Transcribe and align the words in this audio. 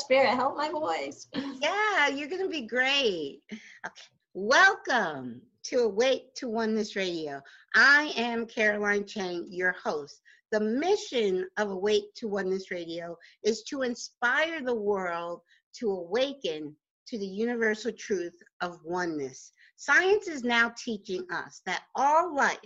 Spirit, 0.00 0.34
help 0.34 0.56
my 0.56 0.70
voice. 0.70 1.28
Yeah, 1.60 2.08
you're 2.08 2.28
going 2.28 2.42
to 2.42 2.48
be 2.48 2.66
great. 2.66 3.42
Okay. 3.52 4.02
Welcome 4.32 5.42
to 5.64 5.80
Awake 5.80 6.34
to 6.36 6.48
Oneness 6.48 6.96
Radio. 6.96 7.42
I 7.74 8.12
am 8.16 8.46
Caroline 8.46 9.04
Chang, 9.04 9.46
your 9.50 9.72
host. 9.72 10.22
The 10.52 10.60
mission 10.60 11.46
of 11.58 11.70
Awake 11.70 12.14
to 12.16 12.28
Oneness 12.28 12.70
Radio 12.70 13.14
is 13.44 13.62
to 13.64 13.82
inspire 13.82 14.62
the 14.62 14.74
world 14.74 15.42
to 15.74 15.90
awaken 15.90 16.74
to 17.08 17.18
the 17.18 17.26
universal 17.26 17.92
truth 17.92 18.40
of 18.62 18.78
oneness. 18.84 19.52
Science 19.76 20.28
is 20.28 20.44
now 20.44 20.72
teaching 20.82 21.26
us 21.30 21.60
that 21.66 21.82
all 21.94 22.34
life 22.34 22.58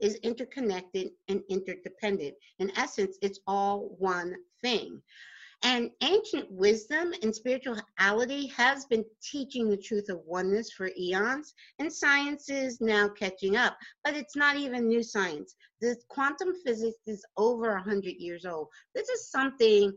is 0.00 0.14
interconnected 0.22 1.10
and 1.28 1.42
interdependent. 1.50 2.34
In 2.58 2.72
essence, 2.76 3.18
it's 3.20 3.40
all 3.46 3.94
one 3.98 4.34
thing. 4.62 5.02
And 5.62 5.90
ancient 6.02 6.50
wisdom 6.50 7.12
and 7.22 7.34
spirituality 7.34 8.46
has 8.46 8.86
been 8.86 9.04
teaching 9.22 9.68
the 9.68 9.76
truth 9.76 10.08
of 10.08 10.24
oneness 10.24 10.72
for 10.72 10.90
eons, 10.98 11.52
and 11.78 11.92
science 11.92 12.48
is 12.48 12.80
now 12.80 13.08
catching 13.08 13.56
up. 13.56 13.76
But 14.02 14.16
it's 14.16 14.36
not 14.36 14.56
even 14.56 14.88
new 14.88 15.02
science. 15.02 15.54
The 15.80 15.96
quantum 16.08 16.54
physics 16.64 16.98
is 17.06 17.24
over 17.36 17.74
100 17.74 18.16
years 18.16 18.46
old. 18.46 18.68
This 18.94 19.08
is 19.10 19.30
something 19.30 19.92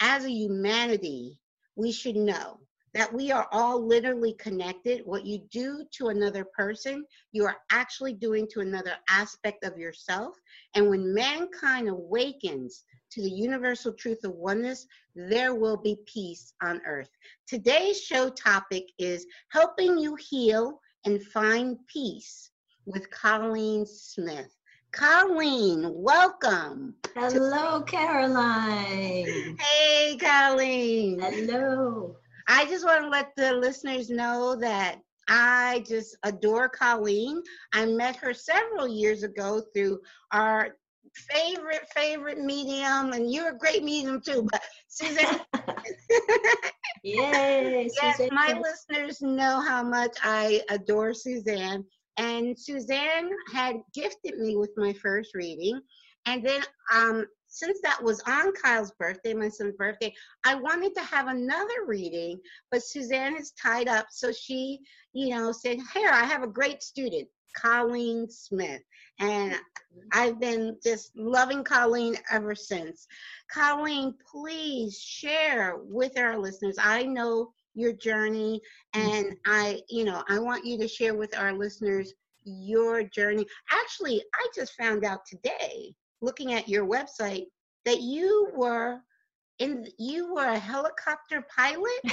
as 0.00 0.24
a 0.24 0.30
humanity 0.30 1.38
we 1.76 1.92
should 1.92 2.16
know 2.16 2.60
that 2.92 3.12
we 3.12 3.30
are 3.30 3.46
all 3.52 3.86
literally 3.86 4.34
connected. 4.34 5.02
What 5.04 5.26
you 5.26 5.40
do 5.50 5.84
to 5.98 6.08
another 6.08 6.46
person, 6.56 7.04
you 7.32 7.44
are 7.44 7.58
actually 7.70 8.14
doing 8.14 8.48
to 8.52 8.60
another 8.60 8.96
aspect 9.10 9.64
of 9.64 9.78
yourself. 9.78 10.34
And 10.74 10.88
when 10.88 11.12
mankind 11.12 11.88
awakens 11.88 12.84
to 13.10 13.22
the 13.22 13.30
universal 13.30 13.92
truth 13.92 14.24
of 14.24 14.32
oneness, 14.34 14.86
there 15.14 15.54
will 15.54 15.76
be 15.76 15.98
peace 16.06 16.52
on 16.62 16.80
earth. 16.86 17.10
Today's 17.46 18.00
show 18.00 18.28
topic 18.28 18.84
is 18.98 19.26
helping 19.50 19.98
you 19.98 20.16
heal 20.16 20.80
and 21.04 21.22
find 21.22 21.78
peace 21.86 22.50
with 22.84 23.10
Colleen 23.10 23.86
Smith. 23.86 24.56
Colleen, 24.92 25.90
welcome. 25.92 26.94
Hello, 27.14 27.82
Caroline. 27.82 29.56
Hey, 29.58 30.16
Colleen. 30.18 31.18
Hello. 31.20 32.16
I 32.48 32.64
just 32.66 32.84
want 32.84 33.02
to 33.02 33.08
let 33.08 33.34
the 33.36 33.52
listeners 33.54 34.08
know 34.08 34.56
that 34.56 35.00
I 35.28 35.84
just 35.86 36.16
adore 36.22 36.68
Colleen. 36.68 37.42
I 37.72 37.86
met 37.86 38.16
her 38.16 38.32
several 38.32 38.86
years 38.86 39.22
ago 39.22 39.62
through 39.74 40.00
our 40.32 40.76
favorite, 41.30 41.88
favorite 41.94 42.38
medium, 42.38 43.12
and 43.12 43.30
you're 43.30 43.50
a 43.50 43.58
great 43.58 43.82
medium 43.82 44.20
too, 44.20 44.46
but 44.50 44.62
Suzanne. 44.88 45.40
Yay, 47.04 47.88
yes, 48.02 48.16
Suzanne. 48.16 48.34
my 48.34 48.60
listeners 48.60 49.20
know 49.22 49.60
how 49.60 49.82
much 49.82 50.16
I 50.22 50.62
adore 50.70 51.14
Suzanne. 51.14 51.84
And 52.18 52.58
Suzanne 52.58 53.30
had 53.52 53.76
gifted 53.94 54.38
me 54.38 54.56
with 54.56 54.70
my 54.76 54.92
first 54.94 55.34
reading. 55.34 55.80
And 56.24 56.44
then 56.44 56.62
um, 56.92 57.26
since 57.48 57.80
that 57.82 58.02
was 58.02 58.20
on 58.26 58.52
Kyle's 58.52 58.92
birthday, 58.98 59.34
my 59.34 59.48
son's 59.48 59.76
birthday, 59.76 60.12
I 60.44 60.54
wanted 60.54 60.94
to 60.94 61.02
have 61.02 61.28
another 61.28 61.84
reading, 61.86 62.38
but 62.70 62.82
Suzanne 62.82 63.36
is 63.36 63.52
tied 63.52 63.88
up. 63.88 64.06
So 64.10 64.32
she, 64.32 64.80
you 65.12 65.30
know, 65.30 65.52
said, 65.52 65.78
Here, 65.94 66.10
I 66.10 66.24
have 66.24 66.42
a 66.42 66.48
great 66.48 66.82
student, 66.82 67.28
Colleen 67.56 68.28
Smith. 68.28 68.82
And 69.18 69.54
I've 70.12 70.38
been 70.38 70.76
just 70.82 71.16
loving 71.16 71.64
Colleen 71.64 72.16
ever 72.30 72.54
since. 72.54 73.06
Colleen, 73.50 74.14
please 74.30 74.98
share 74.98 75.76
with 75.78 76.18
our 76.18 76.38
listeners. 76.38 76.76
I 76.80 77.04
know 77.04 77.52
your 77.74 77.92
journey, 77.92 78.60
and 78.94 79.36
I, 79.46 79.80
you 79.88 80.04
know, 80.04 80.22
I 80.28 80.38
want 80.38 80.64
you 80.64 80.78
to 80.78 80.88
share 80.88 81.14
with 81.14 81.36
our 81.36 81.52
listeners 81.52 82.12
your 82.44 83.02
journey. 83.02 83.46
Actually, 83.70 84.22
I 84.34 84.46
just 84.54 84.74
found 84.74 85.04
out 85.04 85.20
today 85.26 85.94
looking 86.26 86.52
at 86.52 86.68
your 86.68 86.84
website 86.84 87.46
that 87.86 88.00
you 88.00 88.50
were 88.54 89.00
in 89.58 89.86
you 89.98 90.34
were 90.34 90.44
a 90.44 90.58
helicopter 90.58 91.46
pilot 91.56 92.02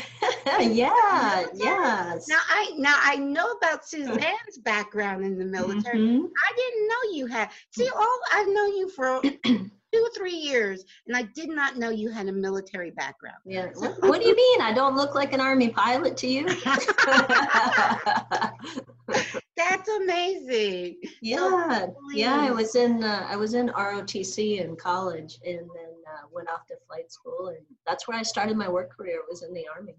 yeah, 0.62 1.44
yes. 1.54 2.28
now 2.30 2.40
i 2.48 2.72
now 2.78 2.96
i 3.02 3.16
know 3.18 3.52
about 3.54 3.86
suzanne's 3.86 4.58
background 4.64 5.26
in 5.26 5.38
the 5.38 5.44
military 5.44 6.00
Mhm. 6.00 6.24
i 6.48 6.56
didn't 6.56 6.88
know 6.88 7.02
you 7.18 7.26
had 7.26 7.50
see 7.72 7.90
all 7.94 8.20
i've 8.34 8.48
known 8.48 8.78
you 8.78 8.88
for 8.90 9.22
two 9.94 10.00
or 10.00 10.10
three 10.18 10.36
years 10.36 10.84
and 11.08 11.16
i 11.16 11.24
did 11.36 11.50
not 11.50 11.78
know 11.78 11.90
you 11.90 12.10
had 12.10 12.28
a 12.28 12.32
military 12.32 12.92
background 12.92 13.38
Yeah. 13.46 13.68
What, 13.76 14.02
what 14.02 14.22
do 14.22 14.28
you 14.28 14.36
mean? 14.36 14.62
I 14.62 14.74
don't 14.74 14.96
look 14.96 15.16
like 15.16 15.34
an 15.34 15.42
army 15.42 15.70
pilot 15.70 16.18
to 16.18 16.28
you? 16.28 16.48
that's 19.56 19.90
amazing 19.90 20.96
yeah, 21.22 21.88
yeah. 22.14 22.42
I 22.42 22.52
was 22.52 22.76
in 22.76 23.04
uh, 23.04 23.26
I 23.30 23.36
was 23.36 23.54
in 23.54 23.70
ROTC 23.70 24.60
in 24.62 24.76
college, 24.76 25.40
and 25.46 25.60
then 25.60 25.94
uh, 26.14 26.28
went 26.32 26.50
off 26.50 26.68
to 26.68 26.76
flight 26.88 27.12
school, 27.12 27.48
and 27.48 27.58
that's 27.86 28.08
where 28.08 28.18
I 28.18 28.24
started 28.24 28.58
my 28.58 28.70
work 28.70 28.96
career. 28.96 29.22
Was 29.30 29.44
in 29.44 29.54
the 29.54 29.66
army. 29.76 29.96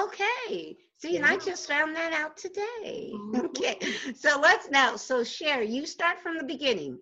Okay. 0.00 0.76
See, 0.96 1.16
and 1.16 1.26
I 1.26 1.36
just 1.36 1.66
found 1.66 1.96
that 1.96 2.12
out 2.12 2.36
today. 2.36 3.12
Mhm. 3.12 3.44
Okay. 3.46 3.78
So 4.14 4.38
let's 4.40 4.70
now, 4.70 4.96
so 4.96 5.24
share, 5.24 5.62
you 5.62 5.84
start 5.84 6.20
from 6.20 6.38
the 6.38 6.44
beginning. 6.44 6.98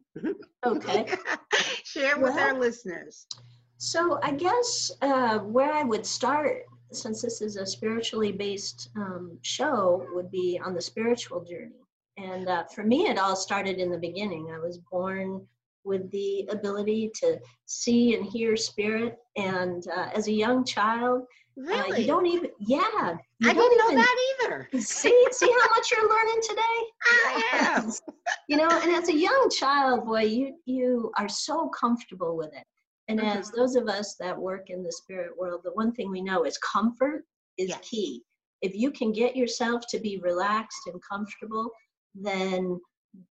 Okay. 0.64 1.06
share 1.84 2.18
with 2.18 2.36
our 2.36 2.58
listeners. 2.58 3.26
So 3.76 4.18
I 4.22 4.32
guess 4.32 4.90
uh, 5.02 5.38
where 5.40 5.72
I 5.72 5.82
would 5.84 6.06
start, 6.06 6.64
since 6.92 7.22
this 7.22 7.40
is 7.40 7.56
a 7.56 7.66
spiritually 7.66 8.32
based 8.32 8.90
um, 8.96 9.38
show, 9.42 10.06
would 10.12 10.30
be 10.30 10.60
on 10.64 10.74
the 10.74 10.80
spiritual 10.82 11.44
journey. 11.44 11.82
And 12.16 12.48
uh, 12.48 12.64
for 12.74 12.84
me, 12.84 13.08
it 13.08 13.18
all 13.18 13.36
started 13.36 13.78
in 13.78 13.90
the 13.90 13.98
beginning. 13.98 14.50
I 14.50 14.58
was 14.58 14.78
born 14.78 15.46
with 15.84 16.10
the 16.10 16.46
ability 16.50 17.10
to 17.22 17.38
see 17.66 18.14
and 18.14 18.24
hear 18.26 18.56
spirit, 18.56 19.16
and 19.36 19.86
uh, 19.88 20.08
as 20.14 20.28
a 20.28 20.32
young 20.32 20.64
child, 20.64 21.22
uh, 21.58 21.62
Really? 21.62 22.02
you 22.02 22.06
don't 22.06 22.26
even 22.26 22.50
yeah. 22.58 22.80
I 22.84 23.16
don't 23.40 23.54
didn't 23.56 23.78
know 23.78 23.84
even- 23.92 23.96
that 23.96 24.16
either. 24.42 24.68
See, 24.80 25.26
see 25.32 25.50
how 25.50 25.68
much 25.74 25.90
you're 25.90 26.08
learning 26.08 26.40
today. 26.42 26.78
I 27.04 27.42
am. 27.76 27.90
you 28.48 28.56
know 28.56 28.68
and 28.68 28.92
as 28.92 29.08
a 29.08 29.14
young 29.14 29.50
child 29.50 30.04
boy 30.06 30.22
you 30.22 30.54
you 30.66 31.10
are 31.18 31.28
so 31.28 31.68
comfortable 31.68 32.36
with 32.36 32.52
it 32.54 32.64
and 33.08 33.18
Mhm. 33.20 33.36
as 33.36 33.50
those 33.50 33.74
of 33.76 33.88
us 33.88 34.16
that 34.16 34.36
work 34.38 34.70
in 34.70 34.82
the 34.82 34.92
spirit 34.92 35.36
world 35.36 35.60
the 35.64 35.72
one 35.72 35.92
thing 35.92 36.10
we 36.10 36.20
know 36.20 36.44
is 36.44 36.58
comfort 36.58 37.24
is 37.58 37.68
Yes. 37.70 37.80
key 37.88 38.22
if 38.62 38.74
you 38.74 38.90
can 38.90 39.10
get 39.12 39.36
yourself 39.36 39.82
to 39.88 39.98
be 39.98 40.18
relaxed 40.18 40.86
and 40.86 41.00
comfortable 41.08 41.70
then 42.14 42.80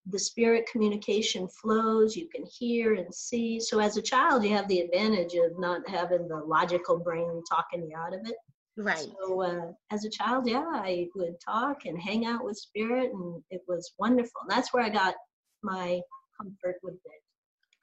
the 0.06 0.18
spirit 0.18 0.68
communication 0.70 1.48
flows 1.48 2.16
you 2.16 2.28
can 2.34 2.44
hear 2.46 2.94
and 2.94 3.14
see 3.14 3.60
so 3.60 3.78
as 3.78 3.96
a 3.96 4.02
child 4.02 4.44
you 4.44 4.50
have 4.50 4.66
the 4.68 4.80
advantage 4.80 5.34
of 5.34 5.58
not 5.58 5.88
having 5.88 6.26
the 6.28 6.36
logical 6.36 6.98
brain 6.98 7.42
talking 7.48 7.88
you 7.88 7.96
out 7.96 8.14
of 8.14 8.20
it 8.24 8.36
Right. 8.78 9.08
so 9.20 9.42
uh, 9.42 9.72
as 9.90 10.04
a 10.04 10.10
child, 10.10 10.48
yeah, 10.48 10.64
I 10.72 11.08
would 11.16 11.34
talk 11.44 11.84
and 11.86 12.00
hang 12.00 12.26
out 12.26 12.44
with 12.44 12.56
spirit, 12.56 13.10
and 13.12 13.42
it 13.50 13.60
was 13.66 13.92
wonderful. 13.98 14.42
And 14.42 14.50
that's 14.50 14.72
where 14.72 14.84
I 14.84 14.88
got 14.88 15.16
my 15.64 16.00
comfort 16.40 16.76
with 16.84 16.94
it. 16.94 17.22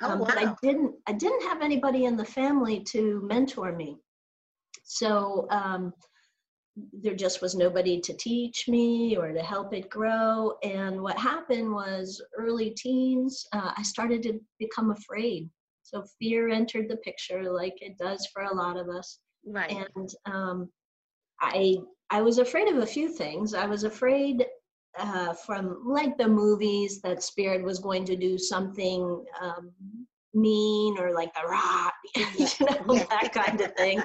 Oh, 0.02 0.12
Um, 0.12 0.20
But 0.20 0.38
I 0.38 0.56
didn't, 0.64 0.96
I 1.06 1.12
didn't 1.12 1.44
have 1.50 1.62
anybody 1.62 2.06
in 2.06 2.16
the 2.16 2.24
family 2.24 2.80
to 2.92 3.22
mentor 3.26 3.74
me. 3.74 3.98
So 4.84 5.48
um, 5.50 5.94
there 6.92 7.16
just 7.16 7.42
was 7.42 7.56
nobody 7.56 8.00
to 8.02 8.14
teach 8.14 8.68
me 8.68 9.16
or 9.16 9.32
to 9.32 9.42
help 9.42 9.74
it 9.74 9.90
grow. 9.90 10.54
And 10.64 11.02
what 11.02 11.18
happened 11.18 11.72
was, 11.72 12.22
early 12.38 12.72
teens, 12.72 13.46
uh, 13.54 13.72
I 13.78 13.82
started 13.84 14.22
to 14.24 14.40
become 14.60 14.92
afraid. 14.92 15.50
So 15.84 16.04
fear 16.20 16.50
entered 16.50 16.90
the 16.90 16.98
picture, 16.98 17.52
like 17.52 17.76
it 17.82 17.98
does 17.98 18.28
for 18.34 18.44
a 18.44 18.54
lot 18.56 18.78
of 18.78 18.90
us 18.90 19.20
Right. 19.46 19.88
and 19.96 20.10
um, 20.26 20.70
I 21.42 21.76
I 22.10 22.22
was 22.22 22.38
afraid 22.40 22.68
of 22.68 22.78
a 22.78 22.86
few 22.86 23.10
things. 23.10 23.54
I 23.54 23.66
was 23.66 23.84
afraid 23.84 24.46
uh, 24.98 25.34
from 25.34 25.82
like 25.86 26.18
the 26.18 26.28
movies 26.28 27.02
that 27.02 27.24
spirit 27.24 27.64
was 27.64 27.80
going 27.80 28.06
to 28.06 28.16
do 28.16 28.38
something 28.38 29.24
um, 29.42 29.72
mean 30.34 30.98
or 31.00 31.14
like 31.14 31.34
the 31.34 31.48
rah, 31.48 31.90
you 32.16 32.26
know, 32.66 32.96
Yeah. 32.96 33.06
that 33.10 33.32
kind 33.34 33.60
of 33.62 33.74
thing. 33.76 34.02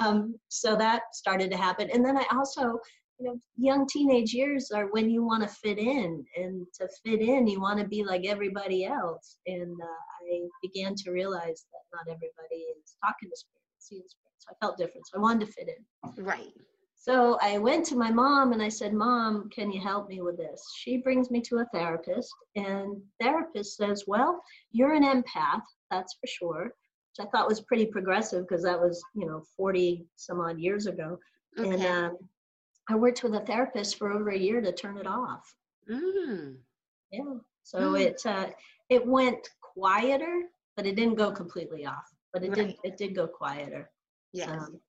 Um, 0.00 0.34
so 0.48 0.76
that 0.76 1.02
started 1.14 1.50
to 1.50 1.56
happen, 1.56 1.90
and 1.92 2.04
then 2.04 2.16
I 2.16 2.24
also. 2.32 2.78
You 3.22 3.26
know, 3.26 3.36
young 3.58 3.86
teenage 3.86 4.32
years 4.32 4.70
are 4.70 4.86
when 4.92 5.10
you 5.10 5.22
want 5.22 5.42
to 5.42 5.48
fit 5.48 5.76
in, 5.78 6.24
and 6.36 6.66
to 6.80 6.88
fit 7.04 7.20
in, 7.20 7.46
you 7.46 7.60
want 7.60 7.78
to 7.78 7.86
be 7.86 8.02
like 8.02 8.24
everybody 8.26 8.86
else. 8.86 9.36
And 9.46 9.76
uh, 9.78 10.32
I 10.32 10.40
began 10.62 10.94
to 10.94 11.10
realize 11.10 11.66
that 11.70 11.82
not 11.94 12.08
everybody 12.08 12.64
is 12.82 12.96
talking 13.04 13.28
to 13.28 13.36
spirit, 13.36 13.62
seeing 13.78 14.04
spirit. 14.08 14.32
So 14.38 14.52
I 14.52 14.56
felt 14.64 14.78
different. 14.78 15.06
So 15.06 15.18
I 15.18 15.20
wanted 15.20 15.46
to 15.46 15.52
fit 15.52 15.68
in. 15.68 16.24
right. 16.24 16.52
So 16.96 17.38
I 17.40 17.56
went 17.58 17.86
to 17.86 17.96
my 17.96 18.10
mom 18.10 18.52
and 18.52 18.62
I 18.62 18.68
said, 18.68 18.92
Mom, 18.92 19.48
can 19.50 19.72
you 19.72 19.80
help 19.80 20.08
me 20.08 20.20
with 20.20 20.36
this? 20.36 20.62
She 20.76 20.98
brings 20.98 21.30
me 21.30 21.40
to 21.42 21.58
a 21.58 21.66
therapist, 21.72 22.30
and 22.56 23.00
therapist 23.20 23.76
says, 23.76 24.04
Well, 24.06 24.42
you're 24.72 24.92
an 24.94 25.04
empath, 25.04 25.62
that's 25.90 26.14
for 26.20 26.26
sure. 26.26 26.74
I 27.20 27.26
thought 27.26 27.48
was 27.48 27.60
pretty 27.60 27.86
progressive 27.86 28.46
because 28.48 28.62
that 28.64 28.80
was, 28.80 29.02
you 29.14 29.26
know, 29.26 29.42
40 29.56 30.06
some 30.16 30.40
odd 30.40 30.58
years 30.58 30.86
ago. 30.86 31.18
Okay. 31.58 31.68
And 31.70 31.84
um, 31.86 32.16
I 32.88 32.94
worked 32.96 33.22
with 33.22 33.34
a 33.34 33.40
therapist 33.40 33.96
for 33.98 34.12
over 34.12 34.30
a 34.30 34.38
year 34.38 34.60
to 34.60 34.72
turn 34.72 34.96
it 34.98 35.06
off. 35.06 35.54
mm. 35.90 36.56
Yeah. 37.12 37.34
So 37.62 37.78
Mm. 37.78 38.00
it 38.00 38.22
uh, 38.26 38.46
it 38.88 39.06
went 39.06 39.48
quieter, 39.60 40.42
but 40.76 40.86
it 40.86 40.96
didn't 40.96 41.16
go 41.16 41.30
completely 41.30 41.86
off. 41.86 42.06
But 42.32 42.42
it 42.44 42.50
Right. 42.50 42.56
did 42.68 42.76
it 42.84 42.96
did 42.96 43.14
go 43.14 43.26
quieter. 43.26 43.90
Yes. 44.32 44.48
Um, 44.50 44.80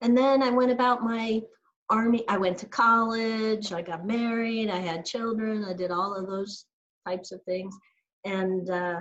and 0.00 0.16
then 0.16 0.42
I 0.42 0.50
went 0.50 0.70
about 0.72 1.02
my 1.02 1.42
army. 1.90 2.24
I 2.28 2.38
went 2.38 2.56
to 2.58 2.66
college. 2.66 3.72
I 3.72 3.82
got 3.82 4.06
married. 4.06 4.70
I 4.70 4.78
had 4.78 5.04
children. 5.04 5.64
I 5.64 5.74
did 5.74 5.90
all 5.90 6.14
of 6.14 6.26
those 6.26 6.66
types 7.06 7.32
of 7.32 7.42
things, 7.44 7.74
and 8.24 8.68
uh, 8.70 9.00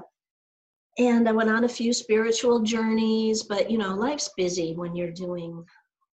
and 1.00 1.28
I 1.28 1.32
went 1.32 1.50
on 1.50 1.64
a 1.64 1.70
few 1.70 1.94
spiritual 1.94 2.60
journeys. 2.62 3.44
But 3.44 3.72
you 3.72 3.78
know, 3.80 3.96
life's 3.96 4.30
busy 4.38 4.76
when 4.76 4.96
you're 4.96 5.12
doing 5.12 5.66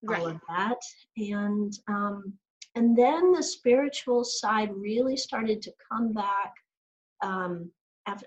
all 0.08 0.28
of 0.28 0.40
that, 0.48 0.78
and 1.16 1.72
um, 1.88 2.32
and 2.76 2.96
then 2.96 3.32
the 3.32 3.42
spiritual 3.42 4.24
side 4.24 4.70
really 4.74 5.16
started 5.16 5.60
to 5.62 5.72
come 5.90 6.12
back. 6.12 6.52
Um, 7.22 7.70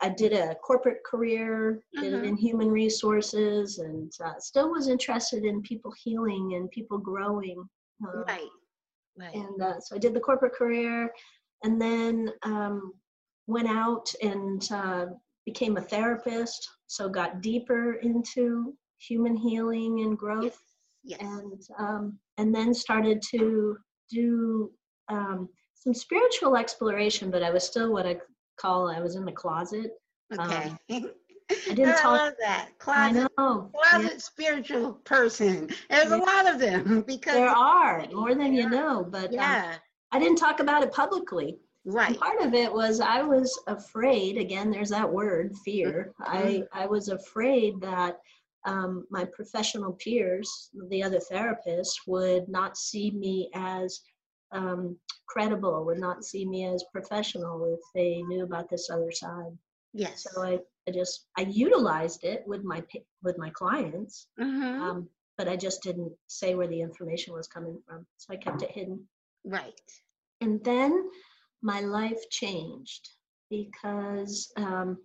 I 0.02 0.10
did 0.10 0.34
a 0.34 0.56
corporate 0.56 1.02
career, 1.10 1.82
did 2.02 2.12
it 2.14 2.24
Mhm. 2.24 2.28
in 2.28 2.36
human 2.36 2.70
resources, 2.70 3.80
and 3.80 4.12
uh, 4.22 4.38
still 4.40 4.72
was 4.72 4.90
interested 4.90 5.46
in 5.46 5.62
people 5.62 5.94
healing 6.04 6.56
and 6.56 6.70
people 6.72 6.98
growing. 6.98 7.58
Uh, 8.06 8.24
Right. 8.28 8.50
Right. 9.18 9.34
And 9.34 9.62
uh, 9.62 9.80
so 9.80 9.96
I 9.96 10.00
did 10.00 10.14
the 10.14 10.20
corporate 10.20 10.54
career, 10.54 11.14
and 11.64 11.82
then 11.82 12.34
um, 12.44 12.94
went 13.48 13.70
out 13.70 14.14
and 14.22 14.62
uh, 14.72 15.06
became 15.52 15.78
a 15.78 15.82
therapist. 15.82 16.68
So 16.88 17.10
got 17.10 17.42
deeper 17.42 17.94
into 17.96 18.74
human 19.00 19.36
healing 19.36 20.02
and 20.02 20.18
growth 20.18 20.60
yes. 21.04 21.20
and 21.22 21.62
um, 21.78 22.20
and 22.38 22.54
then 22.54 22.74
started 22.74 23.22
to 23.32 23.78
do 24.12 24.72
um, 25.10 25.50
some 25.76 25.94
spiritual 25.94 26.58
exploration, 26.58 27.32
but 27.32 27.44
I 27.44 27.50
was 27.50 27.64
still 27.64 27.92
what 27.92 28.06
I 28.06 28.18
call 28.60 28.90
I 28.90 29.00
was 29.00 29.16
in 29.16 29.26
the 29.26 29.32
closet. 29.32 29.92
okay. 30.40 30.72
I 31.52 31.74
didn't 31.74 32.06
I 32.06 32.08
love 32.08 32.34
that. 32.40 32.70
I 32.70 32.74
Closet, 32.78 33.32
know 33.38 33.72
closet 33.74 34.22
spiritual 34.22 34.94
person. 35.04 35.68
There's 35.90 36.12
a 36.12 36.18
lot 36.18 36.48
of 36.48 36.60
them 36.60 37.02
because 37.08 37.34
there 37.34 37.50
are 37.50 38.06
more 38.14 38.36
than 38.36 38.54
you 38.54 38.70
know, 38.70 39.04
but 39.10 39.30
um, 39.30 39.34
yeah. 39.34 39.76
I 40.12 40.20
didn't 40.20 40.38
talk 40.38 40.60
about 40.60 40.84
it 40.84 40.94
publicly. 40.94 41.58
Right. 41.86 42.18
part 42.20 42.42
of 42.42 42.54
it 42.54 42.72
was 42.72 43.00
I 43.00 43.22
was 43.22 43.58
afraid. 43.68 44.38
Again, 44.38 44.70
there's 44.70 44.90
that 44.90 45.12
word, 45.12 45.56
fear. 45.64 46.14
I 46.20 46.64
I 46.74 46.86
was 46.86 47.10
afraid 47.10 47.80
that 47.82 48.20
um, 48.66 49.06
my 49.10 49.26
professional 49.26 49.94
peers, 49.94 50.70
the 50.90 51.02
other 51.04 51.20
therapists, 51.32 51.96
would 52.08 52.48
not 52.50 52.78
see 52.78 53.12
me 53.12 53.50
as 53.56 54.02
um, 54.52 54.98
credible, 55.28 55.86
would 55.86 56.00
not 56.00 56.24
see 56.26 56.46
me 56.46 56.66
as 56.66 56.84
professional 56.92 57.74
if 57.74 57.80
they 57.96 58.22
knew 58.24 58.44
about 58.44 58.70
this 58.70 58.90
other 58.90 59.12
side. 59.12 59.58
Yes. 59.94 60.28
So 60.30 60.44
I, 60.44 60.60
I 60.88 60.92
just 60.92 61.28
I 61.38 61.42
utilized 61.42 62.24
it 62.24 62.44
with 62.46 62.64
my 62.64 62.84
with 63.24 63.38
my 63.38 63.50
clients, 63.52 64.28
hmm 64.38 64.82
um, 64.82 65.10
but 65.38 65.48
I 65.48 65.56
just 65.56 65.82
didn't 65.82 66.12
say 66.28 66.56
where 66.56 66.68
the 66.68 66.82
information 66.82 67.34
was 67.34 67.48
coming 67.48 67.80
from. 67.88 68.06
So 68.18 68.34
I 68.34 68.38
kept 68.38 68.62
it 68.62 68.72
hidden. 68.72 69.08
right. 69.46 69.80
And 70.42 70.64
then 70.64 71.10
my 71.62 71.82
life 71.82 72.30
changed 72.30 73.10
because 73.50 74.52
um, 74.58 74.98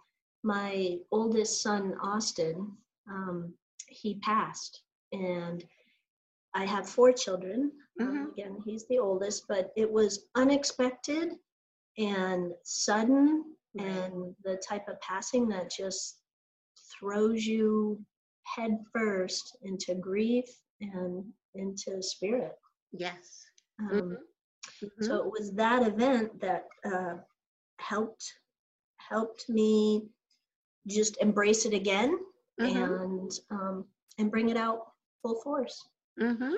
my 0.42 0.98
oldest 1.10 1.62
son, 1.62 1.94
Austin, 2.02 2.70
um, 3.08 3.54
he 3.88 4.16
passed. 4.20 4.82
And 5.12 5.64
I 6.54 6.64
have 6.66 6.88
four 6.88 7.12
children. 7.12 7.72
Um, 8.00 8.06
Mhm. 8.08 8.32
again, 8.32 8.56
he's 8.64 8.86
the 8.88 8.98
oldest, 8.98 9.46
but 9.48 9.72
it 9.76 9.90
was 9.90 10.26
unexpected 10.34 11.38
and 11.98 12.52
sudden 12.64 13.56
Right. 13.74 13.86
and 13.86 14.36
the 14.44 14.56
type 14.68 14.86
of 14.88 15.00
passing 15.00 15.48
that 15.48 15.70
just 15.70 16.20
throws 16.98 17.44
you 17.44 18.04
head 18.44 18.84
first 18.92 19.56
into 19.62 19.94
grief 19.94 20.46
and 20.80 21.32
into 21.54 22.02
spirit. 22.02 22.56
Yes. 22.92 23.44
Um, 23.80 23.88
Mhm. 23.90 24.16
Mhm. 24.82 25.04
so 25.04 25.16
it 25.16 25.30
was 25.30 25.52
that 25.52 25.86
event 25.86 26.40
that 26.40 26.64
uh, 26.84 27.14
helped 27.78 28.24
helped 28.96 29.48
me 29.48 30.08
just 30.86 31.16
embrace 31.20 31.64
it 31.66 31.74
again 31.74 32.18
Mhm. 32.60 33.00
and 33.00 33.30
um, 33.50 33.84
and 34.18 34.30
bring 34.30 34.48
it 34.48 34.56
out 34.56 34.92
full 35.22 35.40
force. 35.42 35.88
Mm-hmm. 36.20 36.54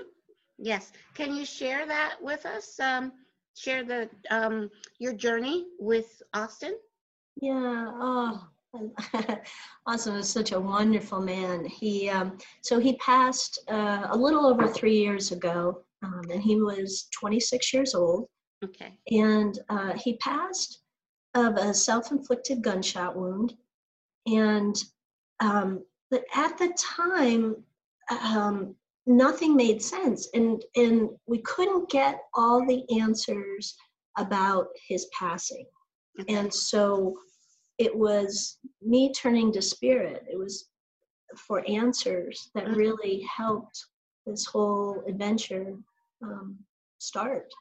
Yes. 0.59 0.93
Can 1.15 1.35
you 1.35 1.45
share 1.45 1.87
that 1.87 2.17
with 2.21 2.45
us? 2.47 2.79
Um, 2.81 3.13
share 3.55 3.85
the 3.85 4.09
um, 4.31 4.71
your 4.99 5.15
journey 5.15 5.67
with 5.79 6.23
Austin. 6.35 6.75
Yeah. 7.41 7.91
Oh, 8.01 8.49
Austin 9.87 10.15
was 10.15 10.29
such 10.29 10.53
a 10.53 10.61
wonderful 10.61 11.21
man. 11.21 11.65
He 11.65 12.09
um, 12.11 12.39
so 12.63 12.79
he 12.79 12.97
passed 12.97 13.59
uh, 13.71 14.09
a 14.11 14.17
little 14.17 14.47
over 14.47 14.67
three 14.69 14.99
years 14.99 15.33
ago, 15.33 15.83
um, 16.03 16.23
and 16.31 16.43
he 16.43 16.57
was 16.61 17.09
26 17.19 17.73
years 17.73 17.95
old. 17.95 18.29
Okay. 18.65 18.99
and 19.11 19.59
uh, 19.69 19.93
he 19.93 20.17
passed 20.17 20.81
of 21.35 21.57
a 21.57 21.75
self-inflicted 21.75 22.63
gunshot 22.63 23.15
wound 23.15 23.53
and 24.27 24.75
um, 25.41 25.85
but 26.11 26.25
at 26.35 26.57
the 26.57 26.75
time 26.79 27.55
um, 28.11 28.75
nothing 29.07 29.55
made 29.55 29.83
sense 29.83 30.29
and 30.33 30.65
and 30.75 31.11
we 31.27 31.39
couldn't 31.43 31.91
get 31.91 32.23
all 32.35 32.67
the 32.67 32.83
answers 32.99 33.75
about 34.17 34.69
his 34.89 35.07
passing 35.19 35.67
Okay. 36.19 36.35
and 36.35 36.53
so 36.53 37.15
it 37.79 37.95
was 37.95 38.59
me 38.81 39.13
turning 39.13 39.53
to 39.53 39.61
spirit 39.61 40.25
it 40.33 40.39
was 40.39 40.71
for 41.47 41.63
answers 41.69 42.51
that 42.55 42.65
Mhm. 42.65 42.77
really 42.77 43.21
helped 43.37 43.85
this 44.27 44.45
whole 44.45 45.03
adventure 45.07 45.77
um, 46.23 46.59
start. 46.99 47.53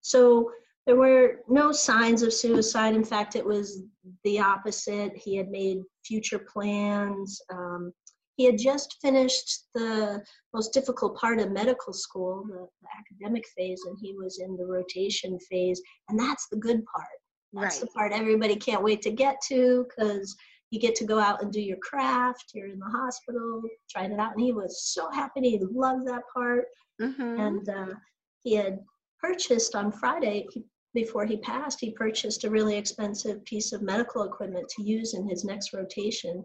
So 0.00 0.50
there 0.86 0.96
were 0.96 1.40
no 1.48 1.72
signs 1.72 2.22
of 2.22 2.32
suicide. 2.32 2.94
In 2.94 3.04
fact 3.04 3.36
it 3.36 3.44
was 3.44 3.82
the 4.24 4.38
opposite. 4.38 5.16
He 5.16 5.36
had 5.36 5.50
made 5.50 5.82
future 6.04 6.38
plans. 6.38 7.40
Um, 7.52 7.92
he 8.36 8.44
had 8.44 8.58
just 8.58 8.96
finished 9.00 9.64
the 9.74 10.22
most 10.52 10.72
difficult 10.72 11.16
part 11.16 11.40
of 11.40 11.50
medical 11.50 11.92
school 11.92 12.44
the, 12.46 12.68
the 12.82 12.88
academic 12.98 13.44
phase 13.56 13.82
and 13.86 13.96
he 14.00 14.14
was 14.14 14.40
in 14.40 14.56
the 14.56 14.66
rotation 14.66 15.38
phase. 15.50 15.80
And 16.08 16.18
that's 16.18 16.46
the 16.48 16.58
good 16.58 16.84
part. 16.84 17.06
That's 17.52 17.76
right. 17.76 17.80
the 17.80 17.86
part 17.88 18.12
everybody 18.12 18.56
can't 18.56 18.82
wait 18.82 19.00
to 19.02 19.10
get 19.10 19.36
to 19.48 19.86
because 19.88 20.36
you 20.70 20.80
get 20.80 20.94
to 20.96 21.04
go 21.04 21.18
out 21.18 21.42
and 21.42 21.52
do 21.52 21.60
your 21.60 21.76
craft. 21.78 22.52
You're 22.54 22.68
in 22.68 22.78
the 22.78 22.86
hospital 22.86 23.62
trying 23.90 24.12
it 24.12 24.18
out. 24.18 24.32
And 24.32 24.42
he 24.42 24.52
was 24.52 24.82
so 24.84 25.10
happy. 25.10 25.40
He 25.50 25.58
loved 25.58 26.06
that 26.08 26.22
part. 26.34 26.64
Mm-hmm. 27.00 27.40
And 27.40 27.68
uh, 27.68 27.94
he 28.42 28.54
had 28.54 28.80
purchased 29.20 29.74
on 29.74 29.92
Friday, 29.92 30.46
he, 30.52 30.64
before 30.94 31.24
he 31.26 31.36
passed, 31.38 31.78
he 31.80 31.90
purchased 31.92 32.44
a 32.44 32.50
really 32.50 32.76
expensive 32.76 33.44
piece 33.44 33.72
of 33.72 33.82
medical 33.82 34.22
equipment 34.24 34.68
to 34.70 34.82
use 34.82 35.14
in 35.14 35.28
his 35.28 35.44
next 35.44 35.72
rotation. 35.72 36.44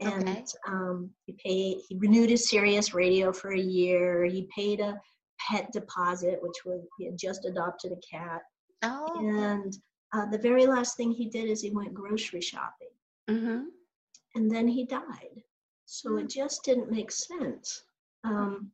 And 0.00 0.28
Okay. 0.28 0.44
um, 0.66 1.10
he 1.26 1.34
paid, 1.44 1.76
he 1.88 1.96
renewed 1.96 2.30
his 2.30 2.48
Sirius 2.48 2.94
radio 2.94 3.32
for 3.32 3.52
a 3.52 3.60
year. 3.60 4.24
He 4.24 4.48
paid 4.54 4.80
a 4.80 4.98
pet 5.38 5.70
deposit, 5.72 6.38
which 6.42 6.64
was, 6.64 6.80
he 6.98 7.04
had 7.06 7.18
just 7.18 7.44
adopted 7.44 7.92
a 7.92 8.16
cat. 8.16 8.40
oh. 8.82 9.06
And 9.18 9.76
uh, 10.12 10.26
the 10.26 10.38
very 10.38 10.66
last 10.66 10.96
thing 10.96 11.12
he 11.12 11.28
did 11.28 11.48
is 11.48 11.60
he 11.62 11.70
went 11.70 11.94
grocery 11.94 12.40
shopping 12.40 12.88
Mm-hmm. 13.30 13.60
and 14.34 14.50
then 14.50 14.66
he 14.68 14.84
died. 14.84 15.42
So 15.86 16.16
it 16.18 16.28
just 16.28 16.62
didn't 16.64 16.90
make 16.90 17.10
sense. 17.10 17.82
Um, 18.24 18.70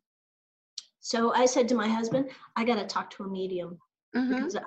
so 1.00 1.32
I 1.34 1.46
said 1.46 1.68
to 1.68 1.74
my 1.74 1.88
husband, 1.88 2.30
I 2.56 2.64
got 2.64 2.76
to 2.76 2.86
talk 2.86 3.10
to 3.10 3.24
a 3.24 3.28
medium 3.28 3.78
Mm-hmm. 4.14 4.34
because 4.34 4.56
I, 4.56 4.62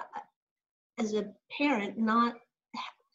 as 0.99 1.13
a 1.13 1.31
parent, 1.57 1.97
not 1.97 2.35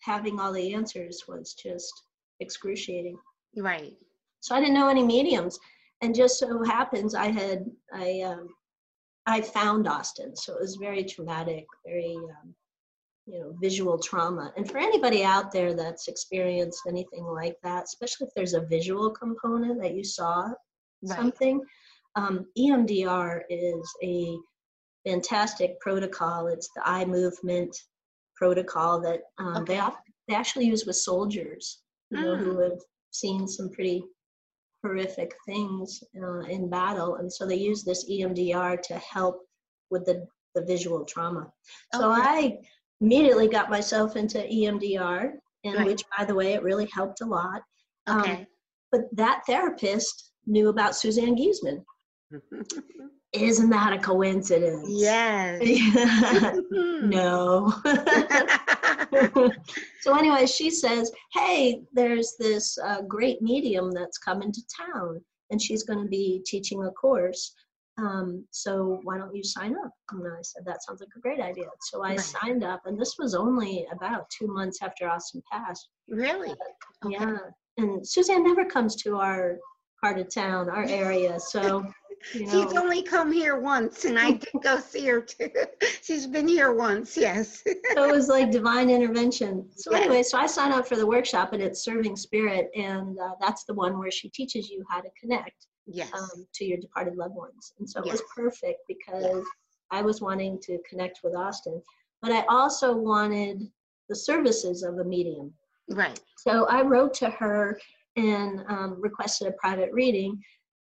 having 0.01 0.41
all 0.41 0.53
the 0.53 0.75
answers 0.75 1.25
was 1.29 1.55
just 1.55 1.93
excruciating. 2.41 3.17
Right. 3.57 3.93
So 4.41 4.55
I 4.55 4.61
didn't 4.61 4.75
know 4.75 4.89
any 4.89 5.05
mediums, 5.05 5.59
and 6.01 6.15
just 6.15 6.39
so 6.39 6.65
happens 6.65 7.15
I 7.15 7.27
had 7.27 7.67
I 7.93 8.23
um, 8.23 8.49
I 9.27 9.41
found 9.41 9.87
Austin, 9.87 10.35
so 10.35 10.55
it 10.55 10.61
was 10.61 10.77
very 10.77 11.05
traumatic, 11.05 11.67
very 11.87 12.17
um, 12.17 12.55
you 13.27 13.41
know 13.41 13.57
visual 13.61 13.99
trauma. 13.99 14.53
And 14.57 14.71
for 14.71 14.79
anybody 14.79 15.25
out 15.25 15.51
there 15.53 15.75
that's 15.75 16.09
experienced 16.09 16.83
anything 16.87 17.25
like 17.25 17.57
that, 17.63 17.85
especially 17.85 18.27
if 18.27 18.35
there's 18.35 18.55
a 18.55 18.67
visual 18.67 19.11
component 19.11 19.81
that 19.83 19.95
you 19.95 20.05
saw 20.05 20.49
Right. 21.07 21.17
something, 21.19 21.61
um, 22.17 22.47
EMDR 22.57 23.43
is 23.51 23.95
a 24.03 24.37
fantastic 25.07 25.79
protocol. 25.81 26.47
It's 26.47 26.71
the 26.75 26.83
eye 26.89 27.05
movement 27.05 27.77
protocol 28.37 29.01
that 29.03 29.21
um, 29.39 29.65
they 29.67 29.75
Okay. 29.75 29.81
op- 29.81 30.03
they 30.29 30.35
actually 30.35 30.65
use 30.67 30.87
with 30.87 30.97
soldiers, 30.97 31.83
you 32.11 32.21
know, 32.23 32.37
who 32.37 32.59
have 32.61 32.81
seen 33.11 33.47
some 33.47 33.69
pretty 33.71 34.03
horrific 34.83 35.35
things 35.45 36.03
uh, 36.23 36.41
in 36.41 36.71
battle, 36.71 37.17
and 37.17 37.31
so 37.31 37.47
they 37.47 37.57
use 37.57 37.85
this 37.85 38.09
EMDR 38.09 38.81
to 38.83 38.95
help 38.99 39.47
with 39.91 40.05
the 40.07 40.27
the 40.55 40.65
visual 40.65 41.05
trauma. 41.05 41.53
So 41.95 42.11
Okay. 42.13 42.23
I 42.23 42.59
immediately 43.09 43.49
got 43.49 43.69
myself 43.71 44.17
into 44.17 44.39
EMDR, 44.39 45.33
and 45.65 45.75
Right. 45.77 45.87
which, 45.87 46.03
by 46.17 46.25
the 46.25 46.35
way, 46.35 46.55
it 46.55 46.63
really 46.63 46.87
helped 46.87 47.21
a 47.21 47.27
lot. 47.27 47.63
Um, 48.07 48.21
Okay. 48.23 48.47
but 48.91 49.03
that 49.13 49.43
therapist 49.47 50.33
knew 50.47 50.69
about 50.71 50.97
Suzanne 50.97 51.37
Giesemann. 51.37 51.85
Isn't 53.33 53.71
that 53.71 53.93
a 53.93 53.99
coincidence? 53.99 54.89
yes. 54.91 55.61
no. 57.03 57.73
so 60.01 60.17
anyway, 60.17 60.47
she 60.47 60.71
says, 60.71 61.11
"Hey, 61.33 61.83
there's 61.93 62.37
this 62.39 62.79
uh, 62.79 63.03
great 63.03 63.43
medium 63.43 63.91
that's 63.91 64.19
coming 64.19 64.53
to 64.53 64.63
town, 64.87 65.21
and 65.51 65.61
she's 65.61 65.83
going 65.83 66.03
to 66.03 66.09
be 66.09 66.43
teaching 66.47 66.85
a 66.85 66.91
course. 66.93 67.53
Um, 67.97 68.45
so 68.51 68.99
why 69.05 69.19
don't 69.19 69.35
you 69.35 69.45
sign 69.45 69.75
up?" 69.85 69.91
And 70.11 70.27
I 70.27 70.43
said, 70.43 70.65
"That 70.65 70.83
sounds 70.83 71.01
like 71.01 71.11
a 71.17 71.21
great 71.21 71.41
idea." 71.41 71.67
So 71.83 72.03
I 72.03 72.11
Right. 72.11 72.21
signed 72.21 72.65
up, 72.65 72.83
and 72.87 72.99
this 73.01 73.15
was 73.19 73.35
only 73.35 73.87
about 73.93 74.29
two 74.31 74.47
months 74.49 74.81
after 74.83 75.09
Austin 75.09 75.43
passed. 75.51 75.89
really? 76.09 76.51
Okay. 77.05 77.15
Yeah, 77.19 77.39
and 77.79 78.07
Suzanne 78.07 78.43
never 78.45 78.65
comes 78.65 78.97
to 79.03 79.17
our 79.17 79.59
part 80.01 80.19
of 80.19 80.29
town, 80.33 80.69
our 80.69 80.85
area, 80.85 81.39
so. 81.41 81.85
You 82.33 82.47
know, 82.47 82.53
She's 82.63 82.73
only 82.79 83.03
come 83.03 83.31
here 83.33 83.59
once, 83.61 84.07
and 84.07 84.19
I 84.19 84.31
did 84.33 84.55
go 84.63 84.79
see 84.79 85.07
her 85.09 85.21
too. 85.21 85.51
She's 86.03 86.27
been 86.27 86.49
here 86.49 86.73
once, 86.73 87.19
yes. 87.19 87.63
so 87.93 88.05
it 88.09 88.11
was 88.11 88.29
like 88.29 88.51
divine 88.51 88.89
intervention. 88.89 89.69
So 89.77 89.91
Yes. 89.93 90.01
anyway, 90.01 90.23
so 90.23 90.39
I 90.39 90.47
signed 90.47 90.73
up 90.73 90.89
for 90.89 90.97
the 90.97 91.07
workshop, 91.07 91.53
and 91.53 91.63
it's 91.63 91.85
Serving 91.85 92.17
Spirit, 92.17 92.71
and 92.75 93.19
uh, 93.19 93.35
that's 93.43 93.65
the 93.65 93.75
one 93.75 93.99
where 93.99 94.11
she 94.11 94.31
teaches 94.31 94.71
you 94.71 94.83
how 94.89 95.03
to 95.03 95.11
connect 95.21 95.67
yes. 95.87 96.13
um, 96.13 96.47
to 96.55 96.65
your 96.65 96.79
departed 96.79 97.17
loved 97.17 97.35
ones. 97.35 97.73
And 97.79 97.89
so 97.89 98.01
it 98.01 98.07
Yes. 98.07 98.13
was 98.21 98.23
perfect 98.35 98.81
because 98.89 99.45
I 99.91 100.03
was 100.03 100.21
wanting 100.21 100.59
to 100.63 100.79
connect 100.89 101.21
with 101.23 101.35
Austin, 101.35 101.83
but 102.23 102.33
I 102.33 102.45
also 102.49 102.95
wanted 102.97 103.71
the 104.09 104.17
services 104.17 104.83
of 104.83 104.99
a 104.99 105.05
medium. 105.05 105.53
right. 105.91 106.19
So 106.39 106.67
I 106.67 106.83
wrote 106.83 107.15
to 107.15 107.31
her 107.31 107.79
and 108.17 108.65
um, 108.69 109.01
requested 109.01 109.49
a 109.49 109.53
private 109.53 109.91
reading 109.93 110.43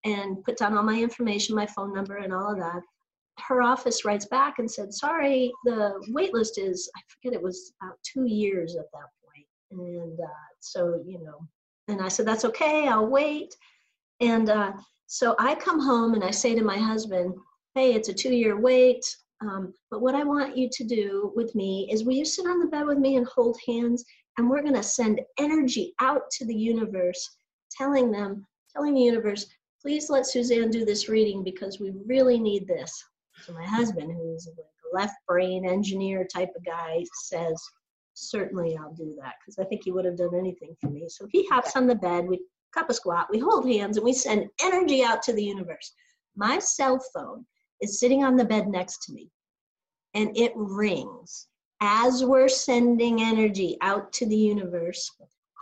and 0.05 0.43
put 0.45 0.57
down 0.59 0.77
all 0.77 0.83
my 0.83 0.99
information, 1.01 1.55
my 1.57 1.67
phone 1.67 1.93
number, 1.95 2.17
and 2.17 2.33
all 2.33 2.53
of 2.53 2.59
that. 2.59 2.83
Her 3.39 3.63
office 3.63 4.05
writes 4.05 4.27
back 4.27 4.59
and 4.59 4.71
said, 4.71 4.93
Sorry, 4.93 5.53
the 5.65 5.95
wait 6.09 6.33
list 6.35 6.59
is, 6.59 6.91
I 6.97 7.01
forget, 7.09 7.35
it 7.39 7.43
was 7.43 7.73
about 7.83 7.99
two 8.03 8.25
years 8.27 8.77
at 8.77 8.91
that 8.93 9.09
point. 9.25 9.47
And 9.71 10.19
uh, 10.21 10.49
so, 10.61 11.03
you 11.07 11.19
know, 11.23 11.47
and 11.89 12.01
I 12.03 12.09
said, 12.09 12.27
That's 12.27 12.45
okay, 12.47 12.89
I'll 12.89 13.07
wait. 13.07 13.55
And 14.21 14.51
uh, 14.51 14.73
so 15.07 15.35
I 15.39 15.55
come 15.55 15.81
home 15.81 16.15
and 16.15 16.25
I 16.25 16.31
say 16.31 16.55
to 16.55 16.63
my 16.63 16.79
husband, 16.79 17.35
Hey, 17.75 17.95
it's 17.95 18.09
a 18.09 18.15
two 18.15 18.35
year 18.35 18.59
wait. 18.59 19.05
Um, 19.41 19.73
but 19.91 20.01
what 20.01 20.17
I 20.17 20.25
want 20.25 20.57
you 20.57 20.69
to 20.73 20.85
do 20.85 21.33
with 21.37 21.55
me 21.55 21.89
is, 21.93 22.05
will 22.05 22.15
you 22.15 22.25
sit 22.25 22.47
on 22.47 22.59
the 22.59 22.67
bed 22.67 22.87
with 22.87 22.99
me 22.99 23.17
and 23.17 23.27
hold 23.27 23.57
hands? 23.69 24.05
and 24.39 24.49
we're 24.49 24.63
going 24.63 24.75
to 24.75 24.83
send 24.83 25.21
energy 25.39 25.93
out 26.01 26.31
to 26.31 26.47
the 26.47 26.55
universe 26.55 27.37
telling 27.71 28.11
them 28.11 28.47
telling 28.73 28.95
the 28.95 29.03
universe 29.03 29.47
please 29.83 30.09
let 30.09 30.27
suzanne 30.27 30.71
do 30.71 30.85
this 30.85 31.09
reading 31.09 31.45
because 31.45 31.79
we 31.79 31.93
really 32.07 32.39
need 32.39 32.67
this 32.67 33.05
so 33.45 33.53
my 33.53 33.65
husband 33.65 34.11
who's 34.13 34.47
a 34.47 34.97
left 34.97 35.17
brain 35.27 35.69
engineer 35.69 36.27
type 36.33 36.51
of 36.57 36.65
guy 36.65 37.05
says 37.27 37.61
certainly 38.15 38.77
i'll 38.77 38.95
do 38.95 39.15
that 39.21 39.35
because 39.41 39.59
i 39.59 39.65
think 39.65 39.83
he 39.85 39.93
would 39.93 40.05
have 40.05 40.17
done 40.17 40.35
anything 40.35 40.75
for 40.81 40.89
me 40.89 41.05
so 41.09 41.27
he 41.31 41.47
hops 41.49 41.77
on 41.77 41.87
the 41.87 41.95
bed 41.95 42.27
we 42.27 42.41
cup 42.75 42.91
a 42.91 42.95
squat 42.95 43.27
we 43.31 43.39
hold 43.39 43.69
hands 43.69 43.97
and 43.97 44.05
we 44.05 44.13
send 44.13 44.47
energy 44.63 45.03
out 45.03 45.23
to 45.23 45.33
the 45.33 45.45
universe 45.45 45.93
my 46.37 46.59
cell 46.59 47.01
phone 47.15 47.45
is 47.81 48.01
sitting 48.01 48.25
on 48.25 48.37
the 48.37 48.45
bed 48.45 48.69
next 48.69 49.03
to 49.05 49.13
me 49.13 49.31
and 50.15 50.37
it 50.37 50.53
rings 50.55 51.49
as 51.81 52.25
we're 52.25 52.49
sending 52.49 53.23
energy 53.23 53.77
out 53.81 54.13
to 54.15 54.27
the 54.27 54.37
universe, 54.37 55.11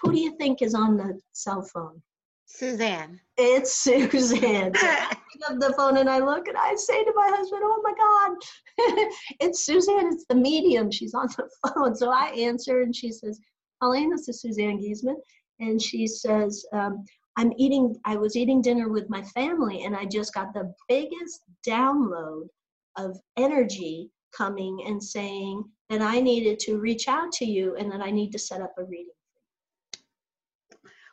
who 0.00 0.12
do 0.12 0.18
you 0.18 0.36
think 0.36 0.62
is 0.62 0.74
on 0.74 0.96
the 0.96 1.18
cell 1.32 1.62
phone? 1.62 2.00
Suzanne. 2.46 3.20
It's 3.36 3.72
Suzanne. 3.74 4.72
So 4.80 4.86
I 4.86 5.16
pick 5.32 5.50
up 5.50 5.58
the 5.58 5.74
phone 5.76 5.98
and 5.98 6.08
I 6.08 6.20
look 6.20 6.48
and 6.48 6.56
I 6.56 6.74
say 6.76 7.04
to 7.04 7.12
my 7.14 7.28
husband, 7.34 7.62
Oh 7.64 7.82
my 7.82 7.92
God, 7.92 9.10
it's 9.40 9.66
Suzanne. 9.66 10.12
It's 10.12 10.24
the 10.28 10.34
medium. 10.34 10.90
She's 10.90 11.12
on 11.12 11.28
the 11.36 11.48
phone. 11.74 11.94
So 11.94 12.10
I 12.10 12.28
answer 12.28 12.82
and 12.82 12.94
she 12.94 13.10
says, 13.10 13.38
Colleen, 13.82 14.10
this 14.10 14.28
is 14.28 14.40
Suzanne 14.40 14.78
Giesemann. 14.78 15.16
And 15.60 15.80
she 15.80 16.06
says, 16.06 16.64
um, 16.72 17.04
I'm 17.36 17.52
eating, 17.56 17.96
I 18.04 18.16
was 18.16 18.36
eating 18.36 18.62
dinner 18.62 18.88
with 18.88 19.10
my 19.10 19.22
family 19.22 19.84
and 19.84 19.94
I 19.94 20.06
just 20.06 20.32
got 20.34 20.54
the 20.54 20.72
biggest 20.88 21.42
download 21.66 22.48
of 22.96 23.18
energy 23.36 24.10
coming 24.36 24.84
and 24.86 25.02
saying 25.02 25.64
that 25.90 26.00
I 26.00 26.20
needed 26.20 26.58
to 26.60 26.78
reach 26.78 27.08
out 27.08 27.32
to 27.32 27.44
you 27.44 27.76
and 27.76 27.90
that 27.92 28.00
I 28.00 28.10
need 28.10 28.32
to 28.32 28.38
set 28.38 28.60
up 28.60 28.74
a 28.78 28.84
reading. 28.84 29.12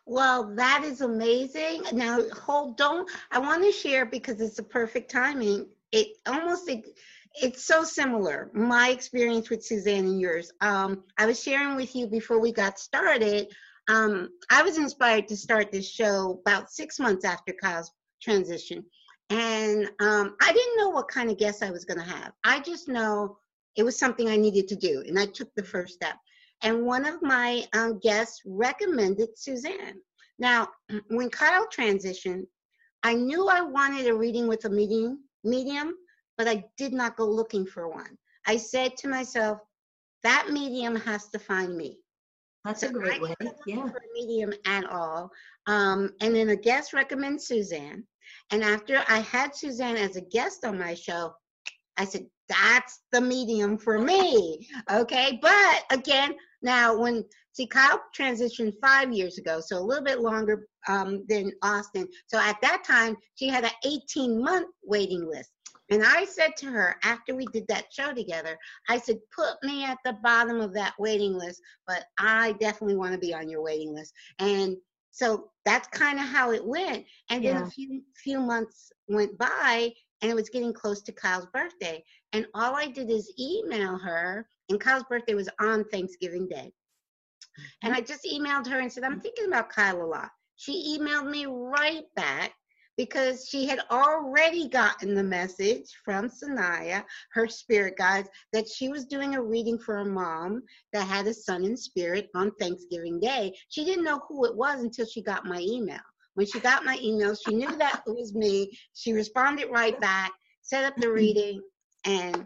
Well, 0.06 0.54
that 0.56 0.84
is 0.84 1.02
amazing. 1.02 1.84
Now, 1.94 2.20
hold 2.30 2.82
on. 2.82 3.06
I 3.32 3.40
want 3.40 3.64
to 3.64 3.72
share 3.72 4.06
because 4.06 4.42
it's 4.42 4.58
the 4.58 4.64
perfect 4.64 5.10
timing. 5.10 5.68
It 5.92 6.08
almost 6.28 6.68
it, 6.70 6.86
it's 7.42 7.64
so 7.64 7.84
similar. 7.84 8.50
My 8.54 8.90
experience 8.90 9.50
with 9.50 9.64
Suzanne 9.64 10.06
and 10.06 10.20
yours. 10.20 10.52
Um, 10.60 11.04
I 11.18 11.26
was 11.26 11.42
sharing 11.42 11.76
with 11.76 11.96
you 11.96 12.08
before 12.08 12.40
we 12.40 12.52
got 12.52 12.80
started. 12.80 13.48
Um, 13.90 14.30
I 14.50 14.62
was 14.62 14.78
inspired 14.78 15.28
to 15.28 15.38
start 15.38 15.72
this 15.72 15.90
show 15.90 16.40
about 16.46 16.72
six 16.72 17.00
months 17.00 17.26
after 17.26 17.54
Kyle's 17.62 17.92
transition, 18.22 18.84
and 19.30 19.90
um, 20.00 20.36
I 20.42 20.54
didn't 20.54 20.78
know 20.78 20.90
what 20.90 21.08
kind 21.08 21.30
of 21.30 21.38
guests 21.38 21.62
I 21.62 21.72
was 21.72 21.86
going 21.86 22.00
to 22.00 22.10
have. 22.10 22.32
I 22.44 22.60
just 22.62 22.88
know 22.88 23.38
it 23.76 23.84
was 23.84 24.00
something 24.00 24.30
I 24.30 24.38
needed 24.38 24.68
to 24.70 24.76
do, 24.76 25.04
and 25.08 25.20
I 25.20 25.26
took 25.26 25.54
the 25.56 25.64
first 25.64 25.94
step 25.96 26.16
and 26.64 26.86
one 26.86 27.06
of 27.06 27.22
my 27.22 27.66
um, 27.74 28.00
guests 28.00 28.42
recommended 28.46 29.38
Suzanne. 29.38 30.00
Now, 30.40 30.70
when 31.10 31.30
Kyle 31.30 31.68
transitioned, 31.68 32.48
I 33.04 33.14
knew 33.14 33.50
I 33.50 33.62
wanted 33.62 34.08
a 34.08 34.16
reading 34.16 34.48
with 34.48 34.66
a 34.66 34.70
medium, 34.70 35.20
medium, 35.44 35.94
but 36.38 36.48
I 36.48 36.64
did 36.78 36.94
not 36.94 37.18
go 37.18 37.26
looking 37.26 37.66
for 37.66 37.90
one. 37.90 38.18
I 38.48 38.58
said 38.58 38.96
to 38.98 39.10
myself, 39.10 39.60
that 40.24 40.50
medium 40.52 40.96
has 40.96 41.28
to 41.30 41.40
find 41.40 41.76
me. 41.76 42.00
That's 42.66 42.84
a 42.84 42.90
great 42.90 43.22
way. 43.22 43.34
Yeah. 43.68 43.88
For 43.88 43.98
a 43.98 44.14
medium 44.14 44.54
at 44.66 44.86
all. 44.90 45.30
Um, 45.68 46.12
and 46.22 46.36
then 46.36 46.50
a 46.50 46.56
guest 46.56 46.94
recommends 46.94 47.48
Suzanne. 47.48 48.06
And 48.52 48.64
after 48.64 49.04
I 49.10 49.20
had 49.20 49.56
Suzanne 49.56 49.98
as 49.98 50.16
a 50.16 50.22
guest 50.22 50.66
on 50.66 50.80
my 50.80 50.94
show, 50.94 51.34
I 51.98 52.06
said, 52.06 52.26
that's 52.50 53.02
the 53.12 53.22
medium 53.22 53.78
for 53.78 54.00
me. 54.00 54.68
Okay. 54.92 55.40
But 55.42 55.84
again, 55.92 56.36
now 56.62 56.98
when 56.98 57.24
see 57.54 57.68
Kyle 57.68 58.02
transitioned 58.18 58.74
five 58.82 59.12
years 59.14 59.38
ago, 59.38 59.60
so 59.60 59.78
a 59.78 59.84
little 59.84 60.04
bit 60.04 60.20
longer 60.20 60.68
um, 60.88 61.24
than 61.30 61.52
Austin. 61.62 62.08
So 62.28 62.40
at 62.40 62.60
that 62.62 62.84
time, 62.84 63.16
she 63.36 63.48
had 63.48 63.64
an 63.64 63.72
18 63.86 64.44
month 64.44 64.70
waiting 64.84 65.28
list. 65.28 65.52
And 65.94 66.04
I 66.04 66.26
said 66.26 66.56
to 66.58 66.66
her 66.68 66.96
after 67.04 67.36
we 67.36 67.46
did 67.54 67.68
that 67.68 67.94
show 67.94 68.14
together, 68.14 68.58
I 68.90 68.98
said, 68.98 69.20
put 69.36 69.62
me 69.62 69.84
at 69.86 70.00
the 70.04 70.14
bottom 70.24 70.60
of 70.60 70.74
that 70.74 70.96
waiting 70.98 71.36
list, 71.38 71.62
but 71.86 72.06
I 72.18 72.54
definitely 72.54 72.96
want 72.96 73.14
to 73.14 73.20
be 73.20 73.32
on 73.32 73.48
your 73.48 73.62
waiting 73.62 73.94
list. 73.94 74.12
And 74.40 74.76
so 75.12 75.52
that's 75.66 75.88
kind 75.90 76.18
of 76.18 76.26
how 76.26 76.52
it 76.52 76.66
went. 76.66 77.06
And 77.30 77.46
then 77.46 77.58
Yeah. 77.58 77.68
a 77.68 77.70
few 77.70 78.04
few 78.16 78.40
months 78.40 78.92
went 79.08 79.38
by 79.38 79.94
and 80.22 80.32
it 80.32 80.36
was 80.36 80.50
getting 80.50 80.74
close 80.74 81.04
to 81.04 81.12
Kyle's 81.12 81.46
birthday. 81.54 82.04
And 82.32 82.48
all 82.56 82.76
I 82.76 82.88
did 82.88 83.12
is 83.12 83.32
email 83.40 83.96
her, 84.00 84.48
and 84.70 84.82
Kyle's 84.82 85.04
birthday 85.04 85.36
was 85.36 85.50
on 85.60 85.84
Thanksgiving 85.90 86.48
Day. 86.48 86.74
And 87.84 87.94
mm-hmm. 87.94 88.02
I 88.02 88.02
just 88.02 88.26
emailed 88.26 88.68
her 88.68 88.80
and 88.80 88.92
said, 88.92 89.04
I'm 89.04 89.22
thinking 89.22 89.46
about 89.46 89.70
Kyle 89.70 90.02
a 90.02 90.08
lot. 90.08 90.32
She 90.56 90.98
emailed 90.98 91.30
me 91.30 91.46
right 91.46 92.06
back 92.16 92.54
because 92.98 93.48
she 93.48 93.66
had 93.66 93.80
already 93.92 94.70
gotten 94.70 95.16
the 95.16 95.24
message 95.24 95.86
from 96.06 96.30
Sanaya, 96.30 97.04
her 97.34 97.48
spirit 97.48 97.96
guides, 97.98 98.30
that 98.54 98.68
she 98.68 98.90
was 98.90 99.06
doing 99.06 99.36
a 99.36 99.42
reading 99.42 99.78
for 99.80 100.00
a 100.00 100.06
mom 100.06 100.64
that 100.94 101.08
had 101.08 101.28
a 101.28 101.34
son 101.34 101.64
in 101.64 101.76
spirit 101.76 102.30
on 102.36 102.52
Thanksgiving 102.60 103.20
Day. 103.20 103.54
She 103.70 103.84
didn't 103.86 104.04
know 104.06 104.22
who 104.28 104.46
it 104.46 104.56
was 104.56 104.82
until 104.82 105.06
she 105.06 105.22
got 105.22 105.46
my 105.46 105.60
email. 105.60 106.00
When 106.36 106.48
she 106.48 106.60
got 106.60 106.86
my 106.86 106.98
email, 107.02 107.36
she 107.36 107.56
knew 107.56 107.76
that 107.78 108.04
it 108.08 108.16
was 108.16 108.34
me. 108.34 108.72
She 108.94 109.14
responded 109.14 109.70
right 109.72 110.00
back, 110.00 110.32
set 110.62 110.84
up 110.86 110.96
the 110.98 111.10
reading, 111.12 111.62
and 112.06 112.46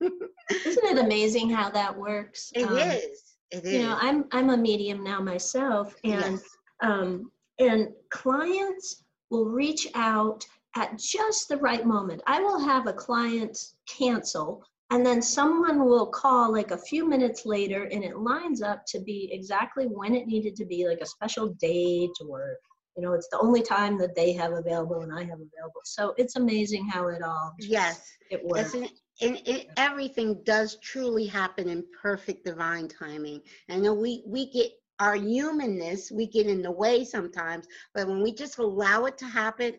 Isn't 0.00 0.84
it 0.84 0.98
amazing 0.98 1.50
how 1.50 1.70
that 1.70 1.96
works? 1.96 2.50
it 2.54 2.66
Um, 2.66 2.76
is. 2.78 3.34
It 3.50 3.64
is. 3.64 3.72
You 3.72 3.82
know, 3.82 3.98
I'm 4.00 4.24
I'm 4.32 4.50
a 4.50 4.56
medium 4.56 5.04
now 5.04 5.20
myself, 5.20 5.94
and 6.04 6.20
yes. 6.20 6.42
um, 6.82 7.30
and 7.58 7.88
clients 8.10 9.03
will 9.30 9.46
reach 9.46 9.86
out 9.94 10.44
at 10.76 10.98
just 10.98 11.48
the 11.48 11.56
right 11.58 11.86
moment. 11.86 12.22
I 12.26 12.40
will 12.40 12.58
have 12.60 12.86
a 12.86 12.92
client 12.92 13.56
cancel, 13.88 14.64
and 14.90 15.04
then 15.04 15.22
someone 15.22 15.84
will 15.84 16.06
call 16.06 16.52
like 16.52 16.70
a 16.70 16.78
few 16.78 17.08
minutes 17.08 17.46
later, 17.46 17.84
and 17.84 18.04
it 18.04 18.16
lines 18.16 18.62
up 18.62 18.84
to 18.88 19.00
be 19.00 19.30
exactly 19.32 19.86
when 19.86 20.14
it 20.14 20.26
needed 20.26 20.56
to 20.56 20.64
be, 20.64 20.86
like 20.86 21.00
a 21.00 21.06
special 21.06 21.48
date 21.60 22.10
or 22.28 22.56
you 22.96 23.02
know 23.02 23.12
it's 23.12 23.28
the 23.32 23.40
only 23.40 23.60
time 23.60 23.98
that 23.98 24.14
they 24.14 24.32
have 24.32 24.52
available 24.52 25.00
and 25.00 25.12
i 25.12 25.18
have 25.18 25.40
available 25.40 25.80
so 25.82 26.14
it's 26.16 26.36
amazing 26.36 26.86
how 26.86 27.08
it 27.08 27.22
all 27.24 27.52
just, 27.58 27.68
yes 27.68 28.12
it 28.30 28.40
works 28.44 28.72
and, 28.74 28.88
and 29.20 29.40
it, 29.46 29.68
everything 29.76 30.40
does 30.44 30.76
truly 30.82 31.26
happen 31.26 31.68
in 31.68 31.84
perfect 32.02 32.44
divine 32.44 32.88
timing. 32.88 33.40
I 33.70 33.76
know 33.76 33.94
we 33.94 34.22
we 34.26 34.50
get 34.50 34.72
our 35.00 35.14
humanness, 35.14 36.10
we 36.10 36.26
get 36.26 36.46
in 36.46 36.62
the 36.62 36.70
way 36.70 37.04
sometimes, 37.04 37.66
but 37.94 38.06
when 38.06 38.22
we 38.22 38.32
just 38.32 38.58
allow 38.58 39.04
it 39.06 39.18
to 39.18 39.26
happen, 39.26 39.74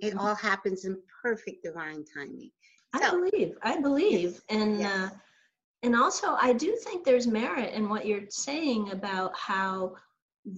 it 0.00 0.14
Mhm. 0.14 0.18
all 0.18 0.34
happens 0.34 0.84
in 0.84 1.00
perfect 1.22 1.62
divine 1.62 2.04
timing. 2.04 2.50
i 2.92 3.10
believe 3.10 3.58
i 3.62 3.78
believe 3.80 4.40
and 4.48 4.80
yes. 4.80 4.90
uh 4.92 5.16
and 5.82 5.94
also 5.94 6.28
i 6.40 6.52
do 6.52 6.74
think 6.76 7.04
there's 7.04 7.26
merit 7.26 7.74
in 7.74 7.88
what 7.88 8.06
you're 8.06 8.30
saying 8.30 8.90
about 8.90 9.36
how 9.36 9.94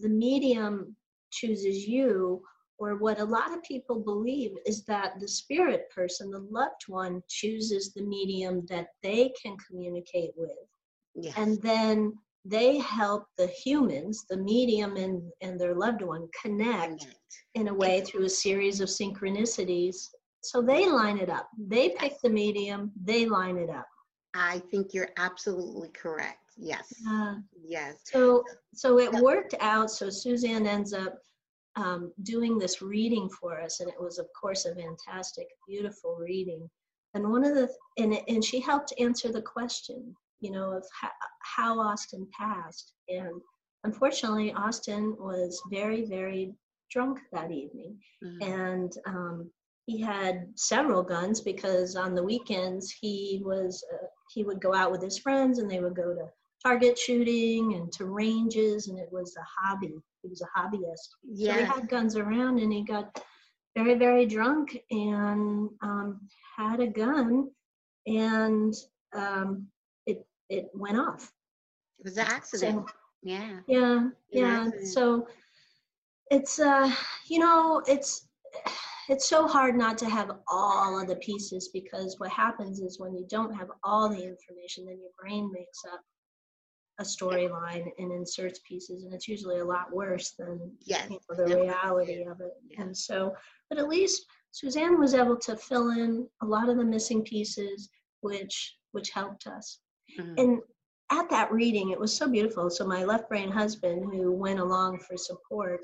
the 0.03 0.09
medium 0.09 0.95
chooses 1.31 1.87
you 1.88 2.43
or 2.79 2.97
what 2.97 3.19
a 3.19 3.25
lot 3.25 3.53
of 3.53 3.62
people 3.62 3.99
believe 3.99 4.53
is 4.67 4.85
that 4.85 5.19
the 5.21 5.27
spirit 5.27 5.91
person 5.91 6.31
the 6.31 6.38
loved 6.38 6.85
one 6.87 7.23
chooses 7.29 7.93
the 7.95 8.03
medium 8.03 8.65
that 8.67 8.88
they 9.03 9.33
can 9.43 9.57
communicate 9.67 10.31
with 10.37 10.50
yes, 11.15 11.35
and 11.37 11.61
then 11.62 12.12
they 12.49 12.78
help 12.78 13.25
the 13.37 13.47
humans 13.47 14.25
the 14.31 14.37
medium 14.37 14.97
and, 14.97 15.23
and 15.43 15.61
their 15.61 15.75
loved 15.75 16.02
one 16.02 16.28
connect 16.40 17.07
in 17.55 17.69
a 17.69 17.75
way 17.75 18.00
through 18.00 18.25
a 18.25 18.31
series 18.31 18.81
of 18.81 18.88
synchronicities. 18.88 20.09
So 20.43 20.62
they 20.62 20.88
line 20.88 21.19
it 21.19 21.28
up. 21.28 21.49
They 21.59 21.90
pick 21.90 22.14
the 22.23 22.31
medium 22.31 22.93
they 23.05 23.26
line 23.26 23.59
it 23.59 23.71
up. 23.71 23.87
I 24.35 24.61
think 24.71 24.95
you're 24.95 25.11
absolutely 25.19 25.90
correct. 25.90 26.38
Yes, 26.57 26.93
uh, 27.09 27.37
yes. 27.64 27.97
so 28.05 28.45
so 28.75 28.99
it 28.99 29.12
worked 29.12 29.55
out. 29.61 29.90
So 29.90 30.11
suzanne 30.11 30.67
ends 30.67 30.93
up 30.93 31.19
um, 31.76 32.12
doing 32.23 32.59
this 32.59 32.83
reading 32.83 33.28
for 33.28 33.61
us 33.61 33.81
and 33.81 33.88
it 33.88 34.00
was 34.00 34.19
of 34.19 34.26
course 34.38 34.64
a 34.64 34.75
fantastic 34.75 35.47
beautiful 35.69 36.17
reading. 36.17 36.69
And 37.14 37.31
one 37.31 37.45
of 37.45 37.55
the 37.55 37.69
and, 37.99 38.19
and 38.28 38.45
she 38.45 38.61
helped 38.61 38.93
answer 38.99 39.31
the 39.33 39.43
question 39.43 40.14
you 40.40 40.50
know 40.50 40.73
of 40.73 40.85
how, 41.00 41.11
how 41.42 41.80
austin 41.80 42.26
passed. 42.38 42.92
And 43.09 43.40
unfortunately 43.85 44.52
austin 44.52 45.16
was 45.18 45.61
very 45.71 46.04
very 46.04 46.52
drunk 46.90 47.18
that 47.33 47.50
evening. 47.50 47.99
Mhm. 48.25 48.42
and 48.42 48.92
um, 49.07 49.50
he 49.87 50.00
had 50.00 50.47
several 50.57 51.02
guns 51.02 51.40
because 51.40 51.97
on 51.97 52.14
the 52.14 52.23
weekends 52.23 52.90
he 53.00 53.40
was 53.45 53.83
uh, 53.95 54.07
he 54.35 54.45
would 54.45 54.61
go 54.61 54.75
out 54.75 54.90
with 54.92 55.02
his 55.02 55.18
friends 55.18 55.59
and 55.59 55.71
they 55.71 55.80
would 55.80 55.97
go 55.97 56.14
to 56.14 56.26
target 56.64 56.99
shooting 56.99 57.75
and 57.75 57.90
to 57.92 58.04
ranges 58.07 58.88
and 58.88 58.99
it 58.99 59.09
was 59.12 59.35
a 59.37 59.47
hobby. 59.57 59.95
He 60.23 60.28
was 60.28 60.42
a 60.42 60.59
hobbyist. 60.59 61.09
So 61.35 61.52
he 61.61 61.64
had 61.64 61.88
guns 61.88 62.16
around 62.16 62.59
and 62.59 62.73
he 62.73 62.83
got 62.85 63.23
very 63.76 63.95
very 63.95 64.26
drunk 64.26 64.76
and 64.90 65.71
um, 65.83 66.21
had 66.57 66.80
a 66.80 66.87
gun 66.87 67.49
and 68.07 68.75
um, 69.14 69.66
it 70.49 70.69
went 70.75 70.99
off. 70.99 71.33
It 71.99 72.05
was 72.05 72.17
an 72.17 72.26
accident. 72.26 72.88
so 72.88 72.95
yeah, 73.23 73.61
yeah. 73.67 74.09
Yeah 74.31 74.69
so 74.85 75.26
it's 76.31 76.59
uh 76.59 76.90
you 77.28 77.38
know 77.38 77.83
it's 77.87 78.28
it's 79.09 79.28
so 79.28 79.47
hard 79.47 79.75
not 79.75 79.97
to 79.99 80.09
have 80.09 80.31
all 80.49 81.00
of 81.00 81.08
the 81.08 81.17
pieces 81.17 81.71
because 81.73 82.17
what 82.19 82.30
happens 82.30 82.80
is 82.80 83.00
when 83.00 83.17
you 83.17 83.26
don't 83.28 83.54
have 83.54 83.69
all 83.82 84.08
the 84.08 84.23
information 84.23 84.84
then 84.84 84.99
your 85.00 85.11
brain 85.19 85.50
makes 85.52 85.84
up 85.93 86.00
a 87.00 87.02
storyline 87.02 87.89
and 87.99 88.13
inserts 88.13 88.61
pieces 88.69 89.04
and 89.04 89.15
it's 89.15 89.28
usually 89.28 89.61
a 89.61 89.65
lot 89.65 89.93
worse 89.93 90.32
than 90.39 90.61
yes. 90.84 91.08
you 91.08 91.19
know, 91.30 91.47
the 91.47 91.56
reality 91.56 92.25
of 92.25 92.41
it. 92.41 92.52
Yeah. 92.69 92.82
and 92.82 92.97
so 92.97 93.34
but 93.71 93.78
at 93.78 93.89
least 93.89 94.26
suzanne 94.50 94.99
was 94.99 95.15
able 95.15 95.37
to 95.37 95.56
fill 95.56 95.91
in 95.91 96.26
a 96.43 96.47
lot 96.47 96.69
of 96.69 96.76
the 96.76 96.84
missing 96.84 97.23
pieces 97.23 97.89
which 98.21 98.76
which 98.93 99.11
helped 99.11 99.47
us 99.47 99.78
Mhm. 100.16 100.34
and 100.38 100.62
at 101.10 101.28
that 101.30 101.50
reading 101.52 101.90
it 101.90 101.99
was 101.99 102.14
so 102.16 102.28
beautiful. 102.28 102.68
So 102.71 102.86
my 102.86 103.04
left 103.04 103.28
brain 103.28 103.50
husband 103.50 104.12
who 104.12 104.32
went 104.32 104.58
along 104.60 105.00
for 105.00 105.16
support 105.16 105.80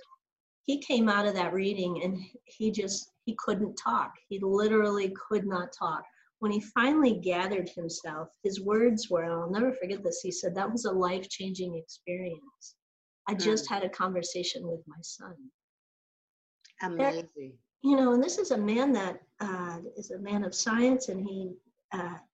he 0.66 0.78
came 0.78 1.08
out 1.10 1.26
of 1.26 1.34
that 1.34 1.52
reading 1.52 2.02
and 2.02 2.24
he 2.44 2.70
just 2.70 3.12
he 3.26 3.34
couldn't 3.38 3.74
talk. 3.76 4.12
He 4.28 4.38
literally 4.38 5.10
could 5.28 5.46
not 5.46 5.72
talk. 5.72 6.04
When 6.40 6.50
he 6.52 6.60
finally 6.60 7.14
gathered 7.20 7.68
himself 7.70 8.28
his 8.42 8.60
words 8.60 9.08
were 9.10 9.24
i'll 9.24 9.50
never 9.50 9.72
forget 9.72 10.02
this 10.02 10.20
he 10.22 10.30
said 10.30 10.54
that 10.54 10.70
was 10.70 10.84
a 10.84 10.92
life-changing 10.92 11.74
experience. 11.74 12.76
I 13.28 13.34
just 13.34 13.68
had 13.68 13.82
a 13.84 13.88
conversation 13.88 14.66
with 14.66 14.86
my 14.86 15.00
son. 15.02 15.50
Amazing. 16.82 17.58
you 17.82 17.96
know 17.96 18.12
and 18.12 18.22
this 18.22 18.38
is 18.38 18.50
a 18.50 18.58
man 18.58 18.92
that 18.92 19.20
uh, 19.40 19.78
is 19.96 20.10
a 20.10 20.18
man 20.18 20.44
of 20.44 20.54
science 20.54 21.08
and 21.08 21.20
he 21.26 21.54
uh, 21.92 22.16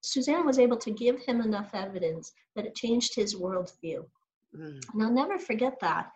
suzanne 0.00 0.46
was 0.46 0.58
able 0.58 0.76
to 0.76 0.90
give 0.90 1.18
him 1.20 1.40
enough 1.40 1.70
evidence 1.74 2.32
that 2.54 2.66
it 2.66 2.74
changed 2.74 3.14
his 3.14 3.34
worldview 3.34 4.04
Mm. 4.54 4.80
and 4.94 5.02
I'll 5.02 5.10
never 5.10 5.38
forget 5.38 5.78
that. 5.80 6.12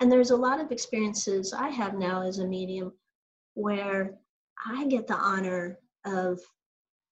And 0.00 0.12
there's 0.12 0.30
a 0.30 0.36
lot 0.36 0.60
of 0.60 0.70
experiences 0.70 1.52
I 1.52 1.70
have 1.70 1.94
now 1.94 2.22
as 2.22 2.38
a 2.38 2.46
medium 2.46 2.92
where 3.54 4.14
I 4.64 4.86
get 4.86 5.06
the 5.06 5.16
honor 5.16 5.78
of 6.04 6.38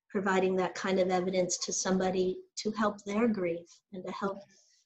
providing 0.08 0.54
that 0.56 0.74
kind 0.74 1.00
of 1.00 1.08
evidence 1.10 1.58
to 1.58 1.72
somebody 1.72 2.38
to 2.56 2.70
help 2.72 3.02
their 3.04 3.28
grief 3.28 3.66
and 3.92 4.04
to 4.06 4.12
help 4.12 4.42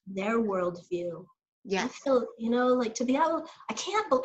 their 0.06 0.38
worldview. 0.40 1.22
I 1.24 1.28
Yes. 1.64 1.94
feel, 1.96 2.26
you 2.38 2.50
know, 2.50 2.68
like 2.68 2.94
to 2.94 3.04
be 3.04 3.16
able, 3.16 3.46
I 3.68 3.74
can't, 3.74 4.08
bel 4.08 4.24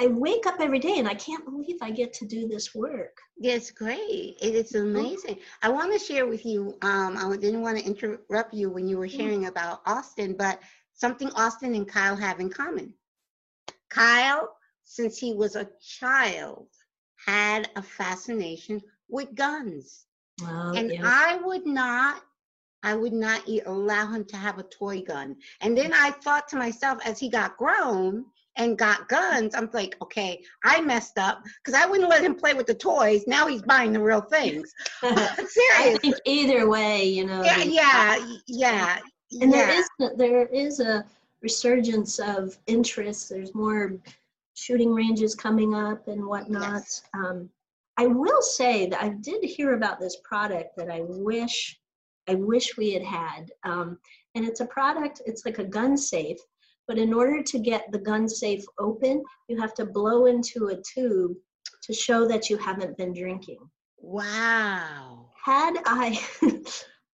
I, 0.00 0.06
wake 0.06 0.46
up 0.46 0.56
every 0.60 0.78
day 0.78 0.98
and 0.98 1.08
I 1.08 1.14
can't 1.14 1.44
believe 1.44 1.76
I 1.82 1.90
get 1.90 2.12
to 2.14 2.26
do 2.26 2.48
this 2.48 2.74
work. 2.74 3.18
It's 3.38 3.70
great. 3.70 4.36
It 4.40 4.54
is 4.54 4.74
amazing. 4.74 5.38
I 5.62 5.68
want 5.68 5.92
to 5.92 5.98
share 5.98 6.26
with 6.26 6.44
you. 6.46 6.76
Um, 6.82 7.16
I 7.16 7.36
didn't 7.36 7.62
want 7.62 7.78
to 7.78 7.84
interrupt 7.84 8.54
you 8.54 8.70
when 8.70 8.88
you 8.88 8.98
were 8.98 9.08
sharing 9.08 9.46
about 9.46 9.82
Austin, 9.86 10.34
but 10.38 10.60
something 10.94 11.30
Austin 11.30 11.74
and 11.74 11.86
Kyle 11.86 12.16
have 12.16 12.40
in 12.40 12.50
common. 12.50 12.94
Kyle, 13.90 14.56
since 14.84 15.18
he 15.18 15.34
was 15.34 15.56
a 15.56 15.68
child, 15.80 16.68
had 17.26 17.68
a 17.76 17.82
fascination 17.82 18.80
with 19.08 19.34
guns, 19.34 20.06
Well, 20.40 20.76
and 20.76 20.92
yeah. 20.92 21.02
I 21.04 21.36
would 21.44 21.66
not. 21.66 22.22
I 22.82 22.94
would 22.94 23.12
not 23.12 23.42
allow 23.66 24.06
him 24.06 24.24
to 24.24 24.36
have 24.38 24.58
a 24.58 24.62
toy 24.62 25.02
gun. 25.02 25.36
And 25.60 25.76
then 25.76 25.92
I 25.92 26.12
thought 26.12 26.48
to 26.48 26.56
myself, 26.56 26.98
as 27.04 27.18
he 27.18 27.28
got 27.28 27.58
grown 27.58 28.24
and 28.60 28.76
got 28.76 29.08
guns, 29.08 29.54
I'm 29.54 29.70
like, 29.72 29.96
okay, 30.02 30.42
I 30.64 30.82
messed 30.82 31.18
up 31.18 31.42
because 31.64 31.80
I 31.80 31.86
wouldn't 31.86 32.10
let 32.10 32.22
him 32.22 32.34
play 32.34 32.52
with 32.52 32.66
the 32.66 32.74
toys. 32.74 33.24
Now 33.26 33.46
he's 33.46 33.62
buying 33.62 33.92
the 33.92 34.00
real 34.00 34.20
things. 34.20 34.72
I 35.02 35.96
think 36.00 36.16
either 36.26 36.68
way, 36.68 37.04
you 37.04 37.26
know. 37.26 37.42
Yeah, 37.42 37.62
yeah, 37.62 38.36
yeah. 38.46 38.98
and 39.40 39.50
yeah. 39.50 39.66
there 39.66 39.70
is 39.70 39.88
there 40.16 40.46
is 40.46 40.80
a 40.80 41.04
resurgence 41.42 42.18
of 42.18 42.58
interest 42.66 43.30
there's 43.30 43.54
more 43.54 43.94
shooting 44.54 44.92
ranges 44.92 45.34
coming 45.34 45.74
up 45.74 46.06
and 46.08 46.22
whatnot 46.26 46.82
Yes. 46.82 47.02
um, 47.14 47.48
i 47.96 48.06
will 48.06 48.42
say 48.42 48.86
that 48.86 49.02
i 49.02 49.08
did 49.08 49.42
hear 49.42 49.72
about 49.72 49.98
this 49.98 50.16
product 50.22 50.76
that 50.76 50.90
i 50.90 51.00
wish 51.00 51.80
i 52.28 52.34
wish 52.34 52.76
we 52.76 52.92
had 52.92 53.02
had 53.02 53.52
um, 53.64 53.98
and 54.34 54.44
it's 54.44 54.60
a 54.60 54.66
product 54.66 55.22
it's 55.24 55.46
like 55.46 55.58
a 55.58 55.64
gun 55.64 55.96
safe 55.96 56.38
but 56.90 56.98
in 56.98 57.14
order 57.14 57.40
to 57.40 57.58
get 57.60 57.84
the 57.92 57.98
gun 57.98 58.28
safe 58.28 58.64
open 58.80 59.22
you 59.48 59.56
have 59.60 59.72
to 59.74 59.84
blow 59.84 60.26
into 60.26 60.68
a 60.74 60.76
tube 60.82 61.36
to 61.84 61.92
show 61.94 62.26
that 62.26 62.50
you 62.50 62.56
haven't 62.56 62.96
been 62.96 63.14
drinking 63.14 63.60
Wow. 63.98 65.30
had 65.44 65.74
i 65.86 66.18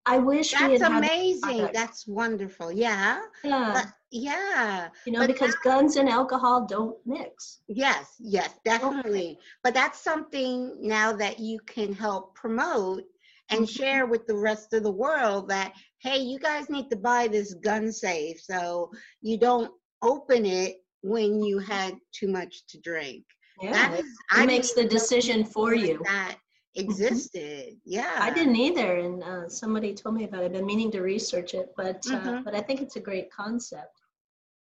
i 0.07 0.17
wish 0.19 0.59
we 0.59 0.79
That's 0.79 0.83
amazing. 0.83 1.69
That's 1.75 2.07
wonderful. 2.07 2.71
Yeah. 2.73 3.19
yeah. 3.45 3.73
But 3.75 3.87
yeah. 4.13 4.89
you 5.05 5.13
know 5.13 5.19
But 5.19 5.27
because 5.27 5.55
guns 5.65 5.97
and 5.97 6.09
alcohol 6.09 6.65
don't 6.67 6.97
mix 7.05 7.59
Yes, 7.69 8.15
yes, 8.19 8.51
definitely. 8.65 9.39
But 9.65 9.75
that's 9.75 10.01
something 10.01 10.77
now 10.81 11.13
that 11.23 11.39
you 11.41 11.59
can 11.67 11.93
help 11.93 12.35
promote 12.37 13.03
and 13.51 13.61
Mhm. 13.61 13.69
share 13.69 14.07
with 14.07 14.27
the 14.27 14.37
rest 14.37 14.73
of 14.73 14.83
the 14.83 14.91
world 14.91 15.49
that, 15.49 15.73
hey, 16.03 16.19
you 16.19 16.39
guys 16.39 16.69
need 16.69 16.89
to 16.91 16.97
buy 16.97 17.29
this 17.29 17.55
gun 17.55 17.93
safe 17.93 18.41
so 18.41 18.91
you 19.21 19.39
don't 19.39 19.71
open 20.03 20.45
it 20.45 20.77
when 21.03 21.43
you 21.43 21.59
had 21.59 21.95
too 22.13 22.29
much 22.29 22.67
to 22.69 22.79
drink. 22.81 23.25
yeah 23.63 23.73
That 23.73 24.01
is, 24.01 24.07
it 24.39 24.47
makes 24.47 24.73
the 24.73 24.85
decision 24.85 25.45
for 25.45 25.75
you 25.75 25.99
That 26.05 26.37
existed. 26.75 27.77
Yeah. 27.85 28.19
i 28.21 28.31
didn't 28.31 28.57
either 28.57 28.97
and 28.99 29.23
uh, 29.23 29.49
somebody 29.49 29.95
told 29.95 30.15
me 30.15 30.25
about 30.25 30.43
it 30.43 30.47
i've 30.47 30.53
been 30.53 30.67
meaning 30.67 30.91
to 30.93 31.01
research 31.01 31.55
it 31.55 31.73
but 31.77 32.05
uh, 32.13 32.19
Mhm. 32.19 32.45
but 32.45 32.55
i 32.55 32.61
think 32.61 32.81
it's 32.81 32.97
a 32.97 33.01
great 33.09 33.31
concept 33.31 33.97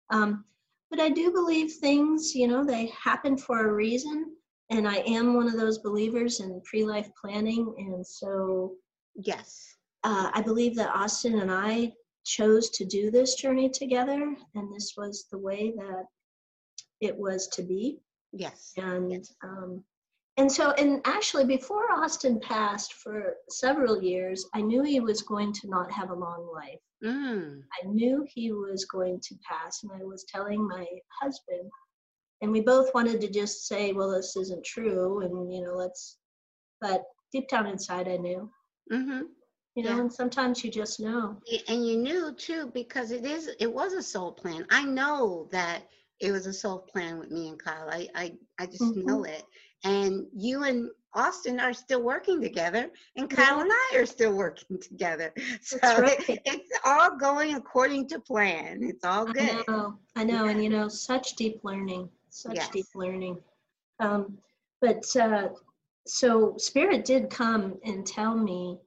um, 0.09 0.45
but 0.89 0.99
i 0.99 1.09
do 1.09 1.31
believe 1.31 1.71
things 1.73 2.33
you 2.35 2.47
know 2.47 2.63
they 2.63 2.85
happen 3.07 3.37
for 3.37 3.67
a 3.67 3.73
reason 3.73 4.17
and 4.69 4.87
i 4.87 4.97
am 5.07 5.33
one 5.35 5.47
of 5.47 5.57
those 5.57 5.79
believers 5.79 6.39
in 6.39 6.61
pre-life 6.65 7.09
planning 7.19 7.73
and 7.77 8.05
so 8.05 8.73
Yes. 9.15 9.77
uh, 10.03 10.29
I 10.33 10.41
believe 10.41 10.75
that 10.75 10.93
Austin 10.93 11.39
and 11.39 11.51
I 11.51 11.93
chose 12.25 12.69
to 12.71 12.85
do 12.85 13.11
this 13.11 13.35
journey 13.35 13.69
together, 13.69 14.35
and 14.55 14.75
this 14.75 14.93
was 14.97 15.27
the 15.31 15.37
way 15.37 15.71
that 15.77 16.05
it 17.01 17.15
was 17.15 17.47
to 17.49 17.61
be. 17.63 17.99
Yes. 18.33 18.73
And 18.77 19.11
yes. 19.11 19.33
um, 19.43 19.83
and 20.37 20.51
so 20.51 20.71
and 20.71 20.99
actually 21.05 21.45
before 21.45 21.89
Austin 21.93 22.39
passed 22.41 22.93
for 22.95 23.35
several 23.49 24.01
years, 24.01 24.45
I 24.53 24.61
knew 24.61 24.83
he 24.83 24.99
was 24.99 25.21
going 25.21 25.53
to 25.53 25.69
not 25.69 25.89
have 25.91 26.09
a 26.09 26.15
long 26.15 26.49
life. 26.53 26.81
Mm. 27.03 27.61
I 27.81 27.87
knew 27.87 28.25
he 28.27 28.51
was 28.51 28.85
going 28.85 29.21
to 29.21 29.35
pass, 29.49 29.83
and 29.83 29.91
I 29.93 30.03
was 30.03 30.25
telling 30.25 30.67
my 30.67 30.85
husband, 31.21 31.69
and 32.41 32.51
we 32.51 32.61
both 32.61 32.93
wanted 32.93 33.21
to 33.21 33.29
just 33.29 33.67
say, 33.67 33.93
"Well, 33.93 34.11
this 34.11 34.35
isn't 34.35 34.65
true," 34.65 35.21
and 35.21 35.53
you 35.53 35.61
know, 35.61 35.75
let's. 35.75 36.17
But 36.81 37.03
deep 37.31 37.47
down 37.49 37.67
inside, 37.67 38.07
I 38.07 38.17
knew. 38.17 38.49
Mm-hmm. 38.91 39.21
You 39.75 39.83
know, 39.83 39.89
Yeah. 39.91 39.99
and 40.01 40.13
sometimes 40.13 40.63
you 40.63 40.71
just 40.71 40.99
know. 40.99 41.37
And 41.67 41.85
you 41.87 41.97
knew 41.97 42.33
too 42.33 42.71
because 42.73 43.11
it 43.11 43.25
is 43.25 43.49
it 43.59 43.71
was 43.73 43.93
a 43.93 44.03
soul 44.03 44.31
plan. 44.31 44.65
I 44.69 44.83
know 44.85 45.47
that 45.51 45.83
it 46.19 46.31
was 46.31 46.45
a 46.47 46.53
soul 46.53 46.79
plan 46.79 47.19
with 47.19 47.31
me 47.31 47.49
and 47.49 47.59
Kyle. 47.61 47.89
I 47.89 48.07
I, 48.15 48.33
I 48.59 48.65
just 48.67 48.95
Mhm. 48.95 49.05
know 49.05 49.23
it. 49.23 49.43
And 49.83 50.25
you 50.33 50.63
and 50.63 50.89
Austin 51.13 51.59
are 51.59 51.73
still 51.73 52.01
working 52.01 52.41
together, 52.41 52.89
and 53.15 53.29
Kyle 53.29 53.59
and 53.61 53.71
I 53.71 53.97
are 53.97 54.05
still 54.05 54.33
working 54.33 54.79
together. 54.81 55.33
So 55.61 55.77
right. 55.99 56.41
it's 56.45 56.71
all 56.85 57.17
going 57.17 57.55
according 57.55 58.07
to 58.09 58.19
plan. 58.19 58.79
It's 58.83 59.03
all 59.05 59.25
good. 59.25 59.63
I 59.67 59.71
know, 59.71 59.99
I 60.15 60.23
know, 60.23 60.45
and 60.45 60.63
you 60.63 60.69
know, 60.69 60.87
such 60.87 61.35
deep 61.35 61.61
learning, 61.63 62.09
such 62.35 62.55
Yes. 62.55 62.69
deep 62.69 62.87
learning. 62.95 63.41
Um, 63.99 64.37
but 64.81 65.03
uh, 65.15 65.49
so 66.05 66.55
Spirit 66.57 67.05
did 67.05 67.29
come 67.29 67.79
and 67.83 68.05
tell 68.05 68.35
me 68.35 68.77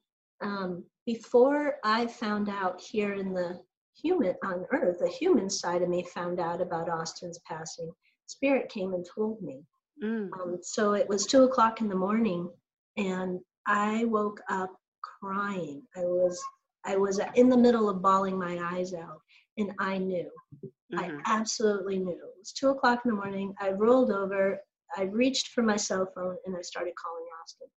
um, 0.41 0.85
before 1.07 1.77
I 1.83 2.07
found 2.07 2.49
out 2.49 2.81
here 2.81 3.15
in 3.15 3.33
the 3.33 3.61
human 4.01 4.35
on 4.45 4.67
Earth, 4.71 4.99
the 5.01 5.09
human 5.09 5.49
side 5.49 5.83
of 5.83 5.89
me 5.89 6.05
found 6.05 6.39
out 6.39 6.61
about 6.61 6.91
Austin's 6.91 7.39
passing. 7.41 7.91
Spirit 8.27 8.69
came 8.69 8.93
and 8.93 9.05
told 9.05 9.41
me. 9.41 9.65
Mm. 10.05 10.29
Um, 10.35 10.59
so 10.63 10.93
it 10.93 11.09
was 11.09 11.27
two 11.27 11.45
o'clock 11.45 11.81
in 11.81 11.89
the 11.89 11.97
morning, 11.97 12.51
and 12.97 13.41
I 13.67 14.05
woke 14.05 14.41
up 14.49 14.71
crying. 15.03 15.83
I 15.97 16.01
was 16.01 16.41
I 16.85 16.97
was 16.97 17.21
in 17.35 17.49
the 17.49 17.57
middle 17.57 17.89
of 17.89 18.03
bawling 18.03 18.39
my 18.39 18.59
eyes 18.63 18.95
out, 18.95 19.21
and 19.59 19.73
I 19.79 19.99
knew. 19.99 20.31
I 20.97 21.09
Mhm. 21.11 21.23
absolutely 21.27 21.99
knew. 21.99 22.13
It 22.13 22.39
was 22.39 22.53
two 22.53 22.71
o'clock 22.71 23.05
in 23.05 23.11
the 23.11 23.17
morning. 23.17 23.55
I 23.61 23.73
rolled 23.73 24.11
over. 24.11 24.61
I 24.97 25.03
reached 25.03 25.49
for 25.49 25.63
my 25.63 25.77
cell 25.77 26.07
phone 26.15 26.39
and 26.47 26.57
I 26.57 26.63
started 26.63 26.95
calling 26.97 27.27
Austin. 27.43 27.69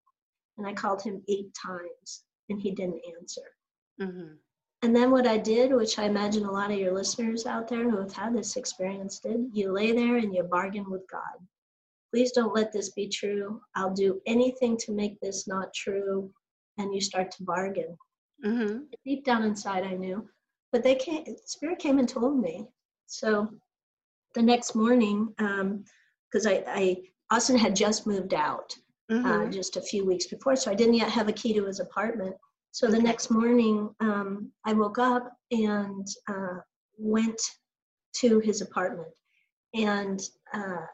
And 0.58 0.68
I 0.68 0.74
called 0.74 1.02
him 1.02 1.24
eight 1.28 1.54
times, 1.54 2.24
and 2.50 2.62
he 2.62 2.72
didn't 2.72 3.02
answer. 3.18 3.56
Mhm. 4.00 4.38
And 4.84 4.96
then 4.96 5.12
what 5.12 5.28
I 5.28 5.38
did, 5.38 5.74
which 5.74 5.98
I 6.00 6.06
imagine 6.06 6.46
a 6.46 6.52
lot 6.52 6.72
of 6.72 6.78
your 6.80 6.94
listeners 6.94 7.46
out 7.46 7.68
there 7.68 7.90
who 7.90 7.98
have 7.98 8.14
had 8.14 8.34
this 8.36 8.56
experience 8.58 9.20
did, 9.20 9.50
you 9.54 9.72
lay 9.72 9.92
there 9.92 10.18
and 10.18 10.34
you 10.34 10.44
bargain 10.44 10.90
with 10.90 11.08
God. 11.08 11.48
Please 12.12 12.32
don't 12.32 12.54
let 12.54 12.72
this 12.72 12.90
be 12.90 13.08
true. 13.08 13.62
I'll 13.76 13.94
do 13.94 14.22
anything 14.26 14.78
to 14.78 14.92
make 14.92 15.20
this 15.20 15.48
not 15.48 15.74
true. 15.74 16.34
And 16.78 16.94
you 16.94 17.02
start 17.02 17.32
to 17.32 17.44
bargain. 17.44 17.98
Mhm. 18.44 18.88
Deep 19.06 19.24
down 19.24 19.44
inside, 19.44 19.84
I 19.84 19.94
knew. 19.96 20.28
But 20.72 20.84
they 20.84 20.96
came, 20.96 21.26
Spirit 21.46 21.80
came 21.80 22.00
and 22.00 22.08
told 22.08 22.40
me. 22.40 22.68
So 23.08 23.50
the 24.36 24.42
next 24.42 24.76
morning, 24.76 25.34
because 25.38 26.46
I, 26.46 26.64
I, 26.68 26.98
Austin 27.30 27.58
had 27.58 27.76
just 27.76 28.08
moved 28.08 28.34
out 28.34 28.74
uh, 29.10 29.14
Mhm. 29.16 29.52
just 29.52 29.76
a 29.78 29.82
few 29.82 30.06
weeks 30.06 30.28
before, 30.28 30.56
so 30.56 30.72
I 30.72 30.76
didn't 30.76 30.94
yet 30.94 31.10
have 31.10 31.28
a 31.28 31.34
key 31.34 31.54
to 31.54 31.66
his 31.66 31.80
apartment. 31.82 32.36
So 32.72 32.88
the 32.88 33.00
next 33.00 33.30
morning, 33.30 33.94
um, 34.00 34.52
I 34.64 34.72
woke 34.74 34.98
up 34.98 35.30
and 35.52 36.08
uh, 36.30 36.60
went 36.98 37.42
to 38.22 38.40
his 38.40 38.62
apartment, 38.62 39.10
and 39.74 40.22
uh, 40.54 40.86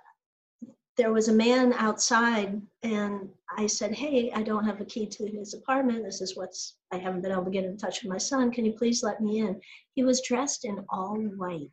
there 0.98 1.14
was 1.14 1.28
a 1.28 1.34
man 1.34 1.74
outside, 1.74 2.60
and 2.84 3.30
I 3.58 3.68
said, 3.68 3.94
"Hey, 3.94 4.32
I 4.32 4.42
don't 4.42 4.66
have 4.66 4.82
a 4.82 4.86
key 4.86 5.06
to 5.08 5.28
his 5.28 5.54
apartment. 5.54 6.04
This 6.04 6.22
is 6.22 6.36
what's 6.36 6.78
I 6.92 6.98
haven't 6.98 7.22
been 7.22 7.32
able 7.32 7.46
to 7.46 7.52
get 7.52 7.66
in 7.66 7.78
touch 7.78 8.02
with 8.02 8.12
my 8.12 8.18
son. 8.18 8.52
Can 8.52 8.66
you 8.66 8.74
please 8.74 9.04
let 9.04 9.22
me 9.22 9.40
in?" 9.40 9.62
He 9.94 10.04
was 10.04 10.22
dressed 10.22 10.66
in 10.66 10.84
all 10.90 11.18
white. 11.38 11.72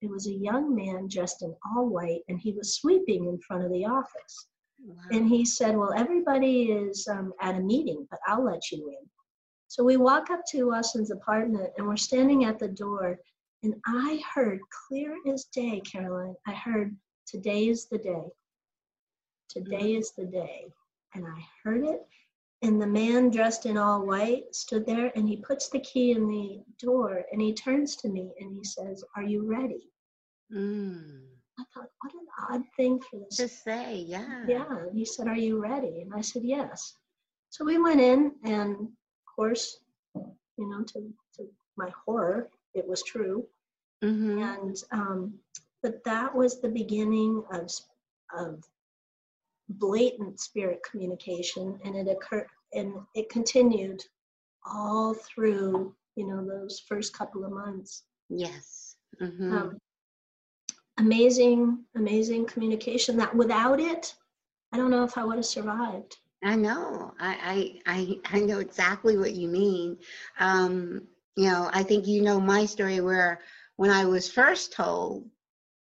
It 0.00 0.10
was 0.10 0.28
a 0.28 0.32
young 0.32 0.74
man 0.74 1.08
dressed 1.08 1.42
in 1.42 1.54
all 1.64 1.88
white, 1.88 2.22
and 2.28 2.38
he 2.38 2.52
was 2.52 2.74
sweeping 2.74 3.26
in 3.26 3.40
front 3.40 3.64
of 3.64 3.72
the 3.72 3.84
office. 3.84 4.48
Wow. 4.84 4.94
And 5.10 5.28
he 5.28 5.44
said, 5.44 5.76
Well, 5.76 5.92
everybody 5.92 6.70
is 6.70 7.08
um, 7.08 7.32
at 7.40 7.56
a 7.56 7.60
meeting, 7.60 8.06
but 8.10 8.20
I'll 8.26 8.44
let 8.44 8.70
you 8.70 8.88
in. 8.88 9.08
So 9.66 9.82
we 9.82 9.96
walk 9.96 10.30
up 10.30 10.42
to 10.50 10.72
Austin's 10.72 11.10
apartment 11.10 11.70
and 11.76 11.86
we're 11.86 11.96
standing 11.96 12.44
at 12.44 12.58
the 12.58 12.68
door. 12.68 13.18
And 13.64 13.74
I 13.86 14.22
heard 14.32 14.60
clear 14.86 15.16
as 15.26 15.46
day, 15.46 15.80
Caroline, 15.80 16.36
I 16.46 16.52
heard, 16.52 16.96
Today 17.26 17.68
is 17.68 17.86
the 17.88 17.98
day. 17.98 18.22
Today 19.48 19.94
is 19.94 20.12
the 20.12 20.24
day. 20.24 20.72
And 21.14 21.26
I 21.26 21.40
heard 21.64 21.84
it. 21.84 22.06
And 22.62 22.80
the 22.80 22.86
man 22.86 23.30
dressed 23.30 23.66
in 23.66 23.76
all 23.78 24.04
white 24.04 24.54
stood 24.54 24.84
there 24.84 25.12
and 25.14 25.28
he 25.28 25.36
puts 25.36 25.68
the 25.68 25.78
key 25.80 26.10
in 26.12 26.26
the 26.28 26.60
door 26.80 27.22
and 27.32 27.40
he 27.40 27.54
turns 27.54 27.94
to 27.96 28.08
me 28.08 28.32
and 28.40 28.52
he 28.56 28.64
says, 28.64 29.04
Are 29.16 29.22
you 29.22 29.48
ready? 29.48 29.90
Mm. 30.52 31.20
I 31.58 31.64
thought, 31.74 31.88
What 32.02 32.14
an 32.14 32.26
odd 32.50 32.62
thing 32.76 33.00
for 33.00 33.20
this 33.20 33.36
To 33.36 33.48
say, 33.48 33.96
yeah. 34.06 34.44
yeah 34.48 34.64
and 34.70 34.96
he 34.96 35.04
said 35.04 35.26
are 35.28 35.36
you 35.36 35.60
ready 35.60 36.00
and 36.02 36.12
i 36.14 36.20
said 36.20 36.42
yes 36.44 36.94
so 37.50 37.64
we 37.64 37.78
went 37.78 38.00
in 38.00 38.32
and 38.44 38.76
of 38.76 39.34
course 39.36 39.80
you 40.14 40.68
know 40.70 40.82
to, 40.84 41.00
to 41.36 41.46
my 41.76 41.90
horror 42.04 42.48
it 42.74 42.86
was 42.86 43.02
true 43.02 43.44
Mhm. 44.02 44.40
and 44.54 44.76
um, 44.92 45.34
but 45.82 46.02
that 46.04 46.34
was 46.34 46.60
the 46.60 46.68
beginning 46.68 47.42
of 47.52 47.68
of 48.38 48.62
blatant 49.68 50.40
spirit 50.40 50.80
communication 50.88 51.78
and 51.84 51.94
it 51.96 52.08
occurred 52.08 52.46
and 52.72 52.94
it 53.14 53.28
continued 53.28 54.02
all 54.66 55.14
through 55.14 55.94
you 56.16 56.26
know 56.26 56.44
those 56.46 56.82
first 56.88 57.12
couple 57.16 57.44
of 57.44 57.52
months 57.52 58.04
Yes. 58.30 58.96
Mhm. 59.20 59.52
um, 59.52 59.78
amazing 60.98 61.84
amazing 61.96 62.44
communication 62.46 63.16
that 63.16 63.34
without 63.34 63.80
it 63.80 64.14
i 64.72 64.76
don't 64.76 64.90
know 64.90 65.04
if 65.04 65.16
i 65.16 65.24
would 65.24 65.36
have 65.36 65.46
survived 65.46 66.16
I 66.44 66.54
know. 66.54 67.14
I, 67.18 67.80
I 67.86 68.20
I 68.30 68.36
I 68.36 68.40
know 68.40 68.60
exactly 68.60 69.16
what 69.18 69.34
you 69.34 69.48
mean. 69.48 69.98
Um, 70.38 71.02
you 71.36 71.50
know, 71.50 71.68
I 71.72 71.82
think 71.82 72.06
you 72.06 72.22
know 72.22 72.38
my 72.40 72.64
story 72.64 73.00
where 73.00 73.40
when 73.76 73.90
I 73.90 74.04
was 74.04 74.30
first 74.30 74.72
told 74.72 75.28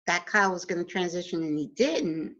that 0.07 0.25
Kyle 0.25 0.53
was 0.53 0.63
going 0.63 0.83
to 0.83 0.89
transition 0.89 1.43
and 1.43 1.59
he 1.59 1.67
didn't, 1.75 2.35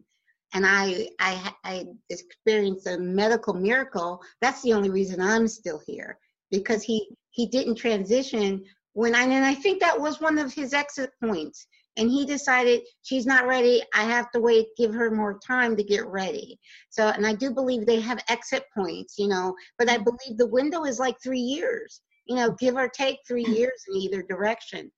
and 0.55 0.65
I 0.65 1.09
I 1.19 1.53
I 1.63 1.85
experienced 2.09 2.87
a 2.87 2.97
medical 2.97 3.53
miracle. 3.53 4.21
That's 4.41 4.61
the 4.63 4.73
only 4.73 4.89
reason 4.89 5.21
I'm 5.21 5.47
still 5.47 5.81
here 5.85 6.17
because 6.49 6.81
he 6.81 7.09
he 7.31 7.45
didn't 7.45 7.75
transition 7.75 8.63
when 8.93 9.13
I 9.13 9.23
and 9.23 9.45
I 9.45 9.53
think 9.53 9.81
that 9.81 9.99
was 9.99 10.21
one 10.21 10.39
of 10.39 10.53
his 10.53 10.73
exit 10.73 11.11
points. 11.23 11.67
And 11.97 12.09
he 12.09 12.25
decided 12.25 12.81
she's 13.03 13.25
not 13.25 13.47
ready. 13.47 13.81
I 13.93 14.03
have 14.03 14.29
to 14.31 14.41
wait, 14.41 14.67
give 14.77 14.93
her 14.93 15.11
more 15.11 15.39
time 15.39 15.77
to 15.77 15.83
get 15.83 16.05
ready. 16.07 16.59
So, 16.89 17.07
and 17.07 17.25
I 17.25 17.33
do 17.33 17.51
believe 17.51 17.85
they 17.85 18.01
have 18.01 18.21
exit 18.27 18.65
points, 18.75 19.15
you 19.17 19.29
know, 19.29 19.55
but 19.79 19.89
I 19.89 19.99
believe 19.99 20.37
the 20.37 20.47
window 20.47 20.83
is 20.83 20.99
like 20.99 21.15
three 21.23 21.39
years, 21.39 22.01
you 22.25 22.35
know, 22.35 22.51
give 22.59 22.75
or 22.75 22.89
take 22.89 23.19
three 23.25 23.45
years 23.45 23.85
in 23.87 23.95
either 23.95 24.23
direction. 24.23 24.91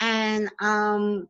And 0.00 0.50
um, 0.60 1.26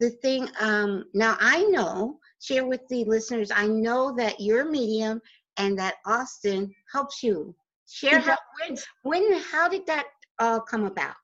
the 0.00 0.08
thing, 0.22 0.48
um, 0.58 1.04
now 1.12 1.36
I 1.38 1.64
know, 1.64 2.18
share 2.42 2.66
with 2.66 2.86
the 2.88 3.04
listeners, 3.04 3.50
I 3.54 3.66
know 3.66 4.14
that 4.16 4.40
you're 4.40 4.68
medium 4.68 5.22
and 5.56 5.78
that 5.78 5.96
Austin 6.06 6.74
helps 6.92 7.22
you. 7.22 7.54
Share 7.88 8.18
how, 8.18 8.36
when, 8.60 8.78
when, 9.02 9.40
how 9.40 9.68
did 9.68 9.86
that 9.86 10.06
all 10.38 10.60
come 10.60 10.84
about? 10.84 11.14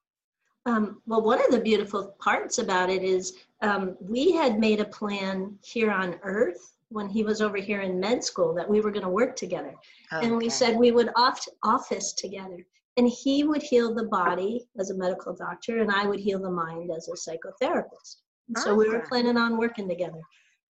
Um, 0.67 1.01
well, 1.07 1.23
one 1.23 1.43
of 1.45 1.51
the 1.51 1.61
beautiful 1.61 2.15
parts 2.21 2.59
about 2.59 2.91
it 2.91 3.03
is 3.03 3.35
um, 3.63 3.97
we 4.01 4.33
had 4.33 4.59
made 4.59 4.81
a 4.81 4.85
plan 4.85 5.59
here 5.65 5.91
on 5.91 6.17
Earth 6.23 6.75
when 6.91 7.09
he 7.09 7.23
was 7.23 7.41
over 7.41 7.57
here 7.57 7.81
in 7.81 7.99
med 7.99 8.23
school 8.23 8.55
that 8.55 8.69
we 8.69 8.81
were 8.81 8.91
going 8.91 9.05
to 9.05 9.11
work 9.11 9.35
together. 9.35 9.75
And 10.11 10.37
we 10.37 10.49
said 10.49 10.77
we 10.77 10.91
would 10.91 11.11
oft 11.17 11.49
office 11.63 12.13
together. 12.13 12.65
And 12.97 13.09
he 13.09 13.45
would 13.45 13.63
heal 13.63 13.95
the 13.95 14.05
body 14.05 14.67
as 14.79 14.91
a 14.91 14.97
medical 14.97 15.33
doctor, 15.33 15.79
and 15.79 15.91
I 15.91 16.07
would 16.07 16.19
heal 16.19 16.41
the 16.41 16.51
mind 16.51 16.91
as 16.91 17.09
a 17.09 17.13
psychotherapist. 17.13 18.17
And 18.49 18.59
so 18.59 18.75
we 18.75 18.89
were 18.89 19.05
planning 19.09 19.37
on 19.37 19.57
working 19.57 19.89
together. 19.89 20.21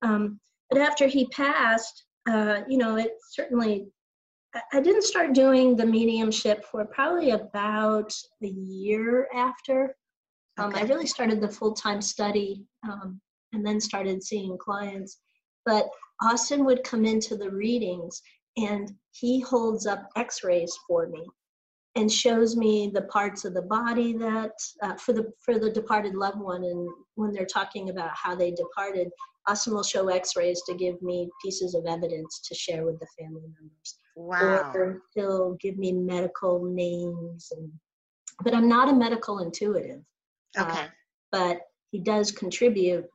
Um, 0.02 0.40
but 0.70 0.80
after 0.80 1.06
he 1.06 1.26
passed, 1.28 2.04
uh, 2.28 2.60
you 2.68 2.78
know, 2.78 2.96
it 2.96 3.12
certainly 3.30 3.88
I- 4.54 4.62
I 4.78 4.80
didn't 4.80 5.02
start 5.02 5.34
doing 5.34 5.76
the 5.76 5.84
mediumship 5.84 6.64
for 6.64 6.84
probably 6.86 7.30
about 7.30 8.14
a 8.42 8.48
year 8.48 9.28
after. 9.34 9.96
Um, 10.58 10.74
I 10.74 10.82
really 10.82 11.06
started 11.06 11.40
the 11.40 11.50
full 11.50 11.74
time 11.74 12.00
study 12.00 12.66
um, 12.82 13.20
and 13.52 13.64
then 13.64 13.80
started 13.80 14.22
seeing 14.22 14.56
clients. 14.58 15.20
But 15.64 15.88
Austin 16.22 16.64
would 16.64 16.82
come 16.82 17.04
into 17.04 17.36
the 17.36 17.50
readings 17.50 18.20
and 18.56 18.92
he 19.12 19.40
holds 19.40 19.86
up 19.86 20.08
x 20.16 20.42
rays 20.42 20.76
for 20.86 21.06
me 21.06 21.24
and 21.94 22.10
shows 22.10 22.56
me 22.56 22.90
the 22.92 23.02
parts 23.02 23.44
of 23.44 23.54
the 23.54 23.62
body 23.62 24.12
that 24.14 24.52
uh, 24.82 24.94
for 24.96 25.12
the 25.12 25.32
for 25.40 25.58
the 25.58 25.70
departed 25.70 26.14
loved 26.14 26.40
one 26.40 26.64
and 26.64 26.88
when 27.14 27.32
they're 27.32 27.46
talking 27.46 27.90
about 27.90 28.10
how 28.14 28.34
they 28.34 28.50
departed 28.50 29.10
Austin 29.48 29.74
will 29.74 29.82
show 29.82 30.08
x-rays 30.08 30.62
to 30.62 30.74
give 30.74 31.00
me 31.02 31.28
pieces 31.42 31.74
of 31.74 31.86
evidence 31.86 32.40
to 32.46 32.54
share 32.54 32.84
with 32.84 32.98
the 33.00 33.06
family 33.18 33.40
members. 33.58 33.96
Wow. 34.14 34.72
Or 34.74 35.02
he'll 35.14 35.54
give 35.54 35.78
me 35.78 35.92
medical 35.92 36.64
names 36.64 37.52
and 37.56 37.70
but 38.44 38.54
I'm 38.54 38.68
not 38.68 38.88
a 38.88 38.92
medical 38.92 39.40
intuitive. 39.40 40.00
uh, 40.56 40.62
Okay. 40.62 40.86
But 41.32 41.60
he 41.90 41.98
does 41.98 42.30
contribute 42.30 43.06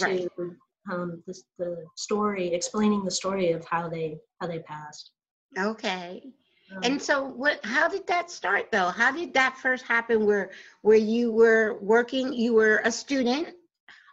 right. 0.00 0.28
to 0.36 0.56
um, 0.92 1.22
the, 1.26 1.40
the 1.58 1.84
story, 1.96 2.52
explaining 2.52 3.04
the 3.04 3.10
story 3.10 3.52
of 3.52 3.64
how 3.64 3.88
they 3.88 4.18
how 4.40 4.46
they 4.46 4.60
passed. 4.60 5.10
Okay. 5.58 6.22
Um, 6.72 6.80
And 6.82 7.02
so 7.02 7.24
what 7.24 7.64
how 7.64 7.88
did 7.88 8.06
that 8.08 8.30
start 8.30 8.72
though? 8.72 8.88
How 8.88 9.12
did 9.12 9.34
that 9.34 9.56
first 9.58 9.84
happen 9.84 10.26
where 10.26 10.50
where 10.82 10.96
you 10.96 11.32
were 11.32 11.78
working, 11.80 12.32
you 12.32 12.54
were 12.54 12.80
a 12.84 12.90
student 12.90 13.48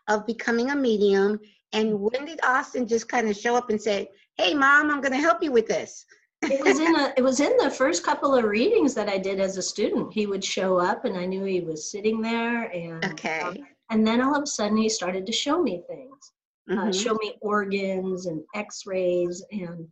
of 0.07 0.27
becoming 0.27 0.71
a 0.71 0.75
medium 0.75 1.39
and 1.73 1.99
when 1.99 2.25
did 2.25 2.39
Austin 2.43 2.87
just 2.87 3.09
kind 3.09 3.27
of 3.27 3.35
show 3.35 3.55
up 3.55 3.69
and 3.69 3.81
say, 3.81 4.07
"Hey 4.37 4.53
mom, 4.53 4.89
I'm 4.89 5.01
going 5.01 5.11
to 5.11 5.17
help 5.17 5.43
you 5.43 5.51
with 5.51 5.67
this?" 5.67 6.05
it 6.49 6.63
was 6.63 6.79
in 6.79 6.95
a, 6.95 7.13
it 7.17 7.21
was 7.23 7.39
in 7.39 7.55
the 7.57 7.69
first 7.69 8.03
couple 8.03 8.35
of 8.35 8.43
readings 8.43 8.93
that 8.95 9.07
I 9.09 9.17
did 9.17 9.39
as 9.39 9.57
a 9.57 9.61
student. 9.61 10.13
He 10.13 10.27
would 10.27 10.43
show 10.43 10.77
up, 10.77 11.05
and 11.05 11.17
I 11.17 11.25
knew 11.25 11.43
he 11.43 11.61
was 11.61 11.89
sitting 11.89 12.21
there, 12.21 12.65
and 12.71 13.03
Okay. 13.05 13.39
um, 13.41 13.57
and 13.89 14.05
then 14.05 14.21
all 14.21 14.35
of 14.35 14.43
a 14.43 14.47
sudden 14.47 14.77
he 14.77 14.89
started 14.89 15.25
to 15.25 15.31
show 15.31 15.61
me 15.61 15.81
things, 15.87 16.31
uh, 16.71 16.87
Mhm. 16.87 16.93
show 16.93 17.13
me 17.15 17.37
organs 17.41 18.25
and 18.25 18.43
X-rays, 18.55 19.43
and 19.51 19.87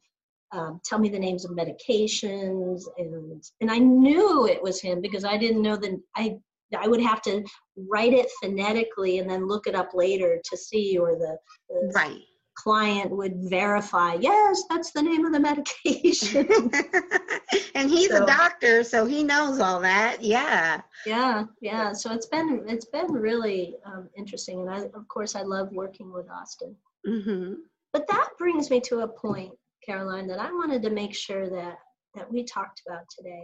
um, 0.52 0.82
tell 0.84 1.00
me 1.00 1.10
the 1.10 1.20
names 1.20 1.46
of 1.46 1.52
medications, 1.52 2.84
and 2.98 3.44
and 3.62 3.72
I 3.72 3.78
knew 3.78 4.48
it 4.48 4.62
was 4.62 4.82
him 4.82 5.02
because 5.02 5.24
I 5.24 5.38
didn't 5.38 5.62
know 5.62 5.78
that 5.78 6.00
I 6.16 6.38
I 6.78 6.88
would 6.88 7.02
have 7.02 7.22
to 7.24 7.44
write 7.76 8.14
it 8.14 8.30
phonetically 8.42 9.20
and 9.20 9.30
then 9.30 9.48
look 9.48 9.68
it 9.68 9.76
up 9.76 9.90
later 9.94 10.40
to 10.44 10.58
see, 10.58 10.98
or 10.98 11.16
the, 11.16 11.38
the 11.70 11.92
Right. 11.96 12.22
client 12.56 13.12
would 13.12 13.34
verify, 13.50 14.16
yes, 14.16 14.64
that's 14.70 14.92
the 14.92 15.02
name 15.02 15.26
of 15.26 15.34
the 15.34 15.40
medication. 15.40 16.48
and 17.76 17.90
he's 17.90 18.10
So- 18.10 18.24
a 18.24 18.26
doctor, 18.28 18.84
so 18.84 19.06
he 19.06 19.24
knows 19.24 19.60
all 19.60 19.80
that. 19.82 20.22
Yeah. 20.22 20.82
yeah 21.06 21.46
yeah 21.62 21.92
so 21.94 22.14
it's 22.14 22.28
been 22.28 22.64
it's 22.68 22.86
been 22.86 23.12
really 23.12 23.76
um, 23.86 24.08
interesting 24.16 24.62
and 24.62 24.70
i 24.70 24.82
of 25.00 25.08
course 25.08 25.36
i 25.36 25.42
love 25.42 25.70
working 25.72 26.14
with 26.14 26.28
austin 26.30 26.76
hmm 27.06 27.54
but 27.92 28.08
that 28.08 28.30
brings 28.38 28.70
me 28.70 28.80
to 28.80 29.00
a 29.00 29.08
point 29.08 29.52
caroline 29.84 30.28
that 30.28 30.38
i 30.40 30.52
wanted 30.52 30.82
to 30.84 30.92
make 30.92 31.16
sure 31.16 31.50
that 31.50 31.80
that 32.14 32.32
we 32.32 32.44
talked 32.44 32.82
about 32.88 33.02
today 33.18 33.44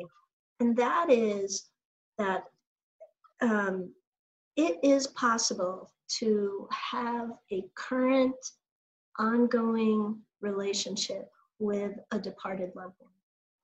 and 0.59 0.77
that 0.77 1.09
is 1.09 1.69
that 2.19 2.43
um, 3.41 3.91
it 4.55 4.77
is 4.83 5.07
possible 5.07 5.91
to 6.19 6.67
have 6.71 7.31
a 7.51 7.63
current 7.75 8.35
ongoing 9.19 10.19
relationship 10.41 11.29
with 11.59 11.93
a 12.11 12.19
departed 12.19 12.71
loved 12.75 12.95
one. 12.99 13.11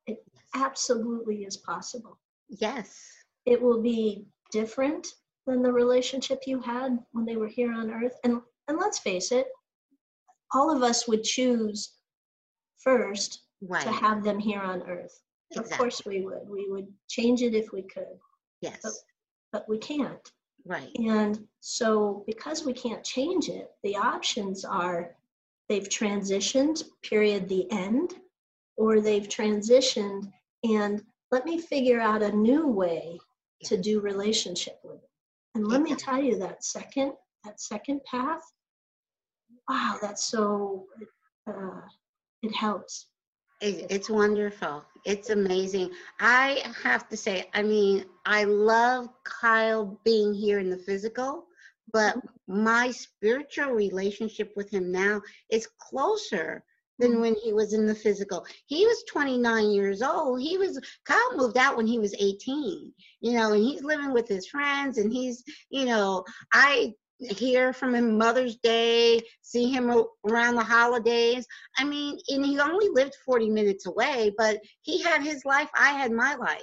It 0.08 0.24
absolutely 0.56 1.44
is 1.44 1.58
possible. 1.58 2.20
Yes. 2.50 3.00
it 3.46 3.62
will 3.62 3.82
be 3.82 4.26
different 4.52 5.08
than 5.48 5.62
the 5.64 5.72
relationship 5.72 6.42
you 6.46 6.60
had 6.62 6.98
when 7.12 7.26
they 7.26 7.36
were 7.36 7.48
here 7.48 7.74
on 7.74 7.90
earth. 7.92 8.16
And 8.24 8.42
and 8.68 8.78
let's 8.78 9.00
face 9.00 9.32
it 9.32 9.48
all 10.54 10.70
of 10.76 10.84
us 10.84 11.08
would 11.08 11.24
choose 11.24 11.94
first 12.84 13.42
Right. 13.62 13.82
to 13.84 13.92
have 13.92 14.24
them 14.24 14.40
here 14.40 14.62
on 14.62 14.84
earth. 14.84 15.18
Of 15.58 15.70
course 15.72 16.02
we 16.06 16.22
would. 16.22 16.48
We 16.48 16.68
would 16.70 16.88
change 17.10 17.42
it 17.42 17.56
if 17.56 17.72
we 17.72 17.84
could. 17.84 18.20
Yes. 18.62 18.80
but 18.84 18.92
we 19.68 19.78
can't. 19.78 20.32
Right. 20.66 20.92
and 20.96 21.46
so 21.60 22.24
because 22.26 22.64
we 22.64 22.72
can't 22.72 23.04
change 23.04 23.50
it 23.50 23.72
the 23.84 23.98
options 23.98 24.64
are 24.64 25.14
they've 25.68 25.90
transitioned 25.90 26.84
period 27.02 27.50
the 27.50 27.70
end 27.70 28.16
or 28.78 29.02
they've 29.02 29.28
transitioned 29.28 30.32
and 30.64 31.04
let 31.32 31.46
me 31.46 31.60
figure 31.60 32.00
out 32.00 32.22
a 32.22 32.32
new 32.32 32.68
way 32.68 33.20
to 33.66 33.76
do 33.76 34.00
relationship 34.00 34.80
with 34.84 35.04
it. 35.04 35.10
And 35.56 35.68
let 35.68 35.82
me 35.82 35.96
tell 35.96 36.22
you 36.22 36.38
that 36.40 36.64
second 36.64 37.14
that 37.44 37.60
second 37.60 38.00
path 38.06 38.42
wow 39.68 39.98
that's 40.02 40.24
so 40.24 40.86
uh, 41.48 41.82
it 42.42 42.56
helps 42.56 43.08
It, 43.64 43.88
it's 43.90 44.10
wonderful. 44.10 44.84
It's 45.06 45.30
amazing. 45.30 45.92
I 46.20 46.62
have 46.84 47.08
to 47.08 47.16
say, 47.16 47.50
I 47.54 47.64
mean, 47.64 48.04
I 48.26 48.44
love 48.44 49.08
Kyle 49.24 49.98
being 50.04 50.34
here 50.34 50.60
in 50.60 50.70
the 50.70 50.78
physical, 50.78 51.46
but 51.94 52.18
mm-hmm. 52.18 52.64
my 52.64 52.92
spiritual 52.92 53.72
relationship 53.72 54.52
with 54.58 54.70
him 54.70 54.92
now 54.92 55.22
is 55.50 55.70
closer 55.80 56.66
than 57.00 57.12
mm-hmm. 57.12 57.22
when 57.22 57.36
he 57.36 57.54
was 57.54 57.74
in 57.74 57.88
the 57.88 57.96
physical. 57.96 58.46
He 58.66 58.86
was 58.86 59.02
29 59.10 59.72
years 59.72 60.02
old. 60.02 60.42
He 60.42 60.58
was 60.58 60.78
Kyle 61.06 61.38
moved 61.38 61.58
out 61.58 61.78
when 61.78 61.88
he 61.88 62.00
was 62.00 62.14
18. 62.20 62.92
You 63.22 63.34
know, 63.34 63.54
and 63.54 63.64
he's 63.64 63.82
living 63.82 64.12
with 64.12 64.28
his 64.28 64.46
friends 64.48 64.98
and 64.98 65.10
he's, 65.10 65.42
you 65.70 65.86
know, 65.86 66.26
I 66.52 66.96
hear 67.26 67.74
from 67.74 67.96
him 67.96 68.18
Mother's 68.18 68.58
Day, 68.58 69.22
see 69.42 69.72
him 69.72 69.92
around 70.30 70.56
the 70.56 70.64
holidays. 70.64 71.46
I 71.78 71.84
mean, 71.84 72.18
and 72.30 72.46
he 72.46 72.60
only 72.60 72.90
lived 72.90 73.16
40 73.26 73.50
minutes 73.50 73.86
away, 73.86 74.34
but 74.38 74.60
he 74.82 75.02
had 75.02 75.24
his 75.24 75.46
life, 75.46 75.70
I 75.76 75.92
had 75.92 76.12
my 76.12 76.36
life. 76.36 76.62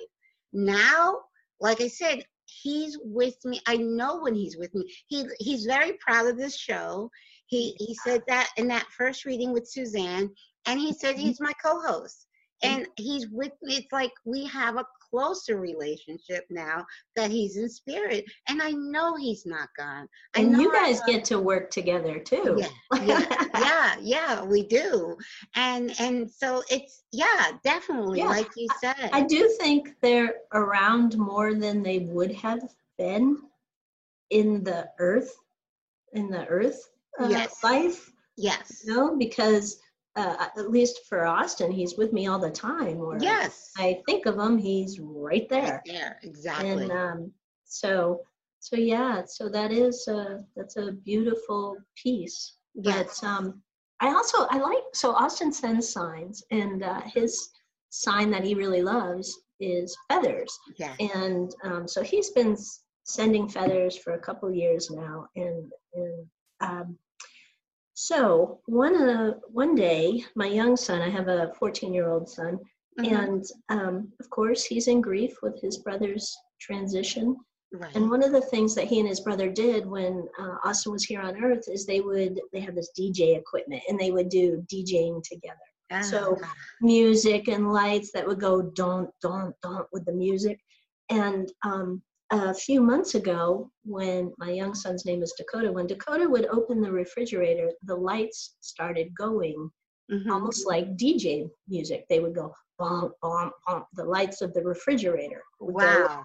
Now, 0.52 1.20
like 1.60 1.80
I 1.80 1.88
said, 1.88 2.24
he's 2.62 2.98
with 3.02 3.36
me. 3.44 3.60
I 3.66 3.76
know 3.76 4.20
when 4.20 4.34
he's 4.34 4.56
with 4.56 4.74
me. 4.74 4.84
He 5.06 5.26
he's 5.38 5.64
very 5.64 5.94
proud 5.94 6.26
of 6.26 6.36
this 6.36 6.56
show. 6.56 7.10
He 7.46 7.74
he 7.78 7.94
said 7.94 8.22
that 8.28 8.48
in 8.56 8.68
that 8.68 8.86
first 8.96 9.24
reading 9.24 9.52
with 9.52 9.68
Suzanne, 9.68 10.30
and 10.66 10.80
he 10.80 10.92
said 10.92 11.16
mm-hmm. 11.16 11.26
he's 11.26 11.40
my 11.40 11.52
co-host. 11.62 12.26
Mm-hmm. 12.64 12.74
And 12.74 12.88
he's 12.96 13.28
with 13.30 13.52
me. 13.62 13.76
It's 13.76 13.92
like 13.92 14.12
we 14.24 14.44
have 14.46 14.76
a 14.76 14.84
closer 15.10 15.58
relationship 15.58 16.44
now 16.50 16.84
that 17.16 17.30
he's 17.30 17.56
in 17.56 17.68
spirit. 17.68 18.24
And 18.48 18.62
I 18.62 18.70
know 18.70 19.16
he's 19.16 19.44
not 19.46 19.68
gone. 19.76 20.06
I 20.36 20.40
and 20.40 20.56
you 20.56 20.72
guys 20.72 21.00
get 21.06 21.24
to 21.26 21.38
work 21.38 21.70
together 21.70 22.18
too 22.18 22.58
yeah, 22.58 23.02
yeah, 23.04 23.46
yeah, 23.54 23.96
yeah, 24.00 24.44
we 24.44 24.66
do. 24.66 25.16
And 25.56 25.92
and 26.00 26.30
so 26.30 26.62
it's 26.70 27.02
yeah, 27.12 27.52
definitely 27.64 28.18
Yeah, 28.20 28.28
like 28.28 28.50
you 28.56 28.68
said. 28.80 29.10
I 29.12 29.22
do 29.22 29.48
think 29.60 29.94
they're 30.00 30.34
around 30.52 31.16
more 31.18 31.54
than 31.54 31.82
they 31.82 32.00
would 32.00 32.32
have 32.32 32.62
been 32.98 33.38
in 34.30 34.62
the 34.62 34.88
earth, 34.98 35.34
in 36.12 36.30
the 36.30 36.46
earth 36.46 36.90
uh, 37.18 37.28
Yes. 37.28 37.62
life, 37.62 38.12
yes. 38.36 38.82
you 38.84 38.94
know, 38.94 39.16
because 39.16 39.78
uh, 40.16 40.46
at 40.56 40.70
least 40.70 41.00
for 41.08 41.26
Austin, 41.26 41.70
he's 41.70 41.96
with 41.96 42.12
me 42.12 42.26
all 42.26 42.38
the 42.38 42.50
time. 42.50 42.98
Or 42.98 43.18
Yes. 43.20 43.72
I 43.76 44.00
think 44.06 44.26
of 44.26 44.38
him, 44.38 44.58
he's 44.58 44.98
right 45.00 45.48
there. 45.48 45.82
There, 45.86 46.18
exactly. 46.22 46.70
And 46.70 46.92
um, 46.92 47.32
so, 47.64 48.22
so 48.58 48.76
yeah, 48.76 49.24
so 49.26 49.48
that 49.48 49.72
is 49.72 50.06
a, 50.08 50.44
that's 50.56 50.76
a 50.76 50.92
beautiful 50.92 51.76
piece. 51.96 52.54
yes. 52.74 53.20
But 53.20 53.26
um, 53.26 53.62
I 54.00 54.08
also 54.14 54.46
I 54.50 54.58
like 54.58 54.82
so 54.94 55.12
Austin 55.12 55.52
sends 55.52 55.92
signs, 55.92 56.42
and 56.50 56.82
uh, 56.82 57.02
his 57.02 57.50
sign 57.90 58.30
that 58.30 58.44
he 58.44 58.54
really 58.54 58.82
loves 58.82 59.38
is 59.60 59.96
feathers, 60.08 60.58
yes. 60.78 60.96
and 61.14 61.54
um, 61.64 61.86
so 61.86 62.02
he's 62.02 62.30
been 62.30 62.56
sending 63.04 63.46
feathers 63.46 63.96
for 63.96 64.14
a 64.14 64.18
couple 64.18 64.50
years 64.50 64.90
now, 64.90 65.26
and 65.36 65.70
and 65.94 66.26
um, 66.62 66.98
so 68.00 68.60
one 68.64 68.96
uh, 68.96 69.34
one 69.62 69.74
day 69.74 70.24
my 70.34 70.46
young 70.46 70.74
son, 70.76 71.02
I 71.02 71.10
have 71.10 71.28
a 71.28 71.52
14 71.58 71.92
year 71.92 72.08
old 72.08 72.28
son, 72.28 72.58
Mhm. 72.98 73.12
and 73.18 73.44
um, 73.68 73.94
of 74.20 74.30
course 74.30 74.64
he's 74.64 74.88
in 74.88 75.00
grief 75.02 75.34
with 75.42 75.60
his 75.60 75.76
brother's 75.78 76.26
transition, 76.60 77.36
right. 77.72 77.94
and 77.94 78.08
one 78.10 78.22
of 78.24 78.32
the 78.32 78.40
things 78.52 78.74
that 78.74 78.86
he 78.88 79.00
and 79.00 79.08
his 79.08 79.20
brother 79.20 79.48
did 79.50 79.86
when 79.86 80.26
uh, 80.40 80.56
Austin 80.64 80.92
was 80.92 81.04
here 81.04 81.20
on 81.20 81.42
Earth 81.44 81.66
is 81.68 81.84
they 81.84 82.00
would 82.00 82.40
they 82.52 82.60
had 82.60 82.74
this 82.74 82.90
DJ 82.98 83.36
equipment 83.36 83.82
and 83.88 83.98
they 84.00 84.10
would 84.10 84.30
do 84.30 84.64
DJing 84.72 85.22
together, 85.32 85.68
so- 86.02 86.38
Ah, 86.42 86.54
music 86.80 87.48
and 87.48 87.70
lights 87.80 88.10
that 88.12 88.26
would 88.26 88.40
go 88.40 88.62
don't 88.62 89.10
don't 89.20 89.54
don't 89.62 89.86
with 89.92 90.04
the 90.06 90.12
music. 90.26 90.58
And 91.10 91.52
um, 91.70 92.02
a 92.30 92.54
few 92.54 92.80
months 92.80 93.14
ago, 93.14 93.70
when 93.84 94.32
my 94.38 94.50
young 94.50 94.74
son's 94.74 95.04
name 95.04 95.22
is 95.22 95.34
Dakota, 95.36 95.72
when 95.72 95.86
Dakota 95.86 96.28
would 96.28 96.46
open 96.46 96.80
the 96.80 96.90
refrigerator, 96.92 97.70
the 97.84 97.96
lights 97.96 98.56
started 98.60 99.14
going 99.16 99.70
mhm. 100.10 100.30
almost 100.30 100.66
like 100.66 100.96
DJ 100.96 101.48
music. 101.68 102.04
They 102.08 102.20
would 102.20 102.34
go 102.34 102.54
bump 102.78 103.12
bump 103.20 103.52
bump. 103.66 103.86
The 103.94 104.04
lights 104.04 104.42
of 104.42 104.54
the 104.54 104.62
refrigerator 104.62 105.42
would 105.60 105.74
Wow. 105.84 106.22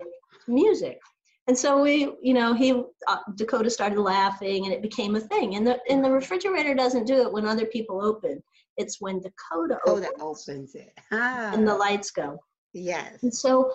music. 0.48 1.00
And 1.48 1.58
so 1.58 1.82
we, 1.82 2.12
you 2.22 2.34
know, 2.34 2.54
he 2.54 2.72
uh, 3.08 3.18
Dakota 3.36 3.70
started 3.70 4.00
laughing, 4.00 4.66
and 4.66 4.74
it 4.74 4.82
became 4.82 5.16
a 5.16 5.20
thing. 5.20 5.56
And 5.56 5.66
the 5.66 5.80
and 5.90 6.04
the 6.04 6.12
refrigerator 6.12 6.74
doesn't 6.74 7.06
do 7.06 7.22
it 7.22 7.32
when 7.32 7.46
other 7.46 7.66
people 7.68 8.04
open. 8.04 8.42
It's 8.78 9.00
when 9.00 9.22
Dakota 9.22 9.80
Oh, 9.86 10.00
that 10.00 10.14
opens 10.20 10.50
opens 10.50 10.76
it. 10.76 10.92
Ah, 11.12 11.52
and 11.54 11.68
the 11.68 11.76
lights 11.76 12.12
go. 12.12 12.40
yes. 12.74 13.22
And 13.24 13.34
so, 13.34 13.72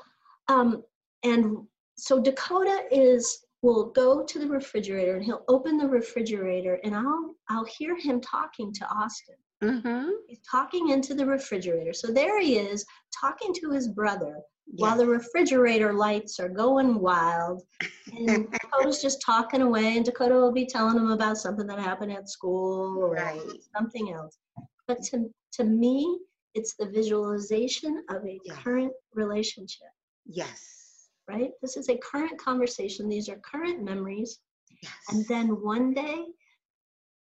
um, 0.49 0.83
and 1.23 1.66
so 2.01 2.21
Dakota 2.21 2.85
is 2.91 3.45
will 3.63 3.91
go 3.91 4.23
to 4.25 4.39
the 4.39 4.49
refrigerator 4.49 5.17
and 5.17 5.25
he'll 5.25 5.45
open 5.49 5.77
the 5.77 5.87
refrigerator 5.87 6.81
and 6.85 6.95
I'll 6.95 7.35
I'll 7.51 7.65
hear 7.67 7.97
him 7.97 8.21
talking 8.21 8.73
to 8.73 8.87
Austin. 8.89 9.35
Mm-hmm. 9.63 10.09
He's 10.27 10.41
talking 10.51 10.89
into 10.89 11.15
the 11.15 11.27
refrigerator. 11.27 11.93
So 11.93 12.09
there 12.11 12.41
he 12.41 12.57
is 12.57 12.87
talking 13.19 13.53
to 13.61 13.71
his 13.71 13.89
brother 13.89 14.41
while 14.77 14.97
the 14.97 15.07
refrigerator 15.07 15.93
lights 15.93 16.41
are 16.41 16.49
going 16.49 16.99
wild. 16.99 17.63
And 18.17 18.51
Dakota's 18.53 19.03
just 19.03 19.21
talking 19.21 19.63
away, 19.63 19.97
and 19.97 20.05
Dakota 20.07 20.35
will 20.35 20.53
be 20.53 20.65
telling 20.65 20.97
him 20.97 21.11
about 21.11 21.37
something 21.39 21.67
that 21.67 21.79
happened 21.81 22.13
at 22.13 22.29
school 22.31 22.97
or 22.99 23.11
Right. 23.15 23.41
something 23.77 24.13
else. 24.13 24.39
But 24.87 25.03
to, 25.11 25.29
to 25.55 25.65
me, 25.65 26.21
it's 26.55 26.75
the 26.77 26.87
visualization 26.87 28.05
of 28.11 28.25
a 28.25 28.39
Yes. 28.45 28.57
current 28.59 28.93
relationship, 29.15 29.89
Yes. 30.25 30.80
Right? 31.31 31.51
This 31.62 31.77
is 31.77 31.88
a 31.88 31.97
current 31.99 32.38
conversation. 32.38 33.09
These 33.09 33.29
are 33.29 33.37
current 33.38 33.83
memories. 33.83 34.38
Yes. 34.83 34.93
And 35.11 35.27
then 35.29 35.49
one 35.62 35.93
day, 35.95 36.25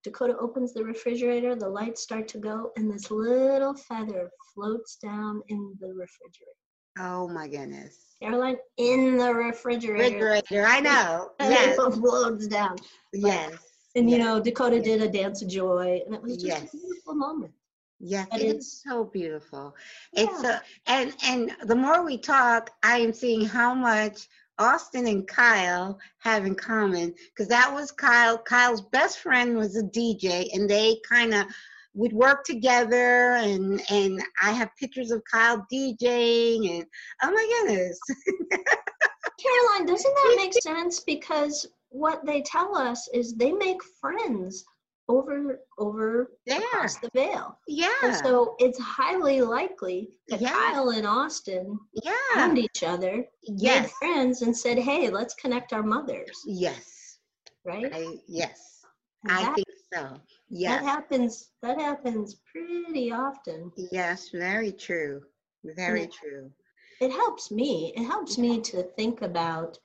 Dakota 0.02 0.36
opens 0.38 0.72
the 0.72 0.82
refrigerator, 0.84 1.54
the 1.54 1.68
lights 1.68 2.02
start 2.02 2.26
to 2.28 2.38
go, 2.38 2.72
and 2.76 2.90
this 2.90 3.10
little 3.10 3.74
feather 3.74 4.30
floats 4.54 4.96
down 4.96 5.42
in 5.48 5.76
the 5.80 5.88
refrigerator. 5.88 6.56
Oh 6.98 7.28
my 7.28 7.46
goodness. 7.48 8.16
Caroline, 8.22 8.56
in 8.78 9.16
the 9.16 9.32
refrigerator. 9.32 10.24
Refrigerator. 10.26 10.66
I 10.66 10.80
know. 10.80 11.30
Yes. 11.40 11.78
it 11.78 11.92
floats 11.94 12.46
down. 12.46 12.76
Yes. 13.12 13.54
And 13.94 14.10
you 14.10 14.18
know, 14.18 14.40
Dakota 14.40 14.80
did 14.80 15.02
a 15.02 15.08
dance 15.08 15.42
of 15.42 15.48
joy, 15.48 16.00
and 16.06 16.14
it 16.14 16.22
was 16.22 16.34
just 16.34 16.46
Yes. 16.46 16.74
a 16.74 16.76
beautiful 16.76 17.14
moment. 17.14 17.52
Yes, 18.00 18.28
but 18.30 18.40
it 18.40 18.44
is 18.46 18.50
it's- 18.56 18.82
so 18.84 19.04
beautiful. 19.04 19.74
It's 20.14 20.42
a, 20.42 20.60
and 20.86 21.14
and 21.24 21.54
the 21.64 21.76
more 21.76 22.04
we 22.04 22.18
talk, 22.18 22.70
I 22.82 22.98
am 22.98 23.12
seeing 23.12 23.44
how 23.44 23.74
much 23.74 24.26
Austin 24.58 25.06
and 25.06 25.26
Kyle 25.26 25.98
have 26.18 26.46
in 26.46 26.54
common 26.54 27.14
because 27.30 27.48
that 27.48 27.72
was 27.72 27.92
Kyle. 27.92 28.38
Kyle's 28.38 28.80
best 28.80 29.18
friend 29.20 29.56
was 29.56 29.76
a 29.76 29.82
DJ, 29.82 30.48
and 30.54 30.68
they 30.68 30.98
kind 31.08 31.34
of 31.34 31.46
would 31.94 32.12
work 32.14 32.44
together. 32.44 33.32
And 33.34 33.82
and 33.90 34.22
I 34.42 34.52
have 34.52 34.70
pictures 34.78 35.10
of 35.10 35.22
Kyle 35.30 35.66
DJing, 35.72 36.78
and 36.78 36.86
oh 37.22 37.30
my 37.30 37.64
goodness, 37.66 38.00
Caroline, 38.50 39.86
doesn't 39.86 40.14
that 40.14 40.34
make 40.36 40.54
sense? 40.54 41.00
Because 41.00 41.66
what 41.90 42.24
they 42.24 42.40
tell 42.42 42.76
us 42.76 43.08
is 43.12 43.34
they 43.34 43.52
make 43.52 43.82
friends 44.00 44.64
over 45.10 45.60
over 45.78 46.30
yeah, 46.46 46.58
across 46.58 46.96
the 46.96 47.10
veil. 47.14 47.58
And 47.66 47.78
yeah, 47.78 48.12
so 48.24 48.54
it's 48.58 48.78
highly 48.78 49.42
likely 49.42 50.10
that 50.28 50.40
Yeah. 50.40 50.50
Kyle 50.50 50.90
and 50.90 51.06
Austin 51.06 51.78
yeah, 52.04 52.12
found 52.34 52.58
each 52.58 52.82
other, 52.82 53.24
made 53.48 53.86
friends, 53.98 54.42
and 54.42 54.56
said, 54.56 54.78
"Hey, 54.78 55.08
let's 55.10 55.34
connect 55.34 55.72
our 55.72 55.82
mothers." 55.82 56.36
yes, 56.46 57.18
Right? 57.64 57.92
I, 57.92 58.18
yes, 58.28 58.84
And 59.24 59.32
I 59.32 59.42
that, 59.42 59.54
think 59.54 59.68
so. 59.92 60.20
Yes. 60.48 60.80
that 60.80 60.84
happens. 60.84 61.50
That 61.62 61.78
happens 61.80 62.36
pretty 62.50 63.12
often. 63.12 63.72
Yes, 63.92 64.30
very 64.30 64.72
true. 64.72 65.22
Very 65.64 66.02
it- 66.02 66.12
true. 66.12 66.52
It 67.00 67.12
helps 67.12 67.50
me. 67.50 67.92
It 67.96 68.04
helps 68.04 68.38
me 68.38 68.60
to 68.60 68.82
think 68.82 69.22
about 69.22 69.78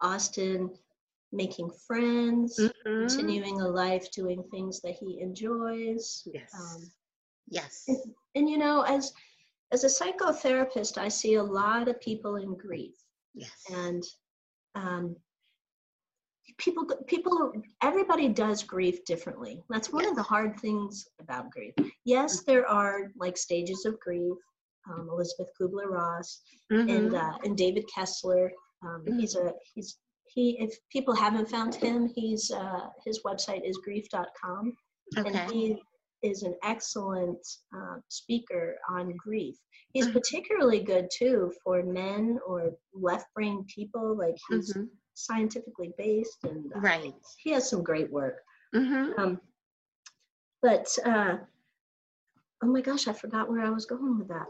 Austin 0.00 0.70
making 1.34 1.70
friends, 1.86 2.58
Mhm. 2.58 3.00
continuing 3.00 3.60
a 3.60 3.68
life 3.68 4.10
doing 4.12 4.42
things 4.50 4.80
that 4.82 4.94
he 4.94 5.20
enjoys. 5.20 6.22
Yes. 6.32 6.52
um, 6.60 6.90
yes. 7.48 7.84
And, 7.88 8.14
and 8.36 8.50
you 8.50 8.58
know, 8.58 8.82
as 8.82 9.12
as 9.72 9.82
a 9.84 9.88
psychotherapist, 9.88 10.98
I 10.98 11.08
see 11.08 11.34
a 11.34 11.42
lot 11.42 11.88
of 11.88 12.00
people 12.00 12.36
in 12.36 12.56
grief. 12.56 12.94
Yes. 13.34 13.64
and 13.70 14.02
um, 14.76 15.16
people 16.58 16.86
people 17.08 17.52
everybody 17.82 18.28
does 18.28 18.62
grief 18.62 19.04
differently 19.04 19.60
that's 19.70 19.92
one 19.92 20.06
of 20.06 20.14
the 20.14 20.22
hard 20.22 20.58
things 20.60 21.08
about 21.20 21.50
grief 21.50 21.74
yes 22.04 22.42
there 22.44 22.66
are 22.68 23.10
like 23.16 23.36
stages 23.36 23.84
of 23.86 23.98
grief 23.98 24.36
um, 24.90 25.08
elizabeth 25.10 25.48
kubler-ross 25.60 26.42
and 26.70 27.10
Mhm. 27.12 27.14
uh, 27.22 27.38
and 27.44 27.56
david 27.56 27.84
kessler 27.92 28.52
um, 28.86 29.02
he's 29.18 29.34
a 29.34 29.52
he's 29.74 29.98
he 30.34 30.56
if 30.60 30.76
people 30.90 31.14
haven't 31.14 31.48
found 31.48 31.74
him 31.74 32.08
he's 32.14 32.50
uh, 32.50 32.88
his 33.04 33.20
website 33.22 33.62
is 33.68 33.76
grief.com 33.84 34.76
and 35.16 35.50
he 35.50 35.80
is 36.22 36.42
an 36.42 36.56
excellent 36.62 37.38
uh, 37.76 37.96
speaker 38.08 38.76
on 38.88 39.14
grief. 39.16 39.56
He's 39.92 40.06
Mhm. 40.08 40.14
particularly 40.14 40.80
good 40.82 41.06
too 41.16 41.52
for 41.62 41.82
men 41.82 42.38
or 42.46 42.72
left 42.94 43.26
brain 43.34 43.64
people. 43.66 44.16
Like 44.16 44.36
he's 44.48 44.72
Mhm. 44.72 44.88
scientifically 45.12 45.92
based 45.98 46.38
and 46.44 46.72
uh, 46.74 46.80
Right. 46.80 47.14
he 47.42 47.50
has 47.50 47.68
some 47.68 47.82
great 47.84 48.10
work. 48.10 48.42
hmm 48.72 49.12
Um, 49.18 49.40
but 50.62 50.86
uh, 51.04 51.38
oh 52.64 52.68
my 52.68 52.80
gosh, 52.80 53.06
I 53.08 53.12
forgot 53.12 53.48
where 53.50 53.60
I 53.60 53.70
was 53.70 53.84
going 53.84 54.18
with 54.18 54.28
that. 54.28 54.46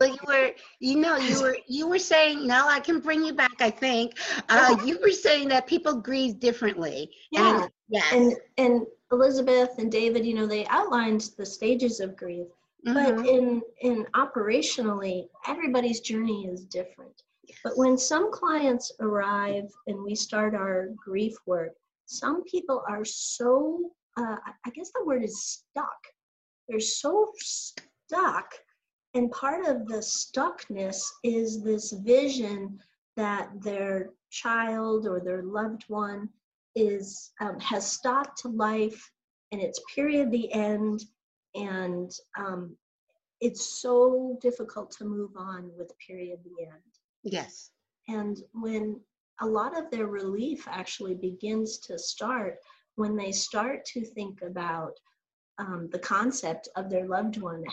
But 0.00 0.10
you 0.10 0.18
were, 0.26 0.50
you 0.80 0.96
know, 0.96 1.16
you 1.16 1.40
were, 1.42 1.56
you 1.66 1.86
were 1.86 1.98
saying. 1.98 2.46
No, 2.46 2.66
I 2.66 2.80
can 2.80 2.98
bring 3.00 3.22
you 3.22 3.34
back. 3.34 3.60
I 3.60 3.70
think 3.70 4.18
uh, 4.48 4.76
you 4.84 4.98
were 5.02 5.10
saying 5.10 5.48
that 5.50 5.66
people 5.66 5.94
grieve 6.00 6.40
differently. 6.40 7.10
yeah, 7.30 7.62
And, 7.62 7.70
yes. 7.88 8.12
and 8.12 8.36
and 8.56 8.86
Elizabeth 9.12 9.70
and 9.78 9.90
David, 9.92 10.24
you 10.24 10.34
know, 10.34 10.46
they 10.46 10.64
outlined 10.66 11.30
the 11.36 11.46
stages 11.46 12.00
of 12.00 12.16
grief. 12.16 12.48
but 12.84 13.14
Mhm. 13.14 13.26
in 13.36 13.62
in 13.88 14.06
operationally 14.24 15.28
everybody's 15.52 16.00
journey 16.10 16.46
is 16.46 16.60
different 16.78 17.16
but 17.64 17.76
when 17.76 17.98
some 17.98 18.30
clients 18.40 18.86
arrive 19.00 19.68
and 19.88 19.96
we 20.08 20.14
start 20.14 20.54
our 20.54 20.76
grief 21.06 21.34
work 21.52 21.72
some 22.06 22.44
people 22.44 22.78
are 22.88 23.04
so 23.04 23.50
uh, 24.20 24.36
i 24.66 24.70
guess 24.76 24.90
the 24.94 25.04
word 25.04 25.24
is 25.24 25.36
stuck 25.42 26.00
they're 26.68 26.80
so 26.80 27.32
stuck 27.38 28.52
and 29.14 29.30
part 29.32 29.66
of 29.66 29.86
the 29.88 29.98
stuckness 29.98 31.02
is 31.24 31.62
this 31.62 31.92
vision 32.04 32.78
that 33.16 33.50
their 33.62 34.10
child 34.30 35.06
or 35.06 35.20
their 35.20 35.42
loved 35.42 35.84
one 35.88 36.28
is 36.74 37.32
um, 37.40 37.58
has 37.58 37.90
stopped 37.90 38.44
life 38.44 39.10
and 39.50 39.60
it's 39.60 39.80
period 39.94 40.30
the 40.30 40.52
end 40.52 41.04
and 41.54 42.12
um, 42.38 42.76
it's 43.40 43.80
so 43.80 44.36
difficult 44.40 44.90
to 44.90 45.04
move 45.04 45.30
on 45.36 45.70
with 45.76 45.92
period 45.98 46.38
the 46.44 46.64
end 46.64 46.92
yes. 47.24 47.70
and 48.08 48.38
when 48.52 49.00
a 49.40 49.46
lot 49.46 49.78
of 49.78 49.90
their 49.90 50.06
relief 50.06 50.66
actually 50.68 51.14
begins 51.14 51.78
to 51.78 51.98
start 51.98 52.56
when 52.96 53.16
they 53.16 53.32
start 53.32 53.84
to 53.84 54.04
think 54.04 54.42
about 54.42 54.92
um, 55.58 55.88
the 55.92 55.98
concept 55.98 56.68
of 56.76 56.90
their 56.90 57.06
loved 57.06 57.36
one 57.40 57.64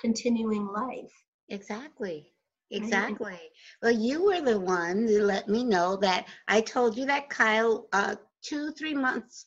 continuing 0.00 0.66
life 0.68 1.12
Exactly. 1.48 2.32
Right. 2.70 2.82
Exactly. 2.82 3.38
Well, 3.82 3.92
you 3.92 4.24
were 4.24 4.42
the 4.42 4.60
one 4.60 5.06
that 5.06 5.22
let 5.22 5.48
me 5.48 5.64
know 5.64 5.96
that 5.96 6.26
I 6.48 6.60
told 6.60 6.96
you 6.98 7.06
that 7.06 7.30
Kyle, 7.30 7.88
uh, 7.94 8.16
two, 8.42 8.72
three 8.72 8.92
months, 8.92 9.46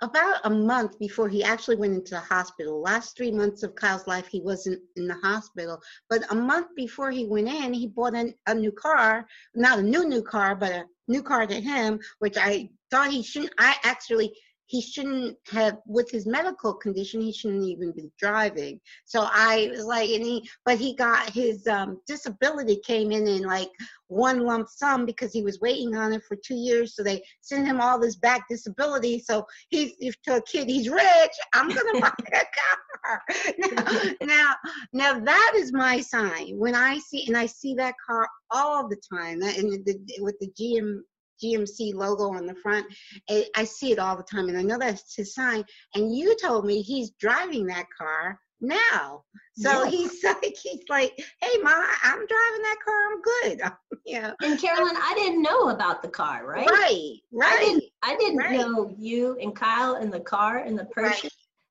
about 0.00 0.40
a 0.44 0.50
month 0.50 0.98
before 0.98 1.28
he 1.28 1.44
actually 1.44 1.76
went 1.76 1.92
into 1.92 2.12
the 2.12 2.20
hospital. 2.20 2.80
Last 2.80 3.16
three 3.16 3.32
months 3.32 3.64
of 3.64 3.74
Kyle's 3.74 4.06
life, 4.06 4.28
he 4.28 4.40
wasn't 4.40 4.80
in 4.96 5.08
the 5.08 5.14
hospital. 5.22 5.78
But 6.08 6.30
a 6.30 6.34
month 6.34 6.68
before 6.74 7.10
he 7.10 7.26
went 7.26 7.48
in, 7.48 7.74
he 7.74 7.88
bought 7.88 8.14
an, 8.14 8.32
a 8.46 8.54
new 8.54 8.72
car, 8.72 9.26
not 9.54 9.80
a 9.80 9.82
new, 9.82 10.08
new 10.08 10.22
car, 10.22 10.54
but 10.54 10.70
a 10.72 10.84
new 11.08 11.22
car 11.22 11.46
to 11.46 11.60
him, 11.60 11.98
which 12.20 12.38
I 12.38 12.70
thought 12.90 13.10
he 13.10 13.22
shouldn't, 13.22 13.52
I 13.58 13.76
actually, 13.82 14.32
he 14.68 14.82
shouldn't 14.82 15.36
have, 15.50 15.78
with 15.86 16.10
his 16.10 16.26
medical 16.26 16.74
condition, 16.74 17.22
he 17.22 17.32
shouldn't 17.32 17.64
even 17.64 17.90
be 17.92 18.10
driving. 18.18 18.78
So 19.06 19.26
I 19.26 19.68
was 19.70 19.84
like, 19.86 20.10
and 20.10 20.22
he, 20.22 20.46
but 20.66 20.78
he 20.78 20.94
got 20.94 21.30
his 21.30 21.66
um, 21.66 22.00
disability 22.06 22.78
came 22.84 23.10
in 23.10 23.26
in 23.26 23.42
like 23.44 23.70
one 24.08 24.40
lump 24.40 24.68
sum 24.68 25.06
because 25.06 25.32
he 25.32 25.42
was 25.42 25.58
waiting 25.60 25.96
on 25.96 26.12
it 26.12 26.22
for 26.28 26.36
two 26.36 26.54
years. 26.54 26.94
So 26.94 27.02
they 27.02 27.22
sent 27.40 27.66
him 27.66 27.80
all 27.80 27.98
this 27.98 28.16
back 28.16 28.42
disability. 28.50 29.20
So 29.20 29.46
he's 29.70 29.92
if 30.00 30.20
to 30.24 30.36
a 30.36 30.42
kid, 30.42 30.68
he's 30.68 30.90
rich. 30.90 31.36
I'm 31.54 31.68
gonna 31.68 32.00
buy 32.00 32.12
a 32.32 32.44
car. 33.06 33.22
now, 33.58 34.12
now, 34.22 34.54
now 34.92 35.18
that 35.20 35.52
is 35.56 35.72
my 35.72 35.98
sign. 36.00 36.58
When 36.58 36.74
I 36.74 36.98
see 36.98 37.24
and 37.26 37.38
I 37.38 37.46
see 37.46 37.74
that 37.76 37.94
car 38.06 38.28
all 38.50 38.86
the 38.86 39.00
time, 39.12 39.40
that- 39.40 39.56
and 39.56 39.84
the, 39.86 39.98
with 40.20 40.38
the 40.40 40.50
GM. 40.60 41.00
GMC 41.42 41.94
logo 41.94 42.32
on 42.34 42.46
the 42.46 42.54
front. 42.54 42.86
I, 43.30 43.46
I 43.56 43.64
see 43.64 43.92
it 43.92 43.98
all 43.98 44.16
the 44.16 44.22
time, 44.22 44.48
and 44.48 44.58
I 44.58 44.62
know 44.62 44.78
that's 44.78 45.14
his 45.14 45.34
sign. 45.34 45.64
And 45.94 46.14
you 46.14 46.36
told 46.36 46.64
me 46.66 46.82
he's 46.82 47.10
driving 47.20 47.66
that 47.66 47.86
car 47.96 48.38
now. 48.60 49.22
So 49.56 49.84
Yes. 49.84 49.92
he's 49.92 50.24
like, 50.24 50.56
he's 50.62 50.82
like, 50.88 51.12
hey, 51.40 51.58
ma, 51.62 51.70
I'm 52.02 52.26
driving 52.26 52.62
that 52.62 52.76
car. 52.84 53.12
I'm 53.12 53.22
good. 53.22 53.60
yeah. 54.06 54.32
and 54.42 54.58
carolyn 54.58 54.96
i 54.96 55.12
didn't 55.14 55.42
know 55.42 55.68
about 55.70 56.02
the 56.02 56.08
car 56.08 56.46
right 56.46 56.66
Right. 56.68 57.18
I 57.20 57.20
Right. 57.32 57.58
didn't, 57.60 57.84
I 58.02 58.16
didn't 58.16 58.38
right. 58.38 58.58
know 58.58 58.94
you 58.98 59.36
and 59.40 59.54
Kyle 59.54 59.96
in 59.96 60.10
the 60.10 60.20
car 60.20 60.60
in 60.60 60.76
the 60.76 60.86
Persian. 60.86 61.30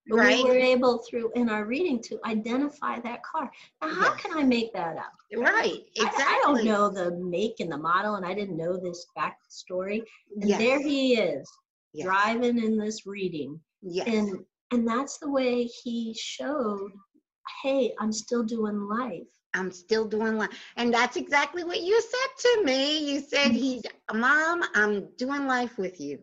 But 0.10 0.16
Right. 0.18 0.44
we 0.44 0.50
were 0.50 0.56
able 0.56 1.00
through 1.00 1.32
in 1.36 1.50
our 1.50 1.66
reading 1.66 2.02
to 2.04 2.20
identify 2.26 3.00
that 3.02 3.24
car. 3.24 3.52
Now, 3.82 3.90
how 3.90 4.14
Yes. 4.14 4.22
can 4.22 4.38
I 4.38 4.44
make 4.44 4.72
that 4.74 4.98
up? 4.98 5.14
Right. 5.36 5.86
I- 6.00 6.06
Exactly. 6.06 6.24
I, 6.26 6.42
don't 6.44 6.66
know 6.66 6.90
the 6.90 7.12
make 7.18 7.60
and 7.60 7.72
the 7.72 7.78
model, 7.78 8.16
and 8.16 8.26
I 8.26 8.34
didn't 8.34 8.58
know 8.58 8.78
this 8.78 9.06
backstory. 9.18 10.04
And 10.36 10.50
Yes. 10.50 10.60
there 10.60 10.80
he 10.80 11.16
is, 11.16 11.50
yes. 11.94 12.06
driving 12.06 12.58
in 12.58 12.78
this 12.78 13.06
reading, 13.06 13.60
Yes. 13.82 14.08
and 14.08 14.46
and 14.72 14.86
that's 14.86 15.18
the 15.18 15.30
way 15.30 15.64
he 15.64 16.14
showed. 16.14 16.92
Hey, 17.64 17.94
I'm 18.00 18.12
still 18.12 18.44
doing 18.44 18.82
life. 18.82 19.28
I'm 19.54 19.72
still 19.72 20.06
doing 20.06 20.38
life. 20.38 20.50
And 20.76 20.94
that's 20.94 21.16
exactly 21.16 21.64
what 21.64 21.82
you 21.82 22.00
said 22.02 22.30
to 22.38 22.64
me. 22.66 22.98
You 23.12 23.22
said 23.22 23.48
mm-hmm. 23.48 23.56
he's 23.56 23.84
mom, 24.14 24.64
I'm 24.76 25.08
doing 25.16 25.48
life 25.48 25.78
with 25.78 26.02
you. 26.02 26.20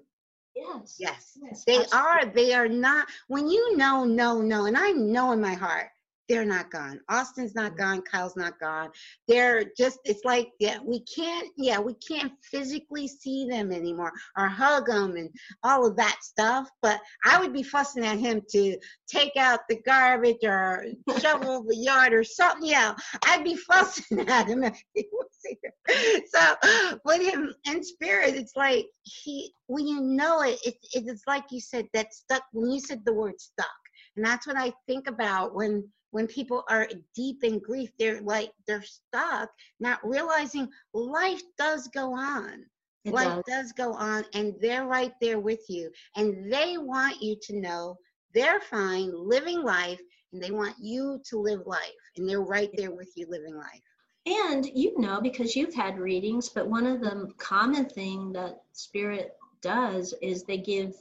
Yes. 0.54 0.96
Yes. 0.98 1.38
yes, 1.42 1.64
They 1.66 1.78
absolutely. 1.78 1.98
are, 1.98 2.26
they 2.26 2.54
are 2.54 2.68
not 2.68 3.08
when 3.28 3.48
you 3.48 3.76
know, 3.76 4.04
no, 4.04 4.40
no, 4.40 4.66
and 4.66 4.76
I 4.76 4.90
know 4.90 5.32
in 5.32 5.40
my 5.40 5.54
heart 5.54 5.90
they're 6.28 6.44
not 6.44 6.70
gone. 6.70 7.00
Austin's 7.08 7.54
not 7.54 7.72
mm-hmm. 7.72 7.80
gone, 7.80 8.02
Kyle's 8.02 8.36
not 8.36 8.58
gone. 8.60 8.90
They're 9.28 9.64
just 9.76 9.98
it's 10.04 10.24
like 10.24 10.48
yeah, 10.58 10.78
we 10.84 11.00
can't 11.04 11.48
yeah, 11.56 11.78
we 11.78 11.94
can't 11.94 12.32
physically 12.42 13.08
see 13.08 13.46
them 13.48 13.72
anymore 13.72 14.12
or 14.36 14.48
hug 14.48 14.86
them 14.86 15.16
and 15.16 15.30
all 15.62 15.86
of 15.86 15.96
that 15.96 16.18
stuff, 16.22 16.68
but 16.82 17.00
I 17.24 17.38
would 17.38 17.52
be 17.52 17.62
fussing 17.62 18.04
at 18.04 18.18
him 18.18 18.42
to 18.50 18.76
take 19.06 19.36
out 19.36 19.60
the 19.68 19.80
garbage 19.86 20.44
or 20.44 20.86
shovel 21.20 21.62
the 21.68 21.76
yard 21.76 22.12
or 22.12 22.24
something. 22.24 22.68
Yeah, 22.68 22.94
I'd 23.26 23.44
be 23.44 23.56
fussing 23.56 24.20
at 24.28 24.48
him 24.48 24.64
if 24.64 24.80
he 24.94 25.06
was 25.12 25.28
here. 25.44 26.24
So 26.32 26.98
with 27.04 27.22
him 27.22 27.54
in 27.66 27.84
spirit, 27.84 28.34
it's 28.34 28.56
like 28.56 28.86
he 29.02 29.52
when 29.66 29.86
you 29.86 30.00
know 30.00 30.42
it, 30.42 30.58
it, 30.64 30.76
it's 30.92 31.24
like 31.26 31.44
you 31.50 31.60
said 31.60 31.86
that 31.92 32.14
stuck 32.14 32.42
when 32.52 32.70
you 32.70 32.80
said 32.80 33.02
the 33.04 33.12
word 33.12 33.40
stuck. 33.40 33.66
And 34.16 34.24
that's 34.24 34.46
what 34.46 34.56
I 34.56 34.72
think 34.86 35.08
about 35.08 35.54
when 35.54 35.88
when 36.14 36.28
people 36.28 36.62
are 36.70 36.88
deep 37.16 37.42
in 37.42 37.58
grief, 37.58 37.90
they're 37.98 38.20
like 38.20 38.52
they're 38.68 38.84
stuck, 38.84 39.50
not 39.80 39.98
realizing 40.04 40.68
life 40.92 41.42
does 41.58 41.88
go 41.88 42.14
on. 42.14 42.64
It 43.04 43.12
life 43.12 43.42
does. 43.46 43.64
does 43.64 43.72
go 43.72 43.94
on 43.94 44.24
and 44.32 44.54
they're 44.60 44.86
right 44.86 45.12
there 45.20 45.40
with 45.40 45.68
you. 45.68 45.90
And 46.14 46.52
they 46.52 46.78
want 46.78 47.20
you 47.20 47.34
to 47.42 47.60
know 47.60 47.96
they're 48.32 48.60
fine 48.60 49.10
living 49.12 49.64
life 49.64 50.00
and 50.32 50.40
they 50.40 50.52
want 50.52 50.76
you 50.80 51.20
to 51.30 51.38
live 51.38 51.66
life. 51.66 51.80
And 52.16 52.28
they're 52.28 52.42
right 52.42 52.70
there 52.76 52.92
with 52.92 53.10
you 53.16 53.26
living 53.28 53.56
life. 53.56 53.82
And 54.24 54.66
you 54.66 54.96
know, 55.00 55.20
because 55.20 55.56
you've 55.56 55.74
had 55.74 55.98
readings, 55.98 56.48
but 56.48 56.68
one 56.68 56.86
of 56.86 57.00
the 57.00 57.28
common 57.38 57.86
thing 57.86 58.32
that 58.34 58.62
spirit 58.72 59.32
does 59.62 60.14
is 60.22 60.44
they 60.44 60.58
give 60.58 60.94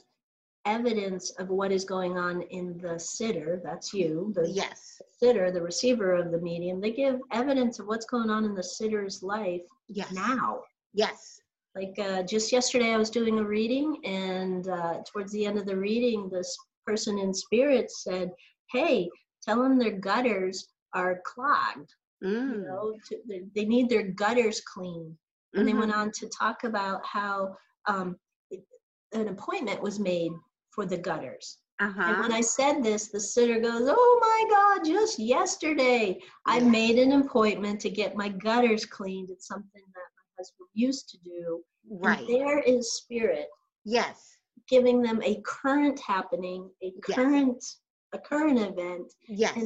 evidence 0.65 1.31
of 1.31 1.49
what 1.49 1.71
is 1.71 1.83
going 1.85 2.17
on 2.17 2.41
in 2.43 2.77
the 2.77 2.97
sitter. 2.99 3.61
That's 3.63 3.93
you, 3.93 4.31
the 4.35 4.49
Yes. 4.49 5.01
sitter, 5.11 5.51
the 5.51 5.61
receiver 5.61 6.13
of 6.13 6.31
the 6.31 6.39
medium. 6.39 6.79
They 6.79 6.91
give 6.91 7.19
evidence 7.31 7.79
of 7.79 7.87
what's 7.87 8.05
going 8.05 8.29
on 8.29 8.45
in 8.45 8.53
the 8.55 8.63
sitter's 8.63 9.21
life 9.23 9.61
Yes. 9.87 10.11
now. 10.13 10.61
Yes. 10.93 11.39
Like 11.75 11.97
uh, 11.99 12.23
just 12.23 12.51
yesterday, 12.51 12.93
I 12.93 12.97
was 12.97 13.09
doing 13.09 13.39
a 13.39 13.43
reading, 13.43 13.97
and 14.05 14.67
uh, 14.67 15.01
towards 15.11 15.31
the 15.31 15.45
end 15.45 15.57
of 15.57 15.65
the 15.65 15.75
reading, 15.77 16.29
this 16.29 16.55
person 16.85 17.17
in 17.17 17.33
spirit 17.33 17.89
said, 17.91 18.31
"Hey, 18.71 19.09
tell 19.41 19.61
them 19.61 19.79
their 19.79 19.97
gutters 19.97 20.67
are 20.93 21.21
clogged. 21.25 21.91
You 22.21 22.29
Mm. 22.29 22.63
know, 22.67 22.93
to, 23.07 23.17
they, 23.27 23.41
they 23.55 23.65
need 23.65 23.89
their 23.89 24.03
gutters 24.03 24.61
cleaned." 24.61 25.17
And 25.55 25.67
they 25.67 25.73
Mhm. 25.73 25.79
went 25.79 25.95
on 25.95 26.11
to 26.11 26.29
talk 26.29 26.63
about 26.63 27.03
how 27.05 27.55
um, 27.87 28.17
an 29.13 29.27
appointment 29.29 29.81
was 29.81 29.99
made 29.99 30.31
for 30.73 30.85
the 30.85 30.97
gutters. 30.97 31.59
And 31.79 31.89
Uh-huh. 31.89 32.21
when 32.21 32.31
I 32.31 32.41
said 32.41 32.83
this, 32.83 33.09
the 33.09 33.19
sitter 33.19 33.59
goes, 33.59 33.87
"Oh 33.89 34.17
my 34.21 34.39
God! 34.55 34.85
Just 34.85 35.19
yesterday, 35.19 36.21
I 36.45 36.59
Yeah. 36.59 36.69
made 36.69 36.97
an 36.99 37.11
appointment 37.21 37.81
to 37.81 37.89
get 37.89 38.15
my 38.15 38.29
gutters 38.29 38.85
cleaned. 38.85 39.29
It's 39.31 39.47
something 39.47 39.81
that 39.95 40.09
my 40.17 40.23
husband 40.37 40.69
used 40.73 41.09
to 41.09 41.17
do." 41.19 41.63
And 41.89 41.99
Right. 42.05 42.27
there 42.27 42.59
is 42.59 42.93
spirit 42.93 43.49
Yes. 43.83 44.37
giving 44.67 45.01
them 45.01 45.21
a 45.23 45.41
current 45.41 45.99
happening, 45.99 46.71
a 46.81 46.93
Yes. 47.07 47.15
current, 47.17 47.63
a 48.13 48.19
current 48.19 48.59
event. 48.59 49.13
Yes. 49.27 49.57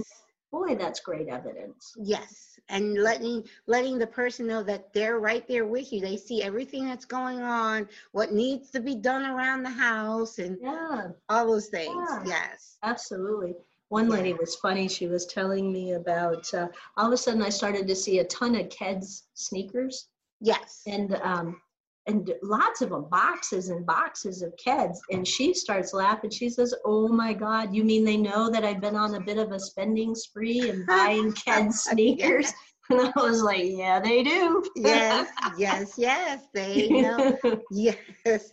Boy, 0.52 0.76
that's 0.76 1.02
great 1.02 1.28
evidence. 1.28 1.94
Yes, 1.98 2.58
and 2.70 2.96
letting 3.04 3.44
letting 3.66 3.98
the 4.00 4.08
person 4.08 4.48
know 4.48 4.64
that 4.64 4.94
they're 4.94 5.20
right 5.20 5.46
there 5.48 5.66
with 5.66 5.92
you. 5.92 6.00
They 6.00 6.16
see 6.18 6.42
everything 6.42 6.86
that's 6.86 7.06
going 7.06 7.42
on, 7.42 7.88
what 8.14 8.32
needs 8.32 8.70
to 8.72 8.80
be 8.80 8.96
done 8.96 9.26
around 9.26 9.64
the 9.64 9.70
house, 9.70 10.40
and 10.40 10.58
Yeah, 10.62 11.10
all 11.30 11.48
those 11.48 11.68
things. 11.68 12.10
Yeah. 12.10 12.24
Yes. 12.26 12.78
absolutely. 12.84 13.56
One 13.90 14.10
lady 14.10 14.34
was 14.34 14.56
funny. 14.56 14.88
She 14.90 15.08
was 15.08 15.26
telling 15.26 15.72
me 15.72 15.94
about 15.94 16.54
uh, 16.54 16.68
all 16.98 17.08
of 17.08 17.14
a 17.14 17.18
sudden 17.18 17.42
I 17.42 17.50
started 17.50 17.88
to 17.88 17.96
see 17.96 18.20
a 18.20 18.26
ton 18.26 18.56
of 18.56 18.68
Keds 18.68 19.24
sneakers 19.34 20.10
Yes. 20.42 20.84
and 20.88 21.16
um, 21.16 21.62
and 22.08 22.34
lots 22.42 22.82
of 22.82 22.90
them, 22.90 23.06
boxes 23.10 23.70
and 23.70 23.86
boxes 23.86 24.42
of 24.42 24.54
Keds. 24.66 24.98
And 25.12 25.28
she 25.28 25.54
starts 25.54 25.94
laughing. 25.94 26.30
She 26.30 26.50
says, 26.50 26.74
"Oh 26.86 27.08
my 27.10 27.34
God, 27.34 27.76
you 27.76 27.84
mean 27.84 28.04
they 28.06 28.18
know 28.18 28.50
that 28.50 28.64
I've 28.66 28.80
been 28.82 28.96
on 28.96 29.16
a 29.16 29.20
bit 29.20 29.38
of 29.38 29.52
a 29.52 29.60
spending 29.60 30.16
spree 30.16 30.70
and 30.70 30.86
buying 30.88 31.34
Ked 31.34 31.74
sneakers?" 31.74 32.52
And 32.90 33.02
I 33.02 33.12
was 33.18 33.42
like, 33.44 33.64
"Yeah, 33.66 34.00
they 34.00 34.24
do." 34.24 34.64
yes. 34.78 35.30
Yes. 35.58 35.96
Yes. 35.98 36.44
They 36.54 36.88
know. 36.88 37.38
Yes, 37.70 37.98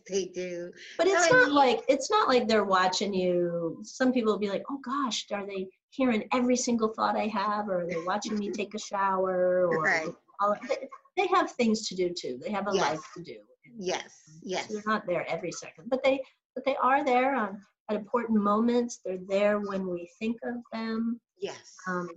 they 0.09 0.25
do. 0.35 0.73
But 0.99 1.07
it's 1.07 1.31
No, 1.31 1.39
I 1.39 1.41
not 1.41 1.47
mean- 1.47 1.55
like 1.55 1.81
it's 1.89 2.11
not 2.11 2.27
like 2.27 2.49
they're 2.49 2.65
watching 2.65 3.15
you. 3.15 3.79
Some 3.85 4.13
people 4.13 4.33
will 4.33 4.41
be 4.41 4.49
like, 4.51 4.65
"Oh 4.69 4.81
gosh, 4.85 5.25
are 5.31 5.47
they 5.47 5.69
hearing 5.91 6.25
every 6.33 6.57
single 6.57 6.89
thought 6.89 7.15
I 7.17 7.29
have, 7.29 7.69
or 7.69 7.83
are 7.83 7.87
they 7.87 8.03
watching 8.05 8.37
me 8.37 8.51
take 8.51 8.75
a 8.75 8.79
shower?" 8.81 9.69
Or 9.69 9.83
Right. 9.83 10.09
all, 10.41 10.57
they, 10.69 10.89
they 11.17 11.27
have 11.29 11.51
things 11.53 11.87
to 11.89 11.95
do 11.95 12.13
too. 12.13 12.39
They 12.43 12.51
have 12.51 12.67
a 12.69 12.75
Yes. 12.75 12.83
life 12.91 13.05
to 13.17 13.23
do. 13.23 13.37
Yes. 13.79 14.03
Um, 14.29 14.41
yes. 14.43 14.69
So 14.69 14.75
they're 14.75 14.83
not 14.87 15.07
there 15.07 15.25
every 15.29 15.53
second, 15.53 15.89
but 15.89 16.03
they 16.03 16.21
but 16.55 16.65
they 16.65 16.77
are 16.77 17.05
there 17.05 17.35
on 17.35 17.61
at 17.91 17.97
important 17.97 18.41
moments. 18.41 19.01
They're 19.05 19.19
there 19.29 19.59
when 19.61 19.89
we 19.89 20.09
think 20.19 20.37
of 20.45 20.55
them. 20.73 21.21
Yes. 21.39 21.77
Um, 21.87 22.09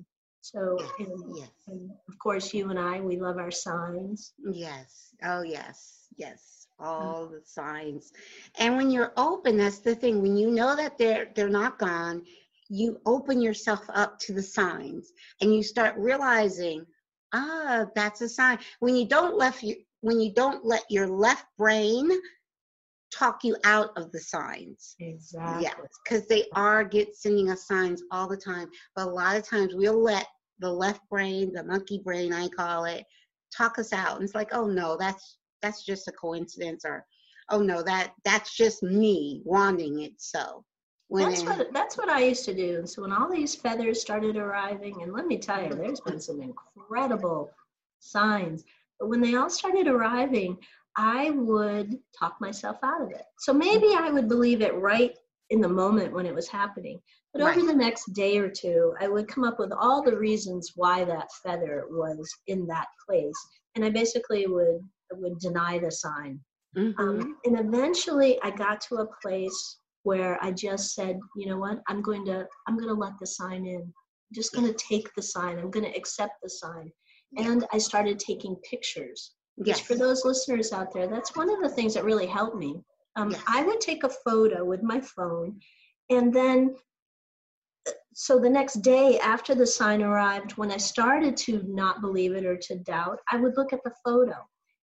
so, 0.42 0.78
Yes. 0.80 0.92
and, 1.00 1.38
Yes. 1.38 1.50
and 1.68 1.92
of 2.08 2.18
course, 2.20 2.54
you 2.54 2.70
and 2.70 2.80
I, 2.80 3.02
we 3.02 3.20
love 3.20 3.38
our 3.38 3.52
signs. 3.52 4.34
Yes. 4.54 5.14
Oh, 5.24 5.42
yes. 5.42 6.08
Yes. 6.16 6.68
Mm. 6.80 6.86
All 6.86 7.28
the 7.28 7.42
signs. 7.44 8.14
And 8.60 8.78
when 8.78 8.92
you're 8.92 9.12
open, 9.18 9.58
that's 9.58 9.80
the 9.80 9.96
thing. 9.96 10.22
When 10.22 10.38
you 10.38 10.52
know 10.52 10.76
that 10.76 10.98
they're 10.98 11.32
they're 11.36 11.50
not 11.50 11.80
gone, 11.80 12.24
you 12.70 13.00
open 13.06 13.42
yourself 13.42 13.84
up 13.94 14.20
to 14.20 14.34
the 14.34 14.44
signs 14.44 15.12
and 15.42 15.54
you 15.54 15.64
start 15.64 15.96
realizing, 15.98 16.86
ah, 17.38 17.86
that's 17.96 18.22
a 18.22 18.30
sign. 18.30 18.60
When 18.80 18.96
you 18.96 19.08
don't 19.08 19.38
left 19.38 19.64
you 19.64 19.76
when 20.02 20.20
you 20.20 20.34
don't 20.34 20.66
let 20.66 20.84
your 20.90 21.08
left 21.08 21.46
brain 21.58 22.10
talk 23.14 23.44
you 23.44 23.56
out 23.64 23.90
of 23.98 24.12
the 24.12 24.20
signs. 24.20 24.96
Exactly. 25.00 25.64
Yes, 25.64 25.76
because 26.04 26.28
they 26.28 26.46
are 26.54 26.84
get 26.84 27.16
sending 27.16 27.50
us 27.50 27.68
signs 27.68 28.04
all 28.12 28.28
the 28.28 28.38
time. 28.38 28.70
But 28.96 29.08
a 29.08 29.12
lot 29.12 29.38
of 29.38 29.48
times 29.48 29.74
we'll 29.76 30.02
let 30.02 30.28
the 30.60 30.72
left 30.72 31.02
brain, 31.10 31.54
the 31.54 31.64
monkey 31.64 32.02
brain, 32.04 32.34
I 32.34 32.48
call 32.50 32.86
it, 32.86 33.06
talk 33.56 33.80
us 33.80 33.94
out. 33.94 34.16
And 34.16 34.24
it's 34.24 34.36
like, 34.36 34.50
oh 34.54 34.68
no, 34.68 34.98
that's 34.98 35.38
that's 35.62 35.84
just 35.84 36.08
a 36.08 36.12
coincidence, 36.12 36.84
or 36.86 37.06
oh 37.50 37.62
no, 37.62 37.82
that 37.84 38.14
that's 38.24 38.56
just 38.56 38.84
me 38.84 39.42
wanting 39.46 40.02
it 40.02 40.14
so. 40.18 40.64
That's 41.10 41.44
what 41.44 41.74
that's 41.74 41.98
what 41.98 42.10
I 42.10 42.20
used 42.24 42.46
to 42.46 42.54
do. 42.54 42.78
And 42.80 42.90
so 42.90 43.04
when 43.04 43.14
all 43.14 43.30
these 43.32 43.56
feathers 43.56 44.02
started 44.02 44.36
arriving, 44.36 45.02
and 45.02 45.14
let 45.14 45.26
me 45.26 45.38
tell 45.38 45.64
you, 45.64 45.70
there's 45.70 46.02
been 46.02 46.20
some 46.20 46.42
incredible 46.42 47.50
signs. 48.00 48.64
But 49.00 49.10
when 49.10 49.22
they 49.22 49.36
all 49.36 49.50
started 49.50 49.88
arriving, 49.88 50.58
I 50.98 51.30
would 51.30 51.98
talk 52.18 52.36
myself 52.42 52.78
out 52.84 53.02
of 53.02 53.12
it. 53.12 53.24
So 53.40 53.54
maybe 53.54 53.94
I 53.96 54.10
would 54.10 54.28
believe 54.28 54.62
it 54.62 54.76
right 54.76 55.16
in 55.50 55.62
the 55.62 55.70
moment 55.70 56.14
when 56.14 56.26
it 56.26 56.36
was 56.36 56.50
happening. 56.50 57.00
But 57.34 57.42
over 57.42 57.62
the 57.66 57.76
next 57.76 58.14
day 58.14 58.38
or 58.40 58.50
two, 58.50 58.96
I 59.00 59.08
would 59.08 59.28
come 59.28 59.44
up 59.44 59.60
with 59.60 59.72
all 59.72 60.02
the 60.02 60.18
reasons 60.18 60.72
why 60.76 61.04
that 61.06 61.32
feather 61.44 61.86
was 61.90 62.28
in 62.48 62.66
that 62.68 62.88
place. 63.08 63.38
And 63.76 63.86
I 63.86 63.90
basically 63.90 64.48
would 64.48 64.82
would 65.14 65.40
deny 65.40 65.80
the 65.80 65.92
sign. 65.92 66.40
Mhm. 66.76 67.00
Um, 67.00 67.38
and 67.46 67.60
eventually 67.60 68.42
I 68.42 68.52
got 68.52 68.82
to 68.82 68.96
a 68.98 69.08
place 69.22 69.78
where 70.08 70.34
I 70.42 70.50
just 70.52 70.86
said, 70.96 71.20
you 71.36 71.48
know 71.50 71.60
what, 71.66 71.78
I'm 71.90 72.02
going 72.02 72.24
to, 72.26 72.38
I'm 72.66 72.78
going 72.78 72.94
to 72.96 73.02
let 73.06 73.14
the 73.20 73.28
sign 73.28 73.66
in. 73.66 73.82
I'm 73.82 74.36
just 74.40 74.54
going 74.54 74.68
to 74.68 74.86
take 74.92 75.08
the 75.16 75.22
sign. 75.22 75.60
I'm 75.60 75.72
going 75.76 75.90
to 75.90 75.98
accept 75.98 76.36
the 76.42 76.50
sign. 76.50 76.88
And 77.38 77.66
I 77.74 77.78
started 77.78 78.18
taking 78.18 78.56
pictures. 78.72 79.20
Which 79.58 79.70
yes. 79.70 79.80
for 79.80 79.96
those 79.96 80.24
listeners 80.24 80.72
out 80.72 80.94
there, 80.94 81.08
that's 81.08 81.36
one 81.36 81.50
of 81.50 81.60
the 81.62 81.76
things 81.76 81.94
that 81.96 82.06
really 82.06 82.28
helped 82.28 82.58
me. 82.58 82.72
Um, 83.16 83.32
Yes. 83.32 83.42
I 83.48 83.64
would 83.64 83.82
take 83.82 84.04
a 84.04 84.18
photo 84.26 84.64
with 84.64 84.84
my 84.84 85.00
phone, 85.16 85.60
and 86.16 86.32
then, 86.32 86.76
uh, 87.88 87.92
so 88.14 88.40
the 88.40 88.56
next 88.60 88.76
day 88.84 89.18
after 89.34 89.56
the 89.56 89.66
sign 89.66 90.04
arrived, 90.04 90.52
when 90.60 90.72
I 90.72 90.78
started 90.78 91.36
to 91.46 91.64
not 91.68 92.02
believe 92.02 92.34
it 92.40 92.46
or 92.46 92.58
to 92.68 92.76
doubt, 92.94 93.18
I 93.32 93.38
would 93.38 93.58
look 93.58 93.74
at 93.74 93.84
the 93.84 93.96
photo, 94.06 94.38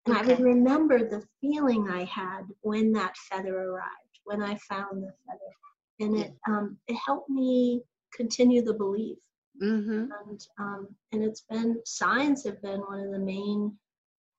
and 0.06 0.16
I 0.18 0.22
would 0.26 0.40
remember 0.40 0.98
the 0.98 1.24
feeling 1.40 1.88
I 1.88 2.04
had 2.22 2.42
when 2.62 2.92
that 2.92 3.16
feather 3.28 3.56
arrived, 3.68 4.03
when 4.24 4.42
I 4.42 4.56
found 4.56 5.02
the 5.02 5.12
feather. 5.26 5.52
and 6.00 6.18
it 6.18 6.34
um, 6.48 6.76
it 6.88 6.96
helped 6.96 7.30
me 7.30 7.82
continue 8.14 8.62
the 8.62 8.74
belief. 8.74 9.18
Mm-hmm. 9.62 10.06
And 10.28 10.46
um, 10.58 10.88
and 11.12 11.22
it's 11.22 11.42
been 11.42 11.80
signs 11.84 12.44
have 12.44 12.60
been 12.62 12.80
one 12.80 13.00
of 13.00 13.12
the 13.12 13.18
main 13.18 13.76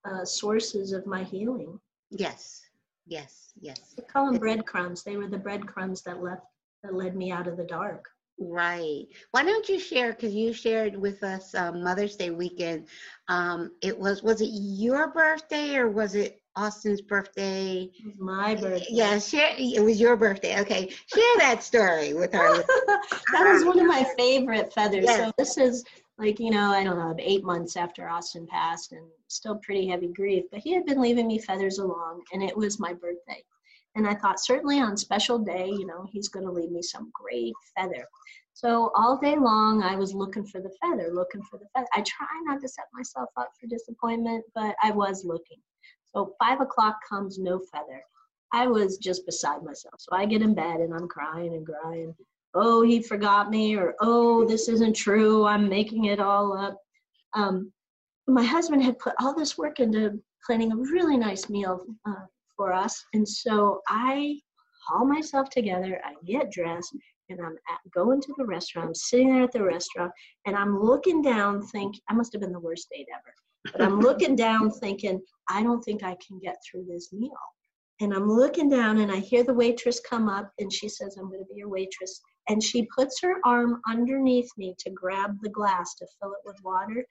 uh, 0.04 0.24
sources 0.24 0.92
of 0.92 1.06
my 1.06 1.24
healing. 1.24 1.78
Yes. 2.10 2.62
Yes. 3.06 3.52
Yes. 3.60 3.94
I 3.98 4.02
call 4.02 4.26
them 4.26 4.38
breadcrumbs. 4.38 5.02
They 5.02 5.16
were 5.16 5.28
the 5.28 5.38
breadcrumbs 5.38 6.02
that 6.02 6.22
left 6.22 6.42
that 6.82 6.94
led 6.94 7.16
me 7.16 7.30
out 7.30 7.46
of 7.46 7.56
the 7.56 7.64
dark. 7.64 8.04
Right. 8.38 9.06
Why 9.30 9.44
don't 9.44 9.68
you 9.68 9.78
share? 9.78 10.12
Because 10.12 10.34
you 10.34 10.52
shared 10.52 10.94
with 10.96 11.22
us 11.22 11.54
um, 11.54 11.82
Mother's 11.82 12.16
Day 12.16 12.30
weekend. 12.30 12.88
Um, 13.28 13.72
it 13.80 13.98
was 13.98 14.22
was 14.22 14.40
it 14.42 14.50
your 14.50 15.08
birthday 15.08 15.76
or 15.76 15.88
was 15.88 16.14
it 16.14 16.42
Austin's 16.56 17.02
birthday? 17.02 17.90
It 17.98 18.04
was 18.04 18.14
my 18.18 18.54
birthday. 18.54 18.86
Yeah, 18.88 19.18
share. 19.18 19.54
It 19.58 19.82
was 19.82 20.00
your 20.00 20.16
birthday. 20.16 20.58
Okay, 20.60 20.88
share 20.88 21.36
that 21.38 21.62
story 21.62 22.14
with 22.14 22.32
her. 22.32 22.56
that 23.32 23.52
was 23.52 23.64
one 23.64 23.78
of 23.78 23.86
my 23.86 24.04
favorite 24.18 24.72
feathers. 24.72 25.04
Yes. 25.04 25.18
So 25.18 25.32
this 25.38 25.58
is 25.58 25.84
like 26.18 26.40
you 26.40 26.50
know 26.50 26.70
I 26.72 26.82
don't 26.82 26.98
know 26.98 27.14
eight 27.18 27.44
months 27.44 27.76
after 27.76 28.08
Austin 28.08 28.46
passed 28.46 28.92
and 28.92 29.06
still 29.28 29.56
pretty 29.56 29.86
heavy 29.86 30.08
grief. 30.08 30.44
But 30.50 30.60
he 30.60 30.72
had 30.72 30.86
been 30.86 31.00
leaving 31.00 31.26
me 31.26 31.38
feathers 31.38 31.78
along, 31.78 32.22
and 32.32 32.42
it 32.42 32.56
was 32.56 32.80
my 32.80 32.94
birthday. 32.94 33.42
And 33.94 34.06
I 34.06 34.14
thought 34.14 34.40
certainly 34.40 34.80
on 34.80 34.96
special 34.96 35.38
day, 35.38 35.68
you 35.68 35.86
know, 35.86 36.06
he's 36.10 36.28
going 36.28 36.44
to 36.44 36.52
leave 36.52 36.70
me 36.70 36.82
some 36.82 37.10
great 37.14 37.54
feather. 37.74 38.06
So 38.52 38.90
all 38.94 39.18
day 39.18 39.36
long, 39.36 39.82
I 39.82 39.96
was 39.96 40.14
looking 40.14 40.46
for 40.46 40.60
the 40.60 40.70
feather, 40.82 41.10
looking 41.12 41.42
for 41.42 41.58
the 41.58 41.66
feather. 41.74 41.86
I 41.94 42.02
try 42.02 42.26
not 42.44 42.60
to 42.60 42.68
set 42.68 42.86
myself 42.92 43.30
up 43.36 43.50
for 43.58 43.66
disappointment, 43.66 44.44
but 44.54 44.76
I 44.82 44.92
was 44.92 45.24
looking. 45.24 45.58
So 46.16 46.34
five 46.42 46.62
o'clock 46.62 46.96
comes, 47.06 47.38
no 47.38 47.60
feather. 47.70 48.02
I 48.54 48.66
was 48.68 48.96
just 48.96 49.26
beside 49.26 49.62
myself. 49.62 49.96
So 49.98 50.16
I 50.16 50.24
get 50.24 50.40
in 50.40 50.54
bed 50.54 50.80
and 50.80 50.94
I'm 50.94 51.08
crying 51.08 51.54
and 51.54 51.66
crying. 51.66 52.14
Oh, 52.54 52.82
he 52.82 53.02
forgot 53.02 53.50
me, 53.50 53.76
or 53.76 53.94
oh, 54.00 54.46
this 54.46 54.66
isn't 54.70 54.96
true. 54.96 55.44
I'm 55.44 55.68
making 55.68 56.06
it 56.06 56.18
all 56.18 56.56
up. 56.56 56.78
Um, 57.34 57.70
my 58.26 58.42
husband 58.42 58.82
had 58.82 58.98
put 58.98 59.12
all 59.20 59.34
this 59.34 59.58
work 59.58 59.78
into 59.78 60.18
planning 60.46 60.72
a 60.72 60.76
really 60.76 61.18
nice 61.18 61.50
meal 61.50 61.84
uh, 62.08 62.24
for 62.56 62.72
us, 62.72 63.04
and 63.12 63.28
so 63.28 63.82
I 63.86 64.40
haul 64.86 65.04
myself 65.04 65.50
together. 65.50 66.00
I 66.02 66.14
get 66.24 66.50
dressed, 66.50 66.96
and 67.28 67.40
I'm 67.40 67.56
at, 67.70 67.90
going 67.92 68.22
to 68.22 68.34
the 68.38 68.46
restaurant. 68.46 68.88
I'm 68.88 68.94
sitting 68.94 69.34
there 69.34 69.42
at 69.42 69.52
the 69.52 69.62
restaurant, 69.62 70.12
and 70.46 70.56
I'm 70.56 70.80
looking 70.80 71.20
down, 71.20 71.60
think 71.66 71.94
I 72.08 72.14
must 72.14 72.32
have 72.32 72.40
been 72.40 72.52
the 72.52 72.58
worst 72.58 72.88
date 72.90 73.08
ever. 73.14 73.34
But 73.72 73.82
I'm 73.82 74.00
looking 74.08 74.34
down, 74.34 74.70
thinking 74.70 75.20
I 75.48 75.62
don't 75.62 75.82
think 75.82 76.02
I 76.02 76.16
can 76.26 76.38
get 76.38 76.56
through 76.64 76.86
this 76.86 77.12
meal. 77.12 77.30
And 78.00 78.12
I'm 78.12 78.30
looking 78.30 78.68
down, 78.68 78.98
and 78.98 79.10
I 79.10 79.20
hear 79.20 79.42
the 79.42 79.54
waitress 79.54 80.00
come 80.00 80.28
up, 80.28 80.52
and 80.58 80.72
she 80.72 80.88
says, 80.88 81.16
"I'm 81.16 81.28
going 81.28 81.40
to 81.40 81.46
be 81.46 81.56
your 81.56 81.68
waitress." 81.68 82.20
And 82.48 82.62
she 82.62 82.86
puts 82.94 83.20
her 83.22 83.36
arm 83.44 83.80
underneath 83.88 84.50
me 84.58 84.74
to 84.80 84.90
grab 84.90 85.38
the 85.40 85.48
glass 85.48 85.94
to 85.96 86.06
fill 86.20 86.32
it 86.32 86.44
with 86.44 86.62
water. 86.62 87.06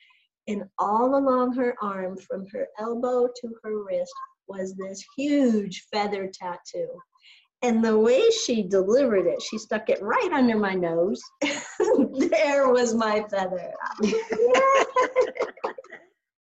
And 0.48 0.64
all 0.78 1.16
along 1.16 1.54
her 1.54 1.76
arm, 1.82 2.18
from 2.18 2.46
her 2.54 2.68
elbow 2.80 3.28
to 3.28 3.56
her 3.64 3.84
wrist, 3.84 4.14
was 4.48 4.76
this 4.76 5.04
huge 5.18 5.88
feather 5.92 6.30
tattoo. 6.32 6.88
And 7.64 7.84
the 7.84 7.98
way 7.98 8.30
she 8.30 8.62
delivered 8.62 9.26
it, 9.26 9.42
she 9.42 9.58
stuck 9.58 9.90
it 9.90 10.02
right 10.02 10.30
under 10.32 10.58
my 10.58 10.76
nose. 10.76 11.20
there 11.42 12.70
was 12.70 12.94
my 12.94 13.24
feather. 13.24 13.74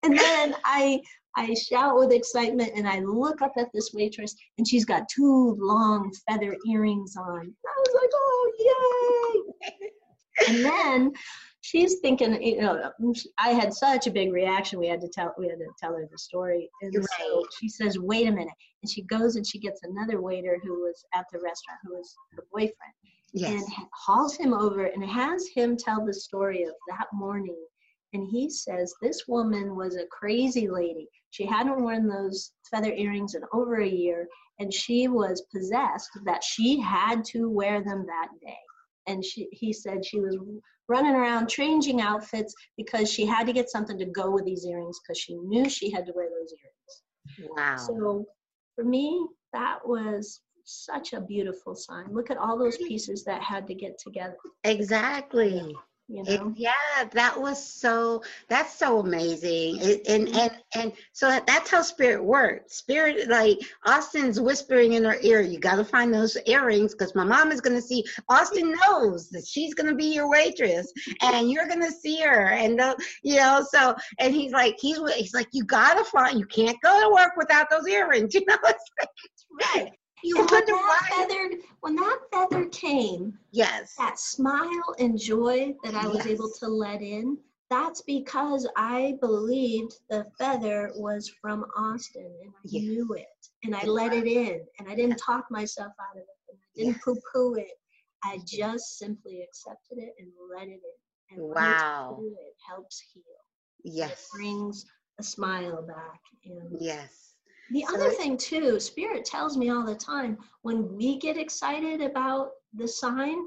and 0.03 0.19
then 0.19 0.57
I 0.65 1.03
I 1.37 1.55
shout 1.55 1.97
with 1.97 2.13
excitement 2.13 2.73
and 2.75 2.87
I 2.89 3.01
look 3.01 3.43
up 3.43 3.53
at 3.57 3.69
this 3.73 3.93
waitress 3.95 4.35
and 4.59 4.69
she's 4.69 4.85
got 4.85 5.09
two 5.09 5.57
long 5.59 6.13
feather 6.29 6.57
earrings 6.69 7.17
on. 7.17 7.55
I 7.67 7.81
was 7.81 7.95
like, 7.95 8.11
oh 8.15 9.53
yay! 9.63 10.49
and 10.49 10.65
then 10.65 11.13
she's 11.63 12.01
thinking, 12.01 12.43
you 12.43 12.61
know, 12.61 12.93
I 13.39 13.51
had 13.51 13.73
such 13.73 14.07
a 14.07 14.11
big 14.11 14.33
reaction. 14.33 14.79
We 14.79 14.89
had 14.89 15.01
to 15.01 15.09
tell 15.09 15.35
we 15.39 15.49
had 15.49 15.59
to 15.59 15.69
tell 15.81 15.95
her 15.95 16.09
the 16.11 16.19
story. 16.19 16.69
And 16.83 16.95
so 16.95 17.45
she 17.59 17.69
says, 17.69 17.99
wait 17.99 18.27
a 18.29 18.31
minute. 18.33 18.55
And 18.83 18.91
she 18.91 19.03
goes 19.03 19.37
and 19.37 19.47
she 19.47 19.59
gets 19.59 19.83
another 19.85 20.21
waiter 20.21 20.59
who 20.63 20.81
was 20.83 21.05
at 21.15 21.27
the 21.33 21.39
restaurant 21.39 21.81
who 21.85 21.95
was 21.97 22.15
her 22.37 22.45
boyfriend 22.53 22.93
Yes. 23.33 23.63
and 23.63 23.73
ha- 23.73 23.89
hauls 23.95 24.37
him 24.37 24.53
over 24.53 24.87
and 24.87 25.03
has 25.05 25.49
him 25.49 25.77
tell 25.77 26.05
the 26.05 26.13
story 26.13 26.65
of 26.65 26.75
that 26.91 27.07
morning. 27.13 27.57
And 28.13 28.29
he 28.29 28.51
says 28.51 28.95
this 29.01 29.27
woman 29.27 29.75
was 29.75 29.97
a 29.97 30.05
crazy 30.11 30.69
lady. 30.69 31.09
She 31.33 31.47
hadn't 31.47 31.81
worn 31.81 32.07
those 32.07 32.53
feather 32.71 32.93
earrings 32.93 33.35
in 33.35 33.43
over 33.55 33.81
a 33.81 33.89
year, 33.89 34.29
and 34.59 34.73
she 34.73 35.09
was 35.09 35.47
possessed 35.53 36.11
that 36.27 36.45
she 36.45 36.79
had 36.79 37.25
to 37.27 37.49
wear 37.49 37.83
them 37.83 38.05
that 38.07 38.29
day. 38.41 38.59
And 39.07 39.25
she, 39.25 39.49
he 39.51 39.73
said 39.73 40.05
she 40.05 40.21
was 40.21 40.39
running 40.89 41.15
around 41.15 41.49
changing 41.49 42.03
outfits 42.03 42.55
because 42.77 43.11
she 43.11 43.25
had 43.25 43.47
to 43.47 43.55
get 43.55 43.71
something 43.71 43.99
to 43.99 44.05
go 44.05 44.31
with 44.31 44.45
these 44.45 44.67
earrings 44.67 45.01
because 45.01 45.19
she 45.19 45.35
knew 45.35 45.71
she 45.71 45.91
had 45.91 46.05
to 46.07 46.13
wear 46.15 46.29
those 46.29 46.53
earrings. 46.53 47.51
Wow. 47.57 47.77
So 47.79 48.27
for 48.75 48.85
me, 48.85 49.27
that 49.55 49.79
was 49.87 50.43
such 50.65 51.15
a 51.15 51.21
beautiful 51.21 51.75
sign. 51.75 52.13
Look 52.13 52.31
at 52.31 52.37
all 52.37 52.59
those 52.59 52.77
pieces 52.77 53.25
that 53.25 53.43
had 53.43 53.67
to 53.69 53.75
get 53.75 53.99
together, 53.99 54.37
exactly. 54.65 55.75
You 56.13 56.23
know? 56.25 56.53
yeah, 56.57 56.73
that 57.13 57.41
was 57.41 57.63
so. 57.63 58.23
That's 58.49 58.75
so 58.75 58.99
amazing, 58.99 59.79
It- 59.81 60.07
and 60.07 60.29
and 60.37 60.53
and 60.75 60.93
so 61.13 61.29
that- 61.29 61.47
that's 61.47 61.71
how 61.71 61.83
spirit 61.83 62.23
works. 62.23 62.77
Spirit, 62.77 63.29
like 63.29 63.59
Austin's 63.87 64.41
whispering 64.41 64.93
in 64.93 65.05
her 65.05 65.17
ear, 65.23 65.41
"You 65.41 65.59
got 65.59 65.77
to 65.77 65.85
find 65.85 66.13
those 66.13 66.37
earrings 66.47 66.93
because 66.95 67.15
my 67.15 67.25
mom 67.25 67.51
is 67.51 67.61
going 67.61 67.77
to 67.77 67.83
see." 67.83 68.05
Austin 68.29 68.75
knows 68.87 69.31
that 69.31 69.47
she's 69.47 69.75
going 69.75 69.89
to 69.89 69.95
be 69.95 70.13
your 70.15 70.29
waitress, 70.29 70.93
and 71.23 71.51
you're 71.51 71.67
going 71.69 71.83
to 71.83 71.91
see 71.93 72.21
her, 72.21 72.49
and 72.49 72.81
uh, 72.81 72.95
you 73.23 73.37
know. 73.37 73.65
So, 73.73 73.95
and 74.19 74.35
he's 74.35 74.53
like, 74.53 74.77
he's 74.81 74.99
he's 75.15 75.35
like, 75.35 75.49
you 75.53 75.65
got 75.65 75.95
to 75.95 76.05
find. 76.05 76.39
You 76.39 76.47
can't 76.47 76.79
go 76.83 77.01
to 77.01 77.09
work 77.15 77.33
without 77.37 77.71
those 77.71 77.87
earrings. 77.87 78.35
You 78.43 78.45
know, 78.47 78.57
it's 78.65 78.91
like 79.01 79.09
Right. 79.75 79.93
You 80.25 80.39
And 80.39 80.51
when 80.51 80.67
that 80.67 81.09
find. 81.11 81.31
feather, 81.31 81.51
when 81.81 81.97
that 81.97 82.21
feather 82.33 82.67
came, 82.67 83.39
Yes. 83.51 83.95
that 83.99 84.19
smile 84.19 84.95
and 84.99 85.19
joy 85.19 85.75
that 85.85 85.95
I 85.95 86.09
was 86.09 86.27
able 86.27 86.51
to 86.61 86.69
let 86.69 87.03
in, 87.03 87.39
that's 87.71 88.03
because 88.03 88.69
I 88.77 89.17
believed 89.21 89.95
the 90.11 90.27
feather 90.39 90.93
was 90.95 91.29
from 91.41 91.65
Austin 91.77 92.31
and 92.43 92.53
I 92.53 92.61
Yes. 92.65 92.83
knew 92.83 93.15
it 93.15 93.49
and 93.65 93.75
I 93.75 93.85
let 93.85 94.13
it 94.13 94.27
in 94.27 94.61
and 94.79 94.89
I 94.89 94.95
didn't 94.95 95.17
talk 95.19 95.47
myself 95.51 95.93
out 96.01 96.17
of 96.17 96.23
it 96.23 96.29
and 96.51 96.59
I 96.59 96.69
didn't 96.77 96.97
Yes. 96.97 97.03
poo 97.03 97.17
poo 97.33 97.55
it. 97.55 97.79
I 98.25 98.39
just 98.47 98.99
simply 98.99 99.43
accepted 99.43 99.99
it 99.99 100.15
and 100.19 100.29
let 100.55 100.69
it 100.69 100.81
in. 100.83 101.37
And 101.37 101.43
Wow. 101.43 102.19
it 102.19 102.55
helps 102.69 103.01
heal. 103.13 103.23
Yes. 103.85 104.11
It 104.13 104.39
brings 104.39 104.85
a 105.19 105.23
smile 105.23 105.83
back. 105.83 106.21
And 106.45 106.79
Yes. 106.81 107.32
The 107.71 107.85
So 107.89 107.95
other 107.95 108.11
thing 108.11 108.37
too, 108.37 108.79
Spirit 108.81 109.25
tells 109.25 109.57
me 109.57 109.71
all 109.71 109.85
the 109.85 109.95
time 109.95 110.39
when 110.63 110.95
we 110.97 111.19
get 111.19 111.37
excited 111.37 112.01
about 112.01 112.51
the 112.75 112.87
sign, 112.89 113.39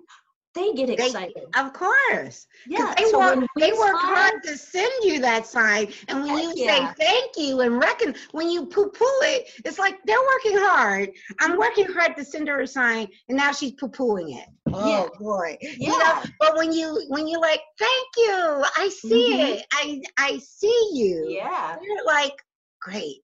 they 0.54 0.72
get 0.74 0.88
They- 0.88 0.94
excited. 0.94 1.44
Of 1.58 1.74
course. 1.74 2.48
Yeah, 2.66 2.94
They, 2.98 3.04
so 3.12 3.20
work, 3.20 3.46
they 3.60 3.74
we 3.74 3.78
work 3.78 3.96
hard 3.98 4.42
to 4.44 4.58
send 4.58 4.92
you 5.04 5.20
that 5.20 5.46
sign. 5.46 5.92
And 6.08 6.24
when 6.24 6.38
you 6.38 6.54
yeah. 6.56 6.94
say 6.94 7.06
thank 7.06 7.38
you 7.38 7.60
and 7.60 7.78
reckon, 7.78 8.16
when 8.32 8.50
you 8.50 8.66
poo 8.66 8.90
poo 8.90 9.06
it, 9.24 9.50
it's 9.66 9.78
like 9.80 9.98
they're 10.06 10.18
working 10.34 10.58
hard. 10.58 11.12
I'm 11.42 11.58
working 11.58 11.88
hard 11.88 12.16
to 12.16 12.24
send 12.24 12.48
her 12.48 12.62
a 12.62 12.68
sign, 12.68 13.10
and 13.28 13.38
now 13.38 13.52
she's 13.52 13.74
poo 13.74 13.90
pooing 13.90 14.34
it. 14.42 14.48
Oh 14.74 14.88
Yeah. 14.88 15.08
boy. 15.20 15.58
You 15.62 15.90
know, 15.90 15.98
Yeah, 16.00 16.24
but 16.40 16.56
when 16.56 16.72
you 16.72 17.04
when 17.10 17.28
you 17.28 17.40
like, 17.42 17.62
thank 17.78 18.08
you, 18.18 18.64
I 18.78 18.90
see 18.90 19.30
Mhm. 19.34 19.56
it. 19.58 19.66
I 19.74 20.02
I 20.18 20.38
see 20.40 20.90
you. 20.94 21.26
yeah. 21.30 21.76
You're 21.82 22.06
like, 22.06 22.42
great. 22.82 23.24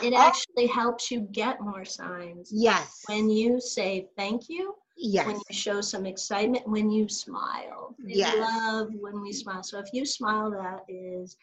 It 0.00 0.14
Oh, 0.16 0.30
actually 0.30 0.66
helps 0.66 1.10
you 1.10 1.20
get 1.32 1.60
more 1.60 1.84
signs 1.84 2.54
yes. 2.54 3.04
when 3.06 3.30
you 3.30 3.60
say 3.60 4.08
thank 4.16 4.48
you, 4.48 4.74
yes. 4.96 5.24
when 5.24 5.36
you 5.36 5.54
show 5.54 5.80
some 5.80 6.06
excitement, 6.06 6.68
when 6.68 6.90
you 6.90 7.08
smile. 7.08 7.96
They 8.04 8.18
Yes. 8.18 8.34
love 8.34 8.88
when 8.94 9.20
we 9.22 9.32
smile. 9.32 9.62
So 9.62 9.78
if 9.78 9.92
you 9.92 10.04
smile, 10.04 10.50
that 10.50 10.80
is, 10.88 11.36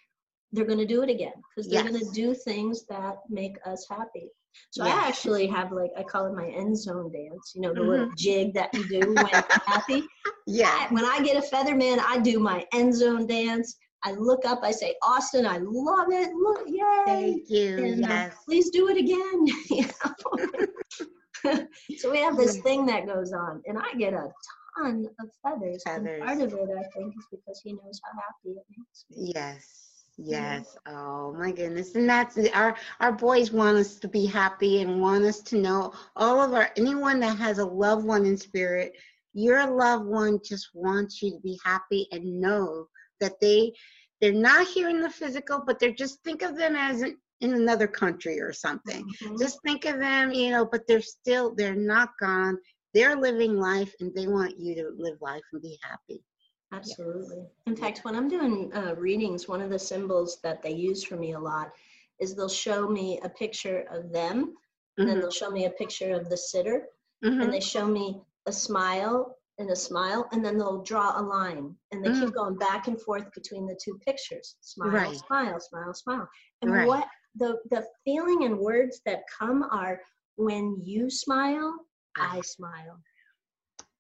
they're 0.52 0.66
going 0.66 0.80
to 0.80 0.86
do 0.86 1.04
it 1.04 1.10
again 1.10 1.34
because 1.50 1.70
they're 1.70 1.82
going 1.82 2.00
to 2.00 2.10
do 2.12 2.34
things 2.34 2.86
that 2.88 3.18
make 3.30 3.56
us 3.66 3.88
happy. 3.90 4.30
So 4.72 4.84
Yes. 4.84 4.86
I 4.86 5.08
actually 5.08 5.48
have 5.48 5.72
like 5.72 5.92
I 5.98 6.04
call 6.04 6.26
it 6.28 6.34
my 6.36 6.48
end 6.48 6.78
zone 6.78 7.12
dance. 7.12 7.54
You 7.56 7.62
know 7.62 7.74
the 7.74 7.84
little 7.84 8.08
Mm-hmm. 8.08 8.14
jig 8.16 8.54
that 8.56 8.74
you 8.74 8.84
do 8.88 9.14
when 9.16 9.42
you're 9.44 9.62
happy. 9.68 10.10
yes. 10.48 10.80
I- 10.80 10.88
when 10.92 11.06
I 11.06 11.20
get 11.22 11.38
a 11.38 11.48
featherman, 11.56 12.00
I 12.00 12.20
do 12.20 12.40
my 12.40 12.66
end 12.74 12.96
zone 12.96 13.28
dance. 13.28 13.78
I 14.04 14.12
look 14.12 14.46
up, 14.46 14.60
I 14.62 14.72
say, 14.72 14.96
Austin, 15.02 15.46
I 15.46 15.58
love 15.62 16.08
it. 16.12 16.34
Look, 16.36 16.62
yay! 16.68 17.04
Thank 17.06 17.50
you. 17.50 17.84
And 17.84 18.06
uh, 18.06 18.10
yes. 18.10 18.36
please 18.46 18.70
do 18.70 18.90
it 18.90 18.98
again. 18.98 19.46
So 21.98 22.12
we 22.12 22.20
have 22.20 22.38
this 22.38 22.58
thing 22.62 22.86
that 22.88 23.06
goes 23.06 23.32
on, 23.32 23.62
and 23.66 23.78
I 23.78 23.94
get 23.98 24.14
a 24.14 24.32
ton 24.78 25.08
of 25.20 25.30
feathers. 25.44 25.84
And 25.86 26.08
part 26.22 26.42
of 26.42 26.54
it, 26.54 26.70
I 26.70 26.84
think, 26.98 27.14
is 27.18 27.26
because 27.32 27.62
he 27.64 27.74
knows 27.74 28.02
how 28.04 28.12
happy 28.20 28.58
it 28.58 28.66
makes 28.76 29.06
me. 29.12 29.32
Yes. 29.36 29.86
Yes. 30.18 30.78
Oh 30.88 31.34
my 31.38 31.52
goodness. 31.52 31.96
And 31.96 32.10
that's 32.10 32.38
our 32.54 32.78
our 33.02 33.12
boys 33.12 33.52
want 33.52 33.78
us 33.78 33.96
to 33.96 34.08
be 34.08 34.26
happy 34.26 34.82
and 34.82 35.02
want 35.02 35.26
us 35.26 35.42
to 35.42 35.58
know 35.58 35.94
all 36.16 36.42
of 36.42 36.54
our 36.54 36.72
anyone 36.78 37.20
that 37.20 37.38
has 37.38 37.58
a 37.58 37.66
loved 37.66 38.06
one 38.06 38.26
in 38.26 38.38
spirit, 38.38 38.94
your 39.34 39.68
loved 39.68 40.06
one 40.06 40.40
just 40.44 40.70
wants 40.74 41.22
you 41.22 41.32
to 41.32 41.40
be 41.40 41.60
happy 41.66 42.08
and 42.14 42.40
know 42.40 42.88
that 43.20 43.40
they 43.42 43.74
they're 44.22 44.34
not 44.34 44.68
here 44.68 44.90
in 44.90 45.02
the 45.02 45.10
physical, 45.10 45.62
but 45.66 45.80
they're 45.80 45.92
just 45.94 46.24
think 46.24 46.42
of 46.42 46.58
them 46.58 46.76
as 46.76 47.02
in, 47.02 47.18
in 47.42 47.54
another 47.54 47.88
country 47.88 48.40
or 48.40 48.54
something. 48.54 49.06
Mhm. 49.22 49.40
Just 49.40 49.62
think 49.64 49.86
of 49.86 50.00
them, 50.00 50.32
you 50.32 50.52
know, 50.52 50.66
but 50.66 50.88
they're 50.88 51.02
still 51.02 51.54
they're 51.56 51.76
not 51.76 52.10
gone. 52.20 52.58
They're 52.94 53.16
living 53.16 53.58
life 53.58 53.94
and 54.00 54.14
they 54.16 54.28
want 54.28 54.60
you 54.60 54.76
to 54.76 54.92
live 54.98 55.18
life 55.22 55.44
and 55.54 55.62
be 55.62 55.78
happy. 55.84 56.24
Absolutely. 56.72 57.46
In 57.68 57.76
fact, 57.76 58.02
when 58.04 58.16
I'm 58.16 58.28
doing 58.28 58.72
uh, 58.74 58.96
readings, 58.98 59.48
one 59.48 59.62
of 59.62 59.70
the 59.70 59.80
symbols 59.80 60.40
that 60.44 60.62
they 60.62 60.72
use 60.72 61.04
for 61.04 61.16
me 61.16 61.34
a 61.34 61.40
lot 61.40 61.72
is 62.20 62.36
they'll 62.36 62.50
show 62.50 62.88
me 62.88 63.20
a 63.24 63.30
picture 63.30 63.86
of 63.92 64.12
them, 64.12 64.56
and 65.00 65.08
then 65.08 65.18
Mhm, 65.18 65.22
they'll 65.22 65.32
show 65.32 65.50
me 65.52 65.66
a 65.66 65.70
picture 65.72 66.14
of 66.14 66.30
the 66.30 66.38
sitter, 66.38 66.88
mhm. 67.24 67.42
and 67.42 67.54
they 67.54 67.60
show 67.60 67.86
me 67.88 68.22
a 68.46 68.52
smile 68.52 69.38
and 69.58 69.70
a 69.70 69.76
smile, 69.76 70.28
and 70.32 70.44
then 70.44 70.58
they'll 70.58 70.84
draw 70.84 71.20
a 71.20 71.22
line, 71.22 71.76
and 71.92 72.04
they 72.04 72.10
keep 72.10 72.30
mm. 72.30 72.34
going 72.34 72.58
back 72.58 72.88
and 72.88 73.02
forth 73.02 73.32
between 73.34 73.66
the 73.66 73.80
two 73.82 73.98
pictures. 74.06 74.56
Smile, 74.62 74.90
Right. 74.90 75.16
smile, 75.16 75.60
smile, 75.60 75.94
smile. 75.94 76.30
And 76.62 76.72
Right. 76.72 76.88
what 76.88 77.08
the 77.36 77.60
the 77.70 77.86
feeling 78.04 78.44
and 78.44 78.60
words 78.60 79.02
that 79.06 79.24
come 79.28 79.64
are 79.64 80.02
when 80.36 80.82
you 80.84 81.10
smile, 81.10 81.78
I 82.18 82.40
ah. 82.40 82.42
smile. 82.42 83.02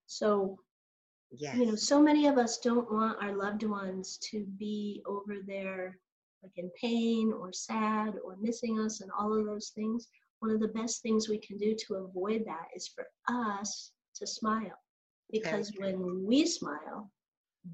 So 0.07 0.59
yes. 1.31 1.55
you 1.57 1.65
know 1.65 1.75
so 1.75 2.01
many 2.01 2.27
of 2.27 2.37
us 2.37 2.57
don't 2.59 2.91
want 2.91 3.21
our 3.21 3.35
loved 3.35 3.63
ones 3.63 4.17
to 4.29 4.45
be 4.57 5.01
over 5.05 5.37
there 5.45 5.97
like 6.43 6.51
in 6.57 6.69
pain 6.79 7.33
or 7.33 7.51
sad 7.51 8.15
or 8.23 8.37
missing 8.39 8.79
us 8.79 9.01
and 9.01 9.11
all 9.17 9.33
of 9.37 9.45
those 9.45 9.69
things 9.69 10.07
one 10.39 10.51
of 10.51 10.59
the 10.59 10.67
best 10.69 11.01
things 11.01 11.27
we 11.27 11.39
can 11.39 11.57
do 11.57 11.75
to 11.75 11.95
avoid 11.95 12.43
that 12.45 12.67
is 12.75 12.87
for 12.87 13.07
us 13.29 13.91
to 14.15 14.27
smile 14.27 14.77
because 15.31 15.73
when 15.77 16.25
we 16.25 16.45
smile 16.45 17.11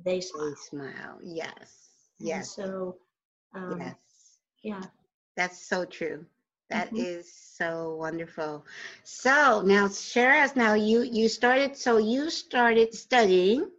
they 0.06 0.20
They 0.22 0.22
smile 0.22 0.56
smile. 0.56 1.20
Yes. 1.24 2.12
And 2.20 2.20
Yes. 2.20 2.46
so 2.46 2.98
um, 3.54 3.96
yes. 3.96 4.40
yeah 4.64 4.88
That's 5.36 5.60
so 5.60 5.86
true. 5.86 6.26
That 6.70 6.92
is 6.96 7.32
Mhm. 7.32 7.56
so 7.58 7.96
wonderful. 7.96 8.66
So 9.04 9.62
now 9.66 9.88
share 9.90 10.42
us 10.44 10.56
now 10.56 10.74
you 10.74 11.02
you 11.02 11.28
started 11.30 11.76
so 11.78 11.98
you 11.98 12.30
started 12.30 12.94
studying 12.94 13.70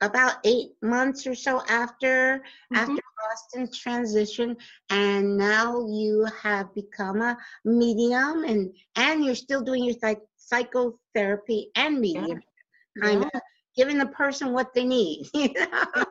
about 0.00 0.36
eight 0.44 0.70
months 0.82 1.26
or 1.26 1.34
so 1.34 1.62
after 1.68 2.42
Mhm. 2.70 2.74
after 2.74 3.00
Austin's 3.32 3.76
transition 3.78 4.56
and 4.90 5.36
now 5.36 5.86
you 5.86 6.26
have 6.42 6.74
become 6.74 7.20
a 7.20 7.36
medium 7.64 8.44
and 8.44 8.74
and 8.96 9.24
you're 9.24 9.34
still 9.34 9.62
doing 9.62 9.84
your 9.84 9.94
psych- 9.94 10.28
psychotherapy 10.36 11.70
and 11.74 12.00
medium 12.00 12.40
kind 13.00 13.22
Yeah. 13.22 13.28
of 13.34 13.40
giving 13.76 13.98
the 13.98 14.06
person 14.06 14.52
what 14.52 14.74
they 14.74 14.84
need 14.84 15.28
you 15.34 15.52
know? 15.54 16.04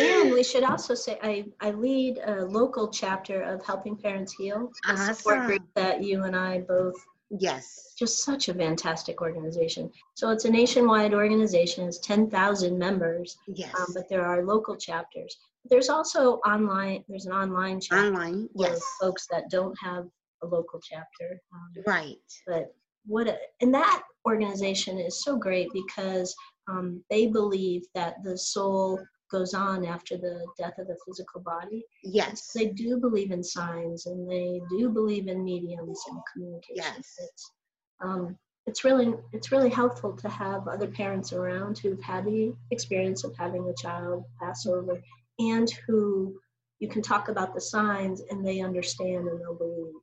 and 0.00 0.32
we 0.32 0.42
should 0.42 0.64
also 0.64 0.94
say 0.94 1.18
I, 1.22 1.44
I 1.60 1.70
lead 1.70 2.18
a 2.18 2.44
local 2.44 2.88
chapter 2.88 3.42
of 3.42 3.64
helping 3.64 3.96
parents 3.96 4.32
heal 4.32 4.72
a 4.88 4.96
support 4.96 5.46
group 5.46 5.62
that 5.74 6.02
you 6.02 6.24
and 6.24 6.34
i 6.34 6.60
both 6.60 6.94
yes 7.30 7.86
just 7.98 8.24
such 8.24 8.48
a 8.48 8.54
fantastic 8.54 9.22
organization. 9.22 9.90
So 10.14 10.30
it's 10.30 10.44
a 10.44 10.50
nationwide 10.50 11.14
organization, 11.14 11.88
it's 11.88 11.98
10,000 11.98 12.78
members, 12.78 13.36
yes 13.48 13.74
um, 13.78 13.86
but 13.94 14.08
there 14.08 14.24
are 14.24 14.44
local 14.44 14.76
chapters. 14.76 15.34
There's 15.68 15.88
also 15.88 16.34
online, 16.46 17.04
there's 17.08 17.26
an 17.26 17.32
online 17.32 17.80
chapter 17.80 18.06
online 18.06 18.48
yes 18.54 18.80
folks 19.00 19.26
that 19.30 19.50
don't 19.50 19.76
have 19.82 20.04
a 20.42 20.46
local 20.46 20.80
chapter. 20.80 21.40
Um, 21.54 21.82
right 21.86 22.16
but 22.46 22.74
what, 23.06 23.28
a, 23.28 23.36
and 23.60 23.72
that 23.74 24.02
organization 24.26 24.98
is 24.98 25.22
so 25.22 25.36
great 25.36 25.68
because 25.72 26.34
um, 26.68 27.02
they 27.10 27.26
believe 27.26 27.82
that 27.94 28.16
the 28.24 28.36
soul 28.36 29.00
goes 29.30 29.54
on 29.54 29.84
after 29.84 30.16
the 30.16 30.46
death 30.58 30.78
of 30.78 30.86
the 30.86 30.96
physical 31.06 31.40
body. 31.40 31.84
yes 32.02 32.52
They 32.54 32.66
do 32.66 32.98
believe 32.98 33.30
in 33.30 33.42
signs 33.42 34.06
and 34.06 34.30
they 34.30 34.60
do 34.70 34.88
believe 34.88 35.28
in 35.28 35.44
mediums 35.44 36.00
and 36.08 36.20
communication. 36.32 36.76
Yes. 36.76 37.14
It's, 37.18 37.52
um, 38.00 38.36
it's 38.66 38.84
really 38.84 39.14
it's 39.32 39.52
really 39.52 39.70
helpful 39.70 40.16
to 40.16 40.28
have 40.28 40.66
other 40.66 40.88
parents 40.88 41.32
around 41.32 41.78
who've 41.78 42.02
had 42.02 42.24
the 42.24 42.52
experience 42.72 43.22
of 43.22 43.36
having 43.36 43.68
a 43.68 43.74
child 43.80 44.24
pass 44.40 44.66
over 44.66 45.00
and 45.38 45.70
who 45.86 46.36
you 46.80 46.88
can 46.88 47.00
talk 47.00 47.28
about 47.28 47.54
the 47.54 47.60
signs 47.60 48.22
and 48.30 48.44
they 48.44 48.60
understand 48.60 49.28
and 49.28 49.40
they'll 49.40 49.54
believe. 49.54 49.94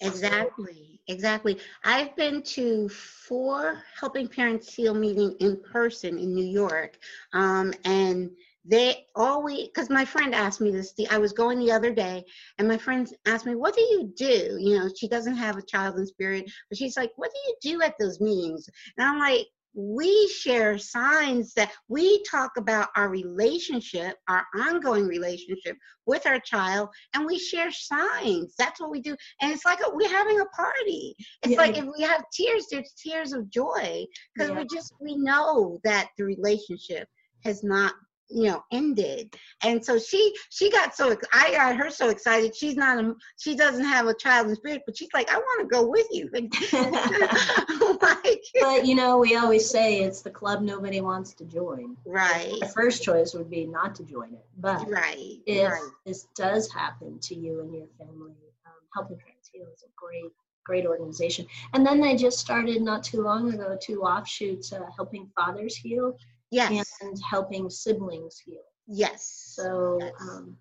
Exactly, 0.00 0.91
exactly. 1.08 1.58
I've 1.84 2.14
been 2.16 2.42
to 2.42 2.88
four 2.88 3.82
Helping 3.98 4.28
Parents 4.28 4.74
Heal 4.74 4.94
meeting 4.94 5.36
in 5.40 5.60
person 5.60 6.18
in 6.18 6.34
New 6.34 6.44
York, 6.44 6.98
um, 7.32 7.72
and 7.84 8.30
they 8.64 9.06
always 9.16 9.68
because 9.68 9.90
my 9.90 10.04
friend 10.04 10.34
asked 10.34 10.60
me 10.60 10.70
this. 10.70 10.92
The, 10.92 11.08
I 11.08 11.18
was 11.18 11.32
going 11.32 11.58
the 11.58 11.72
other 11.72 11.92
day, 11.92 12.24
and 12.58 12.68
my 12.68 12.78
friend 12.78 13.08
asked 13.26 13.46
me, 13.46 13.54
"What 13.54 13.74
do 13.74 13.80
you 13.80 14.12
do?" 14.16 14.56
You 14.60 14.78
know, 14.78 14.88
she 14.96 15.08
doesn't 15.08 15.36
have 15.36 15.56
a 15.56 15.62
child 15.62 15.98
in 15.98 16.06
spirit, 16.06 16.50
but 16.68 16.78
she's 16.78 16.96
like, 16.96 17.12
"What 17.16 17.30
do 17.32 17.38
you 17.46 17.76
do 17.76 17.82
at 17.82 17.94
those 17.98 18.20
meetings?" 18.20 18.68
And 18.96 19.06
I'm 19.06 19.18
like, 19.18 19.46
we 19.74 20.28
share 20.28 20.76
signs 20.78 21.54
that 21.54 21.72
we 21.88 22.22
talk 22.24 22.52
about 22.56 22.88
our 22.96 23.08
relationship, 23.08 24.16
our 24.28 24.44
ongoing 24.54 25.06
relationship 25.06 25.76
with 26.06 26.26
our 26.26 26.40
child, 26.40 26.88
and 27.14 27.24
we 27.24 27.38
share 27.38 27.70
signs. 27.70 28.54
That's 28.58 28.80
what 28.80 28.90
we 28.90 29.00
do. 29.00 29.16
And 29.40 29.52
it's 29.52 29.64
like 29.64 29.80
a, 29.80 29.90
we're 29.94 30.08
having 30.08 30.40
a 30.40 30.46
party. 30.46 31.14
It's 31.42 31.52
Yeah. 31.52 31.58
like 31.58 31.78
if 31.78 31.84
we 31.84 32.02
have 32.04 32.24
tears, 32.32 32.66
there's 32.70 32.92
tears 33.02 33.32
of 33.32 33.48
joy 33.50 34.04
because 34.34 34.50
Yeah. 34.50 34.58
we 34.58 34.66
just, 34.72 34.92
we 35.00 35.16
know 35.16 35.80
that 35.84 36.08
the 36.18 36.24
relationship 36.24 37.08
has 37.44 37.62
not 37.64 37.94
you 38.34 38.44
know 38.44 38.62
ended 38.72 39.34
and 39.62 39.84
so 39.84 39.98
she 39.98 40.34
she 40.50 40.70
got 40.70 40.94
so 40.94 41.16
i 41.32 41.52
got 41.52 41.76
her 41.76 41.90
so 41.90 42.08
excited 42.08 42.54
she's 42.54 42.76
not 42.76 42.98
a 42.98 43.14
she 43.38 43.54
doesn't 43.54 43.84
have 43.84 44.06
a 44.06 44.14
child 44.14 44.48
in 44.48 44.56
spirit 44.56 44.82
but 44.86 44.96
she's 44.96 45.08
like 45.14 45.30
i 45.30 45.36
want 45.36 45.60
to 45.60 45.66
go 45.66 45.86
with 45.86 46.06
you 46.10 46.28
like, 48.02 48.42
but 48.60 48.86
you 48.86 48.94
know, 48.94 49.18
we 49.18 49.36
always 49.36 49.68
say 49.68 50.00
it's 50.02 50.22
the 50.22 50.30
club 50.30 50.62
nobody 50.62 51.00
wants 51.00 51.34
to 51.34 51.44
join. 51.44 51.96
right 52.06 52.54
The 52.60 52.68
first 52.68 53.02
choice 53.02 53.34
would 53.34 53.50
be 53.50 53.66
not 53.66 53.94
to 53.96 54.04
join 54.04 54.34
it. 54.34 54.44
But 54.58 54.88
right 54.88 55.38
if 55.46 55.70
right 55.70 55.90
this 56.06 56.26
does 56.34 56.70
happen 56.72 57.18
to 57.20 57.34
you 57.34 57.60
and 57.60 57.72
your 57.72 57.86
family, 57.98 58.34
um, 58.66 58.72
Helping 58.94 59.18
Parents 59.18 59.50
Heal 59.52 59.66
is 59.74 59.82
a 59.82 59.90
great, 59.96 60.32
great 60.64 60.86
organization. 60.86 61.46
And 61.74 61.86
then 61.86 62.00
they 62.00 62.16
just 62.16 62.38
started 62.38 62.82
not 62.82 63.04
too 63.04 63.22
long 63.22 63.52
ago 63.52 63.76
two 63.80 64.02
offshoots, 64.02 64.72
uh, 64.72 64.86
Helping 64.96 65.30
Fathers 65.36 65.76
Heal 65.76 66.16
yes 66.52 66.88
and 67.00 67.16
Helping 67.30 67.70
Siblings 67.70 68.38
Heal. 68.44 68.62
yes 68.86 69.22
So, 69.56 69.98
Yes. 70.00 70.12
um, 70.20 70.56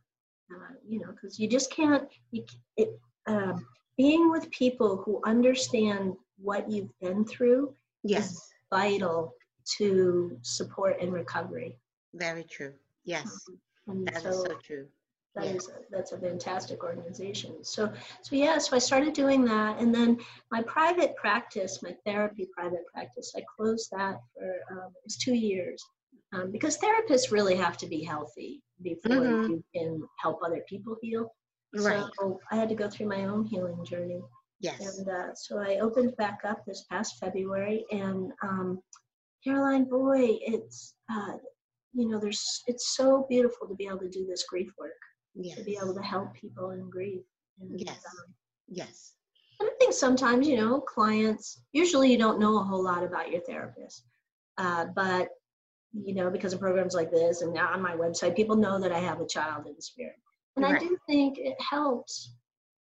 uh, 0.52 0.74
you 0.88 1.00
know, 1.00 1.12
because 1.12 1.40
you 1.40 1.48
just 1.48 1.72
can't, 1.72 2.04
you, 2.32 2.44
it, 2.78 2.90
um, 3.28 3.66
being 3.98 4.32
with 4.32 4.50
people 4.52 4.98
who 5.04 5.22
understand 5.26 6.14
what 6.38 6.70
you've 6.70 6.94
been 7.02 7.26
through 7.26 7.74
yes 8.04 8.50
vital 8.70 9.34
to 9.78 10.38
support 10.42 10.96
and 11.02 11.14
recovery. 11.14 11.78
very 12.14 12.44
true 12.44 12.74
yes 13.06 13.50
And 13.88 14.08
that 14.08 14.18
is 14.18 14.24
so 14.24 14.32
so 14.46 14.54
true 14.68 14.88
that 15.36 15.46
yeah. 15.46 15.52
is 15.52 15.70
a, 15.70 15.74
that's 15.90 16.12
a 16.12 16.18
fantastic 16.18 16.84
organization. 16.84 17.64
So 17.64 17.92
so 18.22 18.36
yeah, 18.36 18.58
so 18.58 18.76
I 18.76 18.80
started 18.80 19.14
doing 19.14 19.46
that, 19.46 19.80
and 19.80 19.94
then 19.94 20.20
my 20.52 20.62
private 20.64 21.16
practice, 21.16 21.82
my 21.82 21.96
therapy 22.06 22.48
private 22.56 22.86
practice, 22.94 23.34
I 23.36 23.44
closed 23.56 23.90
that 23.92 24.18
for 24.34 24.50
um, 24.72 24.90
it 24.96 25.04
was 25.06 25.18
two 25.18 25.34
years 25.34 25.82
um, 26.34 26.52
because 26.52 26.78
therapists 26.78 27.32
really 27.32 27.56
have 27.56 27.78
to 27.78 27.88
be 27.88 28.04
healthy 28.04 28.62
before 28.82 29.16
Mhm. 29.18 29.50
you 29.50 29.64
can 29.76 30.04
help 30.20 30.40
other 30.44 30.64
people 30.68 30.96
heal. 31.02 31.34
right 31.76 32.04
So 32.20 32.40
I 32.52 32.56
had 32.56 32.70
to 32.70 32.76
go 32.76 32.90
through 32.90 33.08
my 33.08 33.26
own 33.26 33.46
healing 33.46 33.84
journey. 33.86 34.22
yes 34.60 34.98
And 34.98 35.08
uh, 35.10 35.34
so 35.36 35.60
I 35.60 35.80
opened 35.80 36.16
back 36.18 36.40
up 36.44 36.60
this 36.66 36.84
past 36.92 37.18
February, 37.20 37.86
and 37.92 38.32
um, 38.44 38.82
Caroline, 39.44 39.86
boy, 39.86 40.38
it's 40.54 40.96
uh, 41.14 41.38
you 41.94 42.08
know, 42.08 42.20
there's 42.20 42.64
it's 42.68 42.96
so 42.96 43.26
beautiful 43.30 43.68
to 43.68 43.76
be 43.76 43.88
able 43.88 44.00
to 44.00 44.10
do 44.10 44.26
this 44.26 44.44
grief 44.52 44.72
work, 44.78 45.02
yes 45.36 45.58
to 45.58 45.64
be 45.64 45.78
able 45.82 45.94
to 45.96 46.02
help 46.02 46.34
people 46.34 46.72
in 46.72 46.90
grief. 46.90 47.22
Yes. 47.76 48.04
yes 48.68 49.14
and 49.60 49.70
I 49.70 49.74
think 49.80 49.94
sometimes, 49.94 50.48
you 50.48 50.58
know, 50.58 50.82
clients 50.82 51.62
usually 51.72 52.12
you 52.12 52.18
don't 52.18 52.40
know 52.40 52.60
a 52.60 52.64
whole 52.64 52.84
lot 52.84 53.04
about 53.04 53.32
your 53.32 53.42
therapist, 53.42 54.06
uh, 54.58 54.86
but 54.96 55.30
you 55.94 56.16
know, 56.16 56.30
because 56.32 56.54
of 56.54 56.60
programs 56.60 56.96
like 56.96 57.12
this 57.12 57.42
and 57.42 57.54
now 57.54 57.72
on 57.74 57.82
my 57.82 57.94
website, 57.96 58.36
people 58.36 58.56
know 58.56 58.80
that 58.80 58.92
I 58.92 59.00
have 59.00 59.20
a 59.22 59.28
child 59.28 59.68
in 59.68 59.80
spirit, 59.80 60.16
and 60.56 60.66
I 60.66 60.80
do 60.80 60.98
think 61.08 61.38
it 61.38 61.56
helps. 61.62 62.34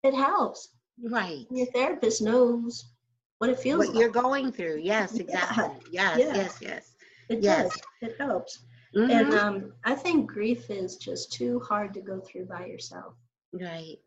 It 0.03 0.13
helps 0.13 0.69
right 1.03 1.45
your 1.51 1.65
therapist 1.67 2.21
knows 2.21 2.93
what 3.39 3.49
it 3.49 3.59
feels 3.59 3.79
what 3.79 3.89
like. 3.89 3.97
you're 3.99 4.09
going 4.09 4.49
through 4.51 4.79
yes 4.81 5.13
Yeah. 5.15 5.21
exactly 5.23 5.91
yes 5.91 6.19
Yeah. 6.19 6.35
yes 6.35 6.57
yes 6.61 6.91
It 7.29 7.41
yes. 7.41 7.63
does. 7.73 7.81
It 8.01 8.15
helps. 8.19 8.65
Mhm. 8.95 9.21
And 9.21 9.33
um, 9.33 9.73
I 9.83 9.95
think 9.95 10.31
grief 10.31 10.69
is 10.69 10.97
just 10.97 11.31
too 11.31 11.59
hard 11.59 11.93
to 11.93 12.01
go 12.01 12.19
through 12.21 12.45
by 12.45 12.65
yourself. 12.65 13.15
Right. 13.53 13.97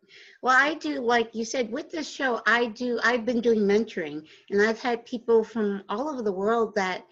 Well, 0.42 0.56
I 0.56 0.74
do, 0.74 1.00
like 1.00 1.34
you 1.34 1.44
said, 1.44 1.72
with 1.72 1.90
this 1.90 2.08
show, 2.08 2.40
I 2.46 2.66
do, 2.66 2.98
I've 3.02 3.24
been 3.24 3.40
doing 3.40 3.60
mentoring 3.60 4.22
and 4.50 4.60
I've 4.62 4.80
had 4.80 5.04
people 5.06 5.42
from 5.44 5.82
all 5.88 6.08
over 6.08 6.22
the 6.22 6.32
world 6.32 6.74
that 6.76 7.04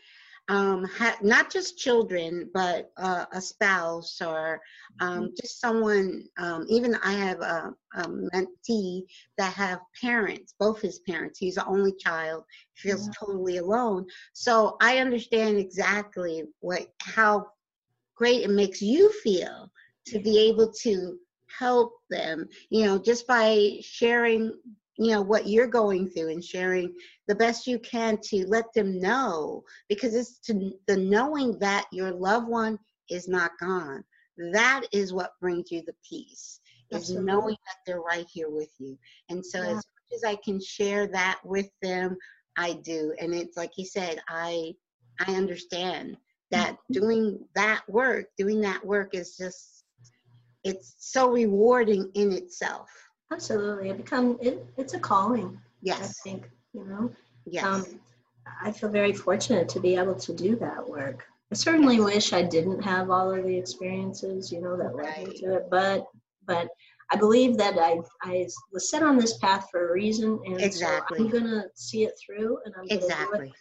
um, 0.48 0.84
ha- 0.84 1.18
not 1.22 1.50
just 1.50 1.78
children, 1.78 2.50
but 2.52 2.90
uh, 2.98 3.24
a 3.32 3.40
spouse 3.40 4.20
or 4.20 4.60
um, 5.00 5.30
Mm-hmm. 5.30 5.40
just 5.40 5.60
someone. 5.60 6.24
Um, 6.38 6.66
even 6.68 6.94
I 7.02 7.12
have 7.12 7.40
a, 7.40 7.74
a 7.96 8.08
mentee 8.08 9.02
that 9.38 9.52
have 9.54 9.80
parents, 10.00 10.54
both 10.58 10.80
his 10.80 10.98
parents. 11.00 11.38
He's 11.38 11.54
the 11.56 11.66
only 11.66 11.92
child, 11.98 12.44
feels 12.74 13.08
Yeah. 13.08 13.14
totally 13.18 13.56
alone. 13.58 14.06
So 14.34 14.76
I 14.80 14.98
understand 14.98 15.58
exactly 15.58 16.44
what 16.60 16.86
how 17.02 17.46
great 18.16 18.42
it 18.42 18.50
makes 18.50 18.82
you 18.82 19.10
feel 19.22 19.70
to 20.06 20.18
be 20.20 20.38
able 20.38 20.72
to 20.82 21.18
help 21.58 21.92
them. 22.10 22.48
You 22.70 22.84
know, 22.86 22.98
just 22.98 23.26
by 23.26 23.78
sharing 23.82 24.52
you 24.98 25.10
know 25.12 25.22
what 25.22 25.46
you're 25.46 25.66
going 25.66 26.08
through 26.08 26.30
and 26.30 26.42
sharing 26.44 26.92
the 27.28 27.34
best 27.34 27.66
you 27.66 27.78
can 27.80 28.18
to 28.22 28.46
let 28.48 28.64
them 28.74 28.98
know 29.00 29.62
because 29.88 30.14
it's 30.14 30.38
to 30.40 30.72
the 30.86 30.96
knowing 30.96 31.58
that 31.58 31.86
your 31.92 32.12
loved 32.12 32.48
one 32.48 32.78
is 33.10 33.28
not 33.28 33.50
gone 33.60 34.02
that 34.52 34.82
is 34.92 35.12
what 35.12 35.32
brings 35.40 35.70
you 35.70 35.82
the 35.86 35.94
peace 36.08 36.60
is 36.90 37.10
Absolutely. 37.10 37.26
knowing 37.26 37.56
that 37.66 37.76
they're 37.86 38.00
right 38.00 38.26
here 38.32 38.50
with 38.50 38.70
you 38.78 38.96
and 39.28 39.44
so 39.44 39.60
Yeah. 39.60 39.68
as 39.70 39.76
much 39.76 40.14
as 40.14 40.24
i 40.24 40.36
can 40.36 40.60
share 40.60 41.06
that 41.06 41.38
with 41.44 41.68
them 41.82 42.16
i 42.56 42.72
do 42.84 43.14
and 43.20 43.34
it's 43.34 43.56
like 43.56 43.72
you 43.76 43.84
said 43.84 44.18
i 44.28 44.72
i 45.26 45.34
understand 45.34 46.16
that 46.51 46.76
doing 46.90 47.38
that 47.55 47.82
work 47.88 48.26
doing 48.36 48.61
that 48.61 48.84
work 48.84 49.14
is 49.14 49.36
just 49.36 49.84
it's 50.64 50.94
so 50.99 51.30
rewarding 51.30 52.11
in 52.14 52.32
itself 52.32 52.90
Absolutely. 53.32 53.90
It 53.90 53.97
become 53.97 54.38
it, 54.40 54.66
it's 54.76 54.94
a 54.94 54.99
calling, 55.01 55.59
Yes. 55.82 56.20
I 56.24 56.30
think, 56.30 56.51
you 56.72 56.84
know. 56.84 57.11
yes 57.44 57.64
Um, 57.64 58.01
I 58.62 58.70
feel 58.70 58.88
very 58.90 59.12
fortunate 59.12 59.68
to 59.70 59.80
be 59.80 59.97
able 59.97 60.14
to 60.14 60.32
do 60.32 60.57
that 60.57 60.88
work. 60.88 61.26
I 61.51 61.55
certainly 61.55 62.01
wish 62.01 62.32
I 62.32 62.42
didn't 62.42 62.82
have 62.82 63.11
all 63.11 63.32
of 63.32 63.44
the 63.44 63.57
experiences, 63.57 64.53
you 64.53 64.61
know, 64.61 64.76
that 64.76 64.94
led 64.94 65.26
me 65.26 65.38
to 65.38 65.57
it, 65.57 65.68
but 65.70 66.07
but 66.47 66.68
I 67.11 67.16
believe 67.16 67.57
that 67.59 67.76
I 67.78 68.01
I 68.22 68.47
was 68.72 68.90
set 68.90 69.03
on 69.03 69.16
this 69.16 69.38
path 69.38 69.68
for 69.70 69.88
a 69.88 69.92
reason, 69.92 70.40
and 70.44 70.61
Exactly. 70.61 71.18
so 71.18 71.24
I'm 71.24 71.30
gonna 71.30 71.64
see 71.74 72.05
it 72.05 72.14
through, 72.24 72.59
and 72.64 72.74
I'm 72.76 72.86
gonna 72.86 73.01
do 73.01 73.05
exactly 73.05 73.49
it 73.49 73.55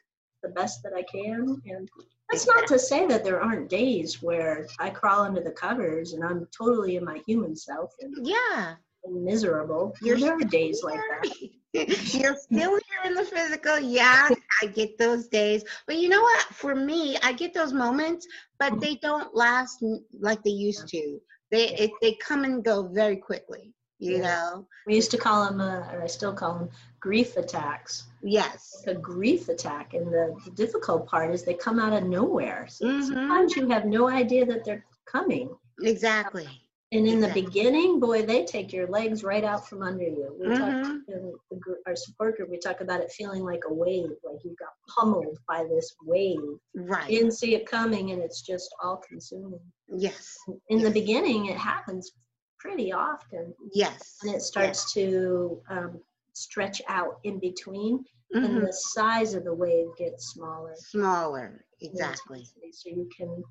the 0.46 0.54
best 0.54 0.84
that 0.84 0.94
I 0.94 1.04
can. 1.04 1.62
And 1.66 1.90
that's 2.30 2.48
not 2.48 2.68
to 2.68 2.80
say 2.80 3.06
that 3.08 3.24
there 3.24 3.42
aren't 3.42 3.70
days 3.70 4.22
where 4.22 4.68
I 4.80 4.90
crawl 4.90 5.22
under 5.22 5.42
the 5.42 5.52
covers 5.52 6.14
and 6.14 6.24
I'm 6.24 6.48
totally 6.58 6.96
in 6.98 7.06
my 7.06 7.22
human 7.28 7.56
self 7.56 7.92
and, 8.02 8.16
yeah 8.26 8.76
and 9.06 9.24
miserable. 9.24 9.94
You're 10.02 10.20
there 10.20 10.36
are 10.36 10.40
days 10.40 10.84
like 10.84 11.00
that. 11.22 11.32
You're 12.14 12.36
still 12.38 12.72
here 12.72 13.04
in 13.06 13.16
the 13.16 13.24
physical. 13.24 13.80
Yeah, 13.80 14.30
I 14.62 14.66
get 14.68 14.98
those 14.98 15.28
days. 15.28 15.64
But 15.88 15.98
you 15.98 16.10
know 16.10 16.22
what? 16.22 16.42
For 16.46 16.74
me, 16.74 17.18
I 17.22 17.34
get 17.34 17.54
those 17.54 17.74
moments, 17.74 18.26
but 18.60 18.80
they 18.80 18.96
don't 18.96 19.36
last 19.36 19.84
like 20.20 20.42
they 20.44 20.52
used 20.52 20.88
to. 20.90 21.20
They 21.52 21.70
it, 21.76 21.92
they 22.02 22.14
come 22.16 22.44
and 22.44 22.64
go 22.64 22.88
very 22.88 23.18
quickly. 23.18 23.74
You 24.00 24.18
Yeah. 24.18 24.22
know? 24.22 24.68
We 24.88 24.96
used 24.96 25.12
to 25.12 25.18
call 25.18 25.46
them, 25.46 25.62
uh, 25.62 25.92
or 25.92 26.02
I 26.04 26.08
still 26.08 26.34
call 26.34 26.60
them, 26.60 26.70
grief 27.00 27.38
attacks. 27.38 28.08
Yes. 28.26 28.84
A 28.88 28.94
grief 28.96 29.50
attack, 29.50 29.94
and 29.94 30.08
the, 30.08 30.36
the 30.46 30.52
difficult 30.52 31.08
part 31.08 31.34
is 31.34 31.44
they 31.44 31.54
come 31.54 31.80
out 31.80 31.94
of 31.94 32.04
nowhere. 32.10 32.66
So 32.68 32.86
Mhm. 32.86 33.04
sometimes 33.08 33.56
you 33.56 33.68
have 33.70 33.86
no 33.86 34.08
idea 34.10 34.46
that 34.48 34.64
they're 34.66 34.84
coming. 35.06 35.56
Exactly. 35.84 36.48
And 36.92 37.08
in 37.08 37.20
the 37.20 37.30
beginning, 37.34 38.00
boy, 38.00 38.26
they 38.26 38.46
take 38.46 38.72
your 38.74 38.88
legs 38.88 39.24
right 39.24 39.44
out 39.44 39.68
from 39.68 39.82
under 39.84 40.04
you. 40.06 40.36
We 40.40 40.48
talk 40.56 40.74
Mhm. 40.74 41.02
in 41.08 41.34
the, 41.52 41.78
our 41.86 41.96
support 41.96 42.38
group, 42.38 42.50
we 42.50 42.58
talk 42.58 42.82
about 42.82 43.02
it 43.02 43.12
feeling 43.12 43.44
like 43.44 43.64
a 43.68 43.74
wave, 43.74 44.12
like 44.24 44.44
you 44.44 44.56
got 44.58 44.74
pummeled 44.88 45.38
by 45.48 45.66
this 45.66 45.94
wave. 46.04 46.40
Right. 46.74 47.10
You 47.10 47.20
didn't 47.20 47.34
see 47.34 47.54
it 47.56 47.66
coming, 47.68 48.12
and 48.12 48.22
it's 48.22 48.42
just 48.42 48.74
all 48.82 48.98
consuming. 48.98 49.60
yes. 49.88 50.38
In 50.70 50.82
the 50.82 50.90
beginning, 50.90 51.46
it 51.48 51.58
happens 51.58 52.12
pretty 52.60 52.92
often, 52.92 53.54
Yes. 53.74 54.18
and 54.24 54.34
it 54.34 54.42
starts 54.42 54.92
to 54.94 55.62
um, 55.70 56.02
stretch 56.36 56.82
out 56.88 57.20
in 57.24 57.40
between, 57.40 58.04
and 58.34 58.44
Mhm. 58.58 58.66
the 58.66 58.74
size 58.74 59.34
of 59.34 59.44
the 59.46 59.54
wave 59.54 59.88
gets 59.98 60.28
smaller. 60.34 60.74
Smaller. 60.76 61.66
Exactly. 61.82 62.46
So 62.72 62.90
you 62.90 63.10
can, 63.16 63.44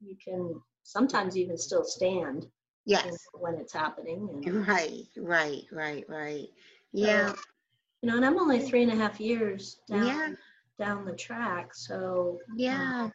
you 0.00 0.16
can 0.16 0.60
sometimes 0.82 1.36
even 1.36 1.56
still 1.58 1.84
stand 1.84 2.50
Yes. 2.86 3.16
when 3.34 3.54
it's 3.56 3.72
happening. 3.72 4.28
And, 4.32 4.42
Right. 4.68 5.06
Right. 5.16 5.64
Right. 5.70 6.04
Right. 6.08 6.48
Yeah. 6.92 7.34
you 8.02 8.08
know, 8.10 8.16
and 8.16 8.24
I'm 8.24 8.38
only 8.40 8.60
three 8.60 8.82
and 8.82 8.90
a 8.92 8.96
half 8.96 9.20
years 9.20 9.80
down 9.88 10.06
Yeah. 10.06 10.34
down 10.78 11.04
the 11.04 11.14
track, 11.14 11.74
so 11.74 12.38
Yeah. 12.56 13.10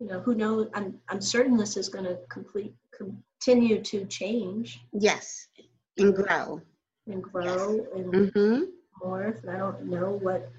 you 0.00 0.06
know, 0.08 0.20
who 0.20 0.34
knows? 0.34 0.68
I'm 0.74 1.00
I'm 1.08 1.20
certain 1.20 1.56
this 1.56 1.76
is 1.76 1.88
going 1.88 2.04
to 2.04 2.18
complete 2.28 2.74
continue 2.92 3.80
to 3.82 4.04
change 4.06 4.80
Yes. 4.92 5.48
And 5.96 6.14
grow. 6.14 6.60
And 7.08 7.22
grow 7.22 7.86
and 7.94 8.14
Mm-hmm. 8.14 8.64
morph. 9.02 9.42
And 9.42 9.50
I 9.50 9.58
don't 9.58 9.84
know 9.86 10.12
what 10.12 10.50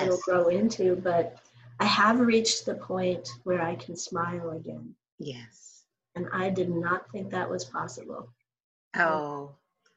it'll 0.00 0.18
grow 0.18 0.48
into, 0.48 0.96
but 0.96 1.38
I 1.80 1.84
have 1.86 2.20
reached 2.20 2.66
the 2.66 2.74
point 2.74 3.28
where 3.44 3.62
I 3.62 3.76
can 3.76 3.96
smile 3.96 4.50
again, 4.50 4.94
Yes. 5.18 5.84
and 6.16 6.26
I 6.32 6.50
did 6.50 6.70
not 6.70 7.10
think 7.10 7.30
that 7.30 7.50
was 7.50 7.64
possible. 7.64 8.28
Oh, 8.96 9.56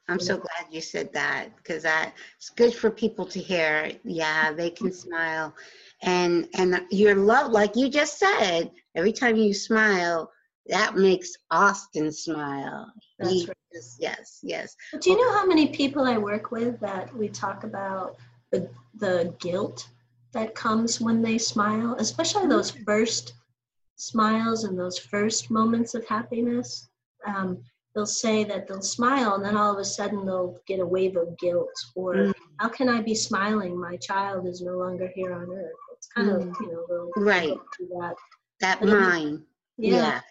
I'm 0.10 0.20
so 0.20 0.38
glad 0.38 0.72
you 0.72 0.82
said 0.82 1.14
that 1.14 1.56
because 1.58 1.84
that 1.84 2.14
it's 2.38 2.50
good 2.50 2.74
for 2.74 2.90
people 2.92 3.26
to 3.28 3.40
hear. 3.40 3.92
Yeah, 4.04 4.52
they 4.54 4.70
can 4.72 4.92
smile, 4.92 5.56
and 6.02 6.48
and 6.58 6.82
your 6.92 7.16
love, 7.16 7.52
like 7.52 7.76
you 7.76 7.90
just 7.90 8.20
said, 8.20 8.72
every 8.96 9.14
time 9.14 9.36
you 9.36 9.54
smile, 9.54 10.32
that 10.70 10.96
makes 10.96 11.32
Austin 11.52 12.12
smile. 12.12 12.92
That's 13.20 13.48
right. 13.48 13.58
just- 13.74 14.02
yes, 14.02 14.40
yes. 14.44 14.76
But 14.92 15.02
do 15.02 15.12
you 15.12 15.18
know 15.18 15.34
how 15.34 15.46
many 15.46 15.68
people 15.70 16.04
I 16.04 16.18
work 16.18 16.52
with 16.52 16.80
that 16.80 17.14
we 17.16 17.28
talk 17.30 17.64
about 17.64 18.18
the 18.52 18.70
the 18.96 19.34
guilt 19.40 19.88
that 20.34 20.56
comes 20.56 21.00
when 21.02 21.22
they 21.22 21.38
smile, 21.38 21.96
especially 22.00 22.48
those 22.48 22.72
first 22.72 23.34
smiles 23.96 24.64
and 24.64 24.78
those 24.78 24.98
first 25.00 25.50
moments 25.52 25.94
of 25.96 26.06
happiness? 26.08 26.88
Um, 27.26 27.64
they'll 27.94 28.06
say 28.06 28.44
that 28.46 28.68
they'll 28.68 28.82
smile 28.82 29.34
and 29.36 29.44
then 29.44 29.58
all 29.58 29.74
of 29.74 29.80
a 29.80 29.86
sudden 29.86 30.26
they'll 30.26 30.58
get 30.68 30.80
a 30.80 30.86
wave 30.86 31.18
of 31.18 31.38
guilt 31.40 31.74
or 31.96 32.14
Mm. 32.16 32.34
how 32.60 32.70
can 32.70 32.88
I 32.90 33.02
be 33.02 33.16
smiling? 33.16 33.78
My 33.80 33.98
child 33.98 34.46
is 34.48 34.62
no 34.62 34.78
longer 34.78 35.08
here 35.16 35.34
on 35.34 35.50
earth. 35.52 35.74
It's 35.94 36.08
kind 36.08 36.30
of, 36.30 36.44
Mm. 36.44 36.62
you 36.62 36.72
know, 36.72 37.12
Right. 37.18 37.58
that. 38.00 38.16
That 38.62 38.84
mine. 38.86 39.46
Yeah. 39.78 39.96
Yeah. 39.96 40.22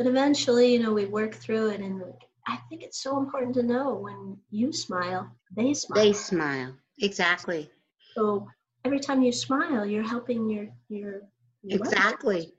But 0.00 0.06
eventually, 0.06 0.72
you 0.72 0.78
know, 0.78 0.94
we 0.94 1.04
work 1.04 1.34
through 1.34 1.72
it 1.72 1.80
and 1.82 2.02
I 2.46 2.56
think 2.70 2.82
it's 2.82 3.02
so 3.02 3.18
important 3.18 3.54
to 3.56 3.62
know 3.62 3.96
when 3.96 4.38
you 4.50 4.72
smile, 4.72 5.30
they 5.54 5.74
smile. 5.74 6.02
They 6.02 6.14
smile. 6.14 6.74
Exactly. 7.02 7.70
So 8.16 8.48
every 8.86 8.98
time 8.98 9.22
you 9.22 9.30
smile, 9.30 9.84
you're 9.84 10.02
helping 10.02 10.48
your 10.48 10.68
your, 10.88 11.20
your 11.62 11.78
Exactly. 11.78 12.50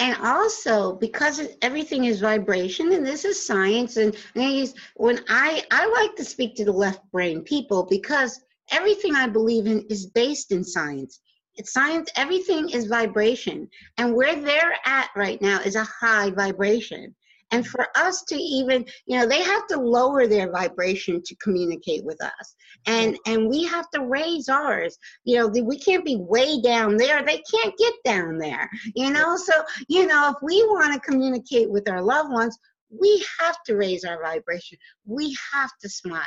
And 0.00 0.16
also 0.24 0.94
because 0.94 1.40
everything 1.62 2.06
is 2.06 2.18
vibration, 2.18 2.90
and 2.90 3.06
this 3.06 3.24
is 3.24 3.46
science, 3.46 3.96
and, 3.96 4.16
and 4.34 4.42
I 4.42 4.48
use- 4.48 4.74
when 4.96 5.20
I 5.28 5.62
I 5.70 5.86
like 6.00 6.16
to 6.16 6.24
speak 6.24 6.56
to 6.56 6.64
the 6.64 6.72
left 6.72 7.08
brain 7.12 7.42
people 7.42 7.86
because 7.88 8.40
everything 8.72 9.14
I 9.14 9.28
believe 9.28 9.68
in 9.68 9.82
is 9.88 10.06
based 10.06 10.50
in 10.50 10.64
science. 10.64 11.20
It's 11.58 11.72
science. 11.72 12.10
Everything 12.16 12.70
is 12.70 12.86
vibration, 12.86 13.68
and 13.98 14.14
where 14.14 14.34
they're 14.34 14.76
at 14.86 15.10
right 15.16 15.40
now 15.42 15.60
is 15.60 15.76
a 15.76 15.84
high 15.84 16.30
vibration. 16.30 17.14
And 17.50 17.66
for 17.66 17.86
us 17.96 18.24
to 18.24 18.34
even, 18.36 18.84
you 19.06 19.18
know, 19.18 19.26
they 19.26 19.42
have 19.42 19.66
to 19.68 19.80
lower 19.80 20.26
their 20.26 20.52
vibration 20.52 21.22
to 21.24 21.34
communicate 21.36 22.04
with 22.04 22.22
us, 22.22 22.54
and 22.86 23.18
and 23.26 23.48
we 23.48 23.64
have 23.64 23.90
to 23.90 24.06
raise 24.06 24.48
ours. 24.48 24.98
You 25.24 25.38
know, 25.38 25.48
we 25.48 25.78
can't 25.78 26.04
be 26.04 26.16
way 26.16 26.60
down 26.60 26.96
there. 26.96 27.22
They 27.24 27.42
can't 27.50 27.76
get 27.76 27.94
down 28.04 28.38
there 28.38 28.68
you 28.94 29.10
know 29.10 29.36
so 29.36 29.52
you 29.88 30.06
know 30.06 30.30
if 30.30 30.36
we 30.42 30.62
want 30.64 30.92
to 30.92 31.10
communicate 31.10 31.70
with 31.70 31.88
our 31.88 32.02
loved 32.02 32.32
ones 32.32 32.58
we 32.90 33.24
have 33.38 33.56
to 33.64 33.76
raise 33.76 34.04
our 34.04 34.20
vibration 34.22 34.78
we 35.06 35.36
have 35.52 35.70
to 35.80 35.88
smile 35.88 36.22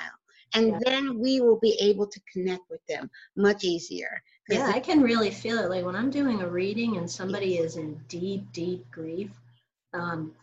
and 0.54 0.82
then 0.86 1.18
we 1.18 1.40
will 1.40 1.60
be 1.60 1.78
able 1.82 2.06
to 2.06 2.20
connect 2.32 2.64
with 2.70 2.82
them 2.88 3.10
much 3.36 3.64
easier 3.64 4.22
Yeah, 4.52 4.72
I 4.74 4.80
can 4.80 5.02
really 5.02 5.32
feel 5.32 5.58
it. 5.60 5.70
Like 5.70 5.86
when 5.86 5.96
I'm 5.96 6.10
doing 6.10 6.42
a 6.42 6.48
reading 6.48 6.98
and 6.98 7.10
somebody 7.10 7.58
is 7.58 7.78
in 7.78 8.00
deep, 8.08 8.52
deep 8.52 8.90
grief, 8.92 9.32
um, 9.94 10.34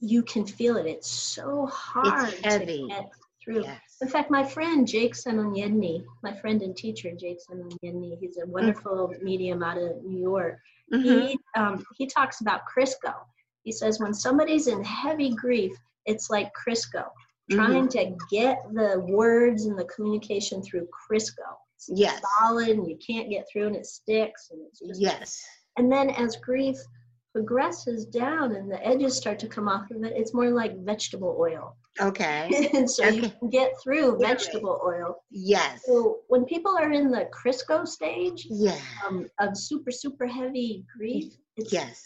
you 0.00 0.22
can 0.22 0.46
feel 0.46 0.76
it. 0.76 0.86
It's 0.86 1.10
so 1.10 1.66
hard 1.66 2.34
it's 2.34 2.42
heavy. 2.44 2.82
to 2.82 2.88
get 2.88 3.10
through. 3.42 3.62
yes 3.64 3.96
In 4.00 4.08
fact, 4.08 4.30
my 4.30 4.44
friend 4.44 4.86
Jake 4.86 5.14
Samoyedny, 5.14 6.04
my 6.22 6.34
friend 6.34 6.62
and 6.62 6.76
teacher 6.76 7.10
Jake 7.18 7.38
Samoyedny, 7.48 8.18
he's 8.18 8.38
a 8.38 8.46
wonderful 8.46 9.14
medium 9.22 9.62
out 9.62 9.78
of 9.78 10.02
New 10.04 10.20
York. 10.20 10.58
Mhm. 10.92 11.02
He 11.02 11.38
um, 11.56 11.84
he 11.96 12.06
talks 12.06 12.40
about 12.40 12.62
Crisco. 12.66 13.14
He 13.62 13.72
says 13.72 13.98
when 13.98 14.12
somebody's 14.14 14.66
in 14.66 14.84
heavy 14.84 15.30
grief, 15.34 15.72
it's 16.06 16.28
like 16.30 16.52
Crisco. 16.54 17.06
trying 17.50 17.88
to 17.88 18.16
get 18.30 18.56
the 18.72 19.00
words 19.06 19.66
and 19.66 19.78
the 19.78 19.84
communication 19.84 20.62
through 20.62 20.88
Crisco. 20.88 21.58
Yes. 21.88 22.20
solid 22.40 22.68
and 22.68 22.88
you 22.88 22.96
can't 23.04 23.30
get 23.30 23.46
through 23.52 23.66
and 23.68 23.76
it 23.76 23.86
sticks 23.86 24.48
and 24.50 24.60
it's 24.66 24.80
just 24.80 25.00
Yes. 25.00 25.42
and 25.78 25.90
then 25.90 26.10
as 26.10 26.36
grief 26.36 26.76
progresses 27.32 28.06
down 28.06 28.54
and 28.54 28.70
the 28.70 28.86
edges 28.86 29.16
start 29.16 29.40
to 29.40 29.48
come 29.48 29.68
off 29.68 29.90
of 29.90 30.04
it, 30.04 30.12
it's 30.16 30.32
more 30.32 30.50
like 30.50 30.78
vegetable 30.84 31.36
oil. 31.40 31.76
Okay. 32.00 32.70
and 32.74 32.88
so 32.88 33.08
you 33.08 33.28
can 33.28 33.50
get 33.50 33.72
through 33.82 34.18
vegetable 34.20 34.80
oil. 34.86 35.16
Yes. 35.30 35.82
So 35.84 36.20
when 36.28 36.44
people 36.44 36.76
are 36.78 36.92
in 36.92 37.10
the 37.10 37.28
Crisco 37.32 37.86
stage 37.88 38.46
Yeah. 38.48 38.78
um, 39.04 39.28
of 39.40 39.56
super, 39.56 39.90
super 39.90 40.26
heavy 40.26 40.84
grief, 40.96 41.34
it's, 41.56 41.72
Yes. 41.72 42.04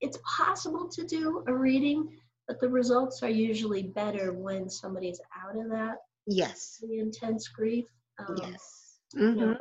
it's 0.00 0.18
possible 0.36 0.88
to 0.90 1.04
do 1.04 1.42
a 1.48 1.54
reading, 1.54 2.16
but 2.46 2.60
the 2.60 2.68
results 2.68 3.22
are 3.24 3.28
usually 3.30 3.82
better 3.82 4.32
when 4.32 4.70
somebody's 4.70 5.20
out 5.44 5.56
of 5.58 5.68
that 5.70 5.96
Yes. 6.28 6.78
really 6.82 7.00
intense 7.00 7.48
grief. 7.48 7.86
Um, 8.20 8.36
Yes. 8.42 8.87
You 9.14 9.34
hmm 9.34 9.40
know, 9.40 9.56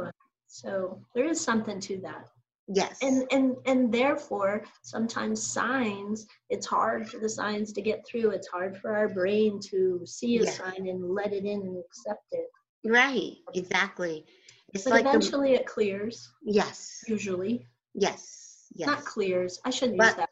so 0.48 1.00
there 1.16 1.26
is 1.26 1.40
something 1.40 1.80
to 1.82 1.98
that. 2.02 2.28
Yes. 2.68 3.00
and 3.02 3.26
and 3.32 3.56
and 3.66 3.94
therefore 3.94 4.64
sometimes 4.84 5.42
signs 5.42 6.26
it's 6.50 6.66
hard 6.66 7.08
for 7.10 7.18
the 7.20 7.30
signs 7.30 7.72
to 7.74 7.82
get 7.82 8.06
through 8.06 8.32
it's 8.32 8.48
hard 8.48 8.78
for 8.78 8.96
our 8.96 9.08
brain 9.08 9.60
to 9.72 10.02
see 10.06 10.38
a 10.40 10.44
Yeah. 10.44 10.52
sign 10.60 10.88
and 10.88 11.00
let 11.20 11.32
it 11.34 11.46
in 11.46 11.62
and 11.62 11.78
accept 11.86 12.28
it 12.32 12.48
right. 12.86 13.34
Exactly. 13.54 14.26
It's 14.74 14.84
but 14.84 14.92
like 14.94 15.04
the, 15.04 15.10
eventually 15.10 15.54
it 15.54 15.66
clears 15.66 16.30
yes. 16.44 17.04
usually 17.08 17.66
Yes. 17.94 18.68
Yes. 18.76 18.88
not 18.88 19.06
clears 19.06 19.60
i 19.66 19.70
shouldn't 19.70 19.98
But- 19.98 20.08
use 20.08 20.16
that 20.16 20.30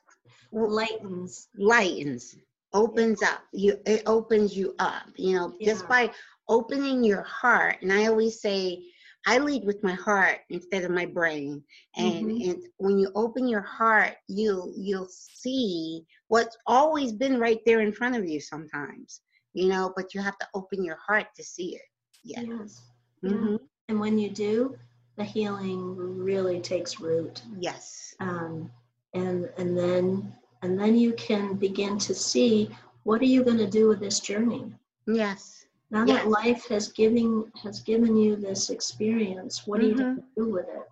lightens 0.51 1.47
lightens 1.57 2.36
opens 2.74 3.22
up 3.24 3.41
you 3.53 3.78
it 3.86 4.03
opens 4.05 4.55
you 4.55 4.76
up 4.80 5.03
you 5.16 5.36
know 5.36 5.53
just 5.61 5.88
by 5.88 6.11
opening 6.47 7.03
your 7.03 7.24
heart 7.24 7.78
and 7.82 7.91
i 7.91 8.05
always 8.07 8.39
say 8.41 8.84
i 9.26 9.38
lead 9.39 9.63
with 9.65 9.84
my 9.84 9.93
heart 9.93 10.39
instead 10.49 10.84
of 10.84 10.91
my 10.91 11.05
brain. 11.05 11.63
And 11.97 12.32
Mhm. 12.32 12.45
and 12.47 12.63
when 12.78 12.97
you 12.97 13.11
open 13.15 13.47
your 13.47 13.61
heart 13.61 14.15
you 14.28 14.73
you'll 14.78 15.09
see 15.09 16.03
what's 16.28 16.57
always 16.67 17.11
been 17.13 17.39
right 17.39 17.59
there 17.65 17.82
in 17.82 17.91
front 17.91 18.15
of 18.15 18.26
you 18.28 18.39
sometimes 18.39 19.21
you 19.53 19.67
know 19.67 19.93
but 19.95 20.13
you 20.13 20.21
have 20.21 20.38
to 20.39 20.47
open 20.53 20.84
your 20.84 20.97
heart 21.07 21.28
to 21.36 21.43
see 21.43 21.76
it. 21.76 21.82
Yeah 22.23 22.41
yes. 22.41 22.82
Yeah. 23.21 23.32
hmm 23.32 23.55
and 23.89 23.99
when 23.99 24.17
you 24.17 24.30
do 24.30 24.78
the 25.17 25.23
healing 25.23 25.95
really 25.95 26.59
takes 26.59 26.99
root. 26.99 27.41
Yes. 27.59 28.15
Um, 28.19 28.69
and 29.13 29.49
and 29.57 29.78
then 29.78 30.34
and 30.61 30.80
then 30.80 30.95
you 30.95 31.13
can 31.13 31.53
begin 31.55 31.97
to 31.99 32.13
see 32.13 32.69
what 33.03 33.21
are 33.21 33.26
you 33.36 33.43
going 33.43 33.57
to 33.59 33.69
do 33.69 33.88
with 33.88 33.99
this 33.99 34.19
journey? 34.19 34.73
Yes 35.07 35.64
Now 35.95 36.03
Yes. 36.05 36.23
that 36.23 36.29
life 36.41 36.63
has 36.67 36.89
given 36.89 37.29
has 37.63 37.79
given 37.79 38.17
you 38.17 38.35
this 38.35 38.69
experience, 38.69 39.65
what 39.65 39.79
are 39.79 39.87
you 39.87 39.95
going 39.95 40.17
to 40.17 40.23
do 40.35 40.45
with 40.57 40.67
it? 40.79 40.87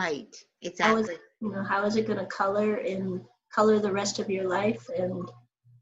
right 0.00 0.32
How 0.80 0.96
is 0.96 1.08
you 1.40 1.50
know 1.52 1.62
how 1.62 1.84
is 1.84 1.94
it 1.96 2.06
going 2.08 2.18
to 2.18 2.26
color 2.26 2.70
and 2.92 3.24
color 3.56 3.78
the 3.78 3.92
rest 4.00 4.18
of 4.18 4.28
your 4.28 4.48
life? 4.48 4.84
And 5.02 5.30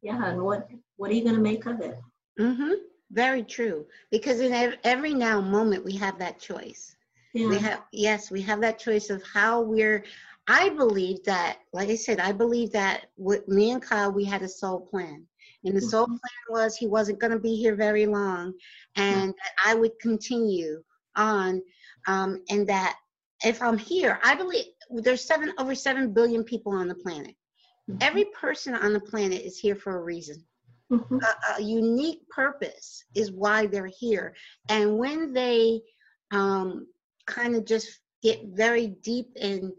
yeah, 0.02 0.20
and 0.28 0.42
what 0.42 0.68
what 0.98 1.10
are 1.10 1.14
you 1.14 1.24
going 1.28 1.40
to 1.42 1.48
make 1.52 1.64
of 1.72 1.80
it? 1.80 1.96
Mm-hmm. 2.38 2.72
Very 3.12 3.42
true. 3.42 3.86
Because 4.10 4.40
in 4.40 4.52
every 4.84 5.14
now 5.14 5.40
moment 5.40 5.82
we 5.84 5.94
have 6.04 6.18
that 6.18 6.38
choice. 6.38 6.96
Yeah, 7.32 7.48
We 7.48 7.58
have 7.58 7.82
yes, 7.92 8.30
we 8.30 8.42
have 8.42 8.60
that 8.60 8.78
choice 8.78 9.08
of 9.10 9.22
how 9.36 9.62
we're. 9.62 10.04
I 10.48 10.68
believe 10.68 11.24
that, 11.24 11.58
like 11.72 11.88
I 11.88 11.96
said, 11.96 12.20
I 12.20 12.32
believe 12.32 12.70
that 12.72 13.06
with 13.16 13.48
me 13.48 13.72
and 13.72 13.82
Kyle, 13.82 14.12
we 14.12 14.24
had 14.24 14.42
a 14.42 14.48
soul 14.48 14.80
plan, 14.80 15.26
and 15.66 15.76
the 15.76 15.80
soul 15.80 16.06
Mhm. 16.06 16.18
plan 16.20 16.44
was 16.48 16.76
he 16.76 16.86
wasn't 16.86 17.18
going 17.18 17.32
to 17.32 17.38
be 17.38 17.56
here 17.56 17.74
very 17.74 18.06
long, 18.06 18.54
and 18.96 19.34
that 19.34 19.52
I 19.64 19.74
would 19.74 19.98
continue 20.00 20.82
on, 21.16 21.62
um, 22.06 22.42
and 22.50 22.66
that 22.68 22.96
if 23.44 23.60
I'm 23.62 23.78
here, 23.78 24.18
I 24.22 24.34
believe 24.34 24.66
there's 24.90 25.24
seven 25.24 25.52
over 25.58 25.74
seven 25.74 26.12
billion 26.12 26.44
people 26.44 26.72
on 26.72 26.88
the 26.88 26.94
planet. 26.94 27.34
Mhm. 27.90 27.98
Every 28.00 28.24
person 28.26 28.74
on 28.74 28.92
the 28.92 29.00
planet 29.00 29.42
is 29.42 29.58
here 29.58 29.76
for 29.76 29.96
a 29.98 30.02
reason 30.02 30.46
Mhm. 30.92 31.20
a, 31.22 31.58
a 31.58 31.62
unique 31.62 32.28
purpose 32.28 33.04
is 33.14 33.32
why 33.32 33.66
they're 33.66 33.86
here. 33.98 34.34
And 34.68 34.98
when 34.98 35.32
they 35.32 35.82
um, 36.32 36.86
kind 37.26 37.54
of 37.54 37.64
just 37.64 38.00
get 38.22 38.40
very 38.46 38.88
deep 38.88 39.28
in 39.36 39.72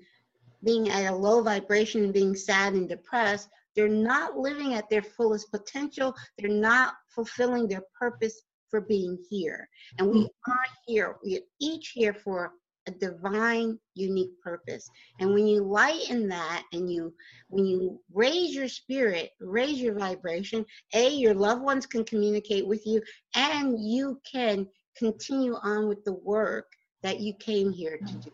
being 0.64 0.90
at 0.90 1.12
a 1.12 1.16
low 1.16 1.42
vibration 1.42 2.04
and 2.04 2.14
being 2.14 2.36
sad 2.36 2.74
and 2.74 2.88
depressed, 2.90 3.50
they're 3.78 3.88
not 3.88 4.38
living 4.38 4.74
at 4.74 4.90
their 4.90 5.04
fullest 5.04 5.52
potential. 5.52 6.14
They're 6.38 6.50
not 6.50 6.96
fulfilling 7.14 7.68
their 7.68 7.84
purpose 7.98 8.42
for 8.70 8.82
being 8.82 9.18
here. 9.30 9.70
And 10.00 10.10
we 10.10 10.24
are 10.48 10.66
here. 10.86 11.16
We 11.24 11.38
are 11.38 11.42
each 11.62 11.92
here 11.94 12.14
for 12.14 12.52
a 12.88 12.92
divine, 12.92 13.78
unique 13.94 14.32
purpose. 14.42 14.90
And 15.20 15.34
when 15.34 15.46
you 15.46 15.64
lighten 15.64 16.28
that 16.30 16.64
and 16.74 16.92
you 16.92 17.14
when 17.50 17.66
you 17.66 18.02
raise 18.14 18.56
your 18.56 18.68
spirit, 18.68 19.32
raise 19.40 19.80
your 19.80 19.98
vibration, 19.98 20.66
a 20.96 21.10
your 21.10 21.36
loved 21.36 21.62
ones 21.62 21.86
can 21.86 22.04
communicate 22.04 22.66
with 22.66 22.86
you 22.86 23.02
and 23.36 23.78
you 23.80 24.20
can 24.30 24.68
continue 24.98 25.56
on 25.62 25.88
with 25.88 26.04
the 26.04 26.14
work 26.14 26.66
that 27.04 27.20
you 27.20 27.34
came 27.36 27.72
here 27.72 28.00
to 28.08 28.14
do. 28.16 28.32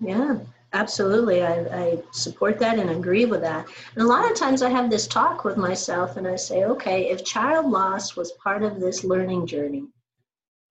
yeah, 0.00 0.38
absolutely. 0.80 1.42
I, 1.42 1.54
I 1.84 1.98
support 2.12 2.58
that 2.60 2.78
and 2.78 2.90
agree 2.90 3.24
with 3.24 3.40
that. 3.42 3.66
And 3.94 4.04
a 4.04 4.06
lot 4.06 4.30
of 4.30 4.36
times 4.36 4.62
I 4.62 4.70
have 4.70 4.90
this 4.90 5.06
talk 5.06 5.44
with 5.44 5.56
myself, 5.56 6.16
and 6.16 6.26
I 6.28 6.36
say, 6.36 6.64
okay, 6.64 7.08
if 7.10 7.24
child 7.24 7.66
loss 7.66 8.16
was 8.16 8.32
part 8.32 8.62
of 8.62 8.78
this 8.80 9.04
learning 9.04 9.46
journey, 9.46 9.84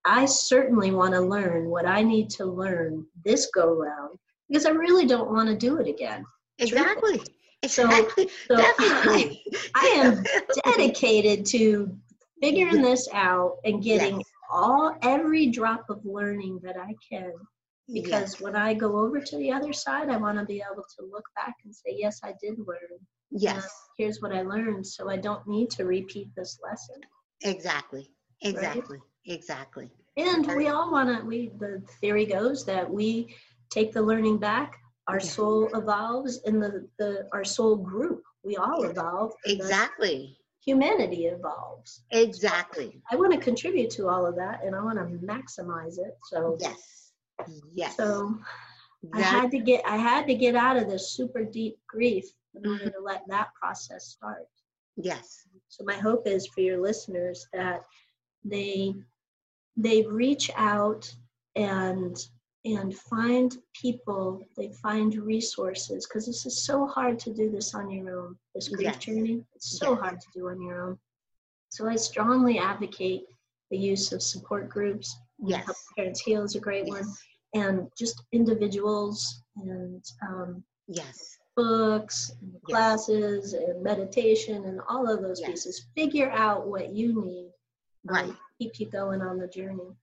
I 0.04 0.24
certainly 0.26 0.92
want 0.92 1.14
to 1.14 1.20
learn 1.20 1.68
what 1.68 1.86
I 1.86 2.02
need 2.02 2.30
to 2.30 2.44
learn 2.44 3.06
this 3.24 3.50
go 3.54 3.74
round 3.74 4.18
because 4.48 4.64
I 4.66 4.70
really 4.70 5.06
don't 5.06 5.30
want 5.32 5.48
to 5.48 5.56
do 5.56 5.78
it 5.78 5.88
again. 5.88 6.24
Exactly. 6.58 7.18
So- 7.18 7.24
Exactly. 7.62 8.28
So 8.48 8.56
Definitely. 8.56 9.42
I 9.74 9.86
am 10.04 10.22
dedicated 10.66 11.44
to 11.46 11.90
figuring 12.40 12.82
this 12.82 13.08
out 13.12 13.56
and 13.64 13.82
getting 13.82 14.16
Yes. 14.18 14.26
all 14.52 14.96
every 15.02 15.46
drop 15.48 15.88
of 15.90 16.04
learning 16.04 16.60
that 16.62 16.76
I 16.76 16.94
can 17.10 17.32
because 17.92 18.40
when 18.40 18.56
I 18.56 18.74
go 18.74 18.98
over 18.98 19.20
to 19.20 19.36
the 19.36 19.52
other 19.52 19.72
side, 19.72 20.08
I 20.10 20.16
want 20.16 20.38
to 20.38 20.44
be 20.44 20.62
able 20.72 20.84
to 20.98 21.04
look 21.10 21.24
back 21.36 21.54
and 21.64 21.74
say, 21.74 21.94
yes, 21.96 22.20
I 22.24 22.34
did 22.42 22.58
learn. 22.58 22.98
yes. 23.30 23.64
Uh, 23.64 23.68
here's 23.98 24.20
what 24.20 24.32
I 24.32 24.42
learned, 24.42 24.86
so 24.86 25.08
I 25.08 25.16
don't 25.16 25.46
need 25.46 25.70
to 25.70 25.84
repeat 25.84 26.28
this 26.36 26.58
lesson. 26.62 26.96
Exactly. 27.42 28.10
Exactly. 28.42 28.98
Exactly. 29.26 29.90
And 30.16 30.46
we 30.56 30.68
all 30.68 30.90
want 30.90 31.08
to. 31.20 31.24
We 31.26 31.50
the 31.58 31.82
theory 32.00 32.24
goes 32.26 32.64
that 32.66 32.88
we 32.90 33.34
take 33.70 33.92
the 33.92 34.02
learning 34.02 34.38
back. 34.38 34.76
Our 35.08 35.16
Yeah. 35.18 35.24
soul 35.24 35.68
evolves, 35.74 36.40
and 36.46 36.62
the, 36.62 36.88
the 36.98 37.28
our 37.32 37.44
soul 37.44 37.76
group. 37.76 38.22
We 38.44 38.56
all 38.56 38.84
evolve. 38.84 39.32
Exactly. 39.44 40.38
Humanity 40.64 41.26
evolves. 41.26 42.02
Exactly. 42.12 43.00
I 43.10 43.16
want 43.16 43.32
to 43.32 43.38
contribute 43.38 43.90
to 43.90 44.08
all 44.08 44.24
of 44.26 44.36
that, 44.36 44.64
and 44.64 44.74
I 44.74 44.82
want 44.82 44.98
to 44.98 45.04
maximize 45.26 45.98
it. 45.98 46.14
So 46.30 46.56
Yes. 46.60 47.05
Yes. 47.74 47.96
so 47.96 48.38
I 49.14 49.20
had 49.20 49.50
to 49.52 49.58
get 49.58 49.82
I 49.86 49.96
had 49.96 50.26
to 50.26 50.34
get 50.34 50.54
out 50.56 50.76
of 50.76 50.88
this 50.88 51.10
super 51.12 51.44
deep 51.44 51.78
grief 51.88 52.24
in 52.54 52.66
order 52.66 52.86
Mhm. 52.86 52.92
to 52.92 53.00
let 53.00 53.26
that 53.28 53.54
process 53.54 54.06
start. 54.08 54.48
yes. 54.96 55.46
So 55.68 55.84
my 55.84 55.94
hope 55.96 56.26
is 56.26 56.46
for 56.46 56.60
your 56.60 56.80
listeners 56.80 57.46
that 57.52 57.84
they 58.44 58.94
they 59.76 60.02
reach 60.06 60.50
out 60.56 61.14
and 61.54 62.16
and 62.64 62.96
find 62.96 63.56
people, 63.80 64.44
they 64.56 64.70
find 64.82 65.14
resources 65.14 66.04
because 66.06 66.26
this 66.26 66.46
is 66.46 66.64
so 66.64 66.84
hard 66.86 67.16
to 67.20 67.32
do 67.32 67.48
this 67.50 67.74
on 67.74 67.88
your 67.90 68.08
own. 68.18 68.36
This 68.54 68.68
grief 68.68 68.94
Yes. 68.94 69.04
journey, 69.04 69.44
it's 69.54 69.78
so 69.78 69.90
Yes. 69.92 70.00
hard 70.00 70.20
to 70.20 70.26
do 70.34 70.48
on 70.48 70.60
your 70.60 70.82
own. 70.82 70.98
So 71.68 71.86
I 71.86 71.94
strongly 71.96 72.58
advocate 72.58 73.22
the 73.70 73.76
use 73.78 74.12
of 74.12 74.20
support 74.22 74.68
groups. 74.68 75.16
Yes. 75.38 75.84
Parents 75.96 76.20
Heal 76.20 76.44
is 76.44 76.54
a 76.54 76.60
great 76.60 76.86
one 76.86 77.04
and 77.54 77.88
just 77.96 78.22
individuals 78.32 79.42
and 79.56 80.04
um, 80.22 80.64
Yes. 80.88 81.38
books 81.56 82.30
and 82.40 82.52
Yes. 82.52 82.62
classes 82.64 83.52
and 83.54 83.82
meditation 83.82 84.64
and 84.66 84.80
all 84.88 85.08
of 85.08 85.22
those 85.22 85.40
Yes. 85.40 85.50
pieces 85.50 85.86
figure 85.94 86.30
out 86.30 86.66
what 86.66 86.90
you 86.90 87.22
need 87.24 87.52
um, 88.08 88.14
Right. 88.14 88.36
keep 88.58 88.78
you 88.78 88.86
going 88.86 89.20
on 89.22 89.38
the 89.38 89.48
journey 89.48 89.96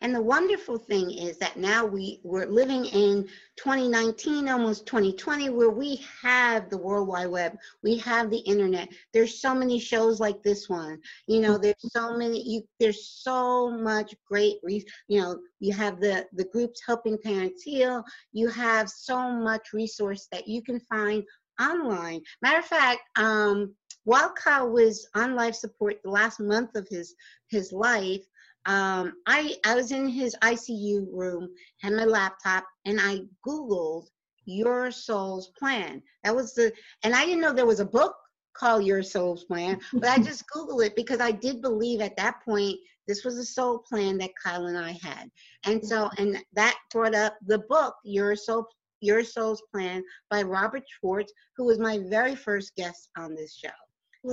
And 0.00 0.14
the 0.14 0.22
wonderful 0.22 0.78
thing 0.78 1.10
is 1.10 1.38
that 1.38 1.56
now 1.56 1.84
we 1.84 2.20
we're 2.22 2.46
living 2.46 2.84
in 2.86 3.28
2019, 3.56 4.48
almost 4.48 4.86
2020, 4.86 5.50
where 5.50 5.70
we 5.70 6.00
have 6.22 6.68
the 6.70 6.78
World 6.78 7.08
Wide 7.08 7.28
Web, 7.28 7.56
we 7.82 7.96
have 7.98 8.30
the 8.30 8.38
internet. 8.38 8.88
There's 9.12 9.40
so 9.40 9.54
many 9.54 9.78
shows 9.78 10.20
like 10.20 10.42
this 10.42 10.68
one. 10.68 11.00
You 11.26 11.40
know, 11.40 11.58
there's 11.58 11.74
so 11.92 12.16
many. 12.16 12.42
You 12.42 12.62
there's 12.78 13.08
so 13.08 13.70
much 13.70 14.14
great. 14.28 14.56
Re- 14.62 14.84
you 15.08 15.20
know, 15.20 15.38
you 15.60 15.72
have 15.72 16.00
the 16.00 16.26
the 16.32 16.44
groups 16.44 16.80
helping 16.86 17.18
parents 17.18 17.62
heal. 17.62 18.04
You 18.32 18.48
have 18.48 18.88
so 18.88 19.30
much 19.30 19.72
resource 19.72 20.28
that 20.32 20.46
you 20.46 20.62
can 20.62 20.80
find 20.80 21.24
online. 21.60 22.20
Matter 22.42 22.58
of 22.58 22.66
fact, 22.66 23.00
um, 23.16 23.74
while 24.04 24.32
Kyle 24.32 24.70
was 24.70 25.08
on 25.14 25.34
life 25.34 25.54
support 25.54 25.96
the 26.02 26.10
last 26.10 26.38
month 26.40 26.76
of 26.76 26.86
his 26.88 27.14
his 27.48 27.72
life, 27.72 28.24
um, 28.66 29.14
I 29.26 29.56
I 29.64 29.74
was 29.74 29.92
in 29.92 30.08
his 30.08 30.36
ICU 30.42 31.06
room, 31.12 31.48
had 31.80 31.92
my 31.92 32.04
laptop, 32.04 32.64
and 32.84 33.00
I 33.00 33.20
Googled 33.46 34.06
your 34.44 34.90
soul's 34.90 35.50
plan. 35.58 36.02
That 36.24 36.34
was 36.34 36.54
the, 36.54 36.72
and 37.02 37.14
I 37.14 37.24
didn't 37.24 37.40
know 37.40 37.52
there 37.52 37.66
was 37.66 37.80
a 37.80 37.84
book 37.84 38.14
called 38.56 38.84
Your 38.84 39.02
Soul's 39.02 39.44
Plan, 39.44 39.78
but 39.92 40.08
I 40.08 40.18
just 40.18 40.44
Googled 40.54 40.86
it 40.86 40.96
because 40.96 41.20
I 41.20 41.30
did 41.30 41.60
believe 41.60 42.00
at 42.00 42.16
that 42.16 42.42
point 42.44 42.76
this 43.06 43.24
was 43.24 43.38
a 43.38 43.44
soul 43.44 43.80
plan 43.88 44.18
that 44.18 44.30
Kyle 44.42 44.66
and 44.66 44.78
I 44.78 44.98
had. 45.02 45.30
And 45.64 45.84
so, 45.84 46.10
and 46.18 46.38
that 46.54 46.76
brought 46.92 47.14
up 47.14 47.36
the 47.46 47.60
book, 47.68 47.94
Your 48.04 48.34
Soul 48.34 48.66
Your 49.00 49.22
Soul's 49.22 49.62
Plan 49.72 50.02
by 50.30 50.42
Robert 50.42 50.82
Schwartz, 50.88 51.32
who 51.56 51.66
was 51.66 51.78
my 51.78 51.98
very 52.08 52.34
first 52.34 52.74
guest 52.76 53.10
on 53.16 53.34
this 53.34 53.54
show. 53.54 53.68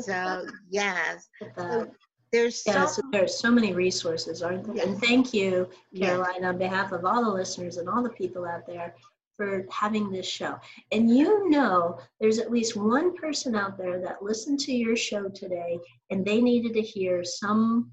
So 0.02 0.48
yes, 0.72 1.28
so 1.56 1.92
there's 2.34 2.64
Yeah, 2.66 2.86
so 2.86 3.02
so 3.02 3.10
there's 3.12 3.38
so 3.38 3.52
many 3.52 3.74
resources, 3.74 4.42
aren't 4.42 4.66
there? 4.66 4.86
And 4.86 5.00
thank 5.00 5.34
you, 5.34 5.70
Yes. 5.92 6.10
Caroline, 6.10 6.44
on 6.44 6.58
behalf 6.58 6.92
of 6.92 7.06
all 7.06 7.24
the 7.24 7.30
listeners 7.30 7.78
and 7.78 7.88
all 7.88 8.04
the 8.04 8.10
people 8.10 8.46
out 8.46 8.66
there 8.66 8.96
for 9.38 9.66
having 9.72 10.12
this 10.12 10.28
show. 10.28 10.58
And 10.92 11.10
you 11.10 11.50
know, 11.50 12.00
there's 12.20 12.40
at 12.40 12.52
least 12.52 12.76
one 12.76 13.16
person 13.16 13.56
out 13.56 13.78
there 13.78 14.00
that 14.02 14.24
listened 14.24 14.60
to 14.62 14.74
your 14.74 14.96
show 14.96 15.30
today 15.30 15.80
and 16.10 16.26
they 16.26 16.42
needed 16.42 16.74
to 16.74 16.82
hear 16.82 17.24
some 17.24 17.92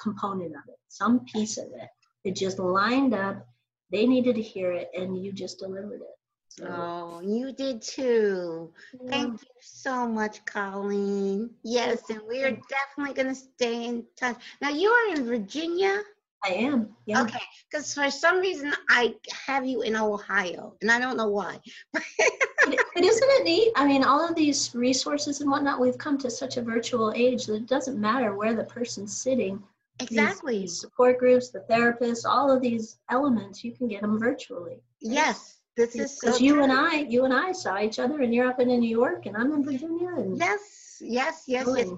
component 0.00 0.52
of 0.54 0.62
it, 0.68 0.78
some 0.88 1.24
piece 1.26 1.58
of 1.58 1.66
it. 1.66 1.88
It 2.24 2.36
just 2.36 2.58
lined 2.58 3.14
up. 3.14 3.46
They 3.90 4.06
needed 4.06 4.36
to 4.36 4.42
hear 4.42 4.72
it 4.72 4.90
and 4.96 5.22
you 5.22 5.32
just 5.32 5.58
delivered 5.58 6.00
it. 6.00 6.16
So, 6.60 6.66
Oh, 6.68 7.20
you 7.22 7.52
did 7.52 7.80
too. 7.80 8.70
Thank 9.08 9.40
you 9.40 9.48
so 9.60 10.06
much, 10.06 10.44
Colleen. 10.44 11.50
Yes, 11.62 12.02
and 12.10 12.20
we 12.28 12.42
are 12.42 12.56
definitely 12.68 13.14
going 13.14 13.34
to 13.34 13.40
stay 13.40 13.86
in 13.86 14.04
touch. 14.16 14.36
Now, 14.60 14.68
you 14.68 14.90
are 14.90 15.14
in 15.14 15.24
Virginia? 15.24 16.02
I 16.44 16.50
am. 16.50 16.94
Yeah. 17.06 17.22
Okay, 17.22 17.40
because 17.70 17.92
for 17.94 18.10
some 18.10 18.40
reason 18.40 18.72
I 18.88 19.14
have 19.46 19.66
you 19.66 19.82
in 19.82 19.96
Ohio, 19.96 20.74
and 20.80 20.90
I 20.90 20.98
don't 20.98 21.16
know 21.16 21.28
why. 21.28 21.60
But 21.92 22.02
but 22.66 23.04
isn't 23.04 23.30
it 23.30 23.44
neat? 23.44 23.72
I 23.76 23.86
mean, 23.86 24.04
all 24.04 24.26
of 24.26 24.34
these 24.34 24.74
resources 24.74 25.40
and 25.40 25.50
whatnot, 25.50 25.80
we've 25.80 25.98
come 25.98 26.18
to 26.18 26.30
such 26.30 26.56
a 26.56 26.62
virtual 26.62 27.12
age 27.14 27.46
that 27.46 27.56
it 27.56 27.66
doesn't 27.66 28.00
matter 28.00 28.34
where 28.34 28.54
the 28.54 28.64
person's 28.64 29.16
sitting. 29.16 29.62
Exactly. 29.98 30.60
These 30.60 30.80
support 30.80 31.18
groups, 31.18 31.50
the 31.50 31.60
therapists, 31.70 32.24
all 32.24 32.50
of 32.50 32.62
these 32.62 32.98
elements, 33.10 33.62
you 33.62 33.72
can 33.72 33.88
get 33.88 34.00
them 34.00 34.18
virtually. 34.18 34.80
Yes, 35.00 35.59
this 35.76 35.94
is 35.94 36.18
so 36.18 36.26
Because 36.26 36.40
you 36.40 36.54
true. 36.54 36.62
and 36.64 36.72
I, 36.72 36.94
you 37.00 37.24
and 37.24 37.32
I 37.34 37.52
saw 37.52 37.78
each 37.80 37.98
other, 37.98 38.20
and 38.20 38.34
you're 38.34 38.48
up 38.48 38.60
in 38.60 38.68
New 38.68 38.88
York, 38.88 39.26
and 39.26 39.36
I'm 39.36 39.52
in 39.52 39.64
Virginia, 39.64 40.08
and 40.16 40.36
Yes, 40.36 40.96
yes, 41.00 41.44
yes, 41.46 41.66
yes. 41.76 41.88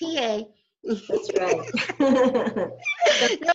PA. 0.00 0.42
that's 1.08 1.30
right. 1.40 2.72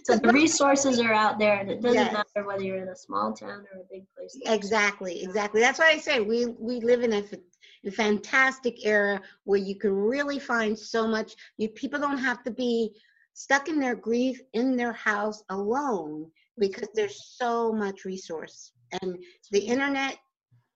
So 0.03 0.15
the 0.17 0.32
resources 0.34 0.99
are 0.99 1.13
out 1.13 1.38
there, 1.39 1.57
and 1.59 1.70
it 1.70 1.82
doesn't 1.82 1.93
Yes. 1.95 2.13
matter 2.13 2.47
whether 2.47 2.63
you're 2.63 2.82
in 2.82 2.89
a 2.89 2.95
small 2.95 3.34
town 3.34 3.65
or 3.74 3.82
a 3.82 3.84
big 3.91 4.05
place. 4.15 4.38
Exactly, 4.45 5.24
exactly. 5.24 5.61
That's 5.61 5.80
why 5.80 5.91
I 5.91 5.97
say 5.97 6.20
we 6.22 6.47
we 6.47 6.80
live 6.80 7.01
in 7.03 7.13
a 7.13 7.91
fantastic 7.91 8.86
era 8.86 9.22
where 9.43 9.59
you 9.59 9.76
can 9.76 9.93
really 9.93 10.39
find 10.39 10.78
so 10.78 11.07
much. 11.07 11.36
You 11.57 11.70
people 11.70 11.99
don't 11.99 12.17
have 12.17 12.43
to 12.43 12.51
be 12.51 12.95
stuck 13.34 13.70
in 13.70 13.80
their 13.80 13.95
grief 13.95 14.41
in 14.53 14.76
their 14.76 14.93
house 14.93 15.43
alone 15.49 16.32
because 16.57 16.89
there's 16.95 17.38
so 17.38 17.72
much 17.72 18.05
resource 18.05 18.74
and 19.01 19.17
the 19.51 19.59
internet 19.59 20.17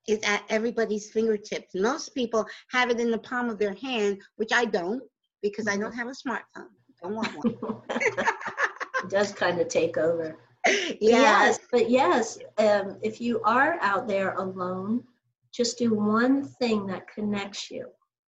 is 0.07 0.19
at 0.23 0.43
everybody's 0.49 1.11
fingertips. 1.11 1.73
Most 1.75 2.13
people 2.13 2.45
have 2.71 2.89
it 2.89 2.99
in 2.99 3.11
the 3.11 3.17
palm 3.17 3.49
of 3.49 3.57
their 3.57 3.73
hand, 3.75 4.21
which 4.35 4.51
I 4.53 4.65
don't 4.65 5.01
because 5.41 5.67
I 5.67 5.77
don't 5.77 5.93
have 5.93 6.07
a 6.07 6.11
smartphone. 6.11 6.69
Don't 7.01 7.15
want 7.15 7.35
one. 7.35 7.81
it 7.89 9.09
does 9.09 9.31
kind 9.31 9.59
of 9.59 9.67
take 9.67 9.97
over. 9.97 10.37
yes. 10.65 10.99
Yes, 11.01 11.59
but 11.71 11.89
yes, 11.89 12.37
um, 12.57 12.97
if 13.01 13.19
you 13.19 13.41
are 13.43 13.77
out 13.81 14.07
there 14.07 14.33
alone, 14.35 15.03
just 15.53 15.77
do 15.77 15.93
one 15.93 16.43
thing 16.59 16.85
that 16.87 17.07
connects 17.13 17.69
you, 17.69 17.87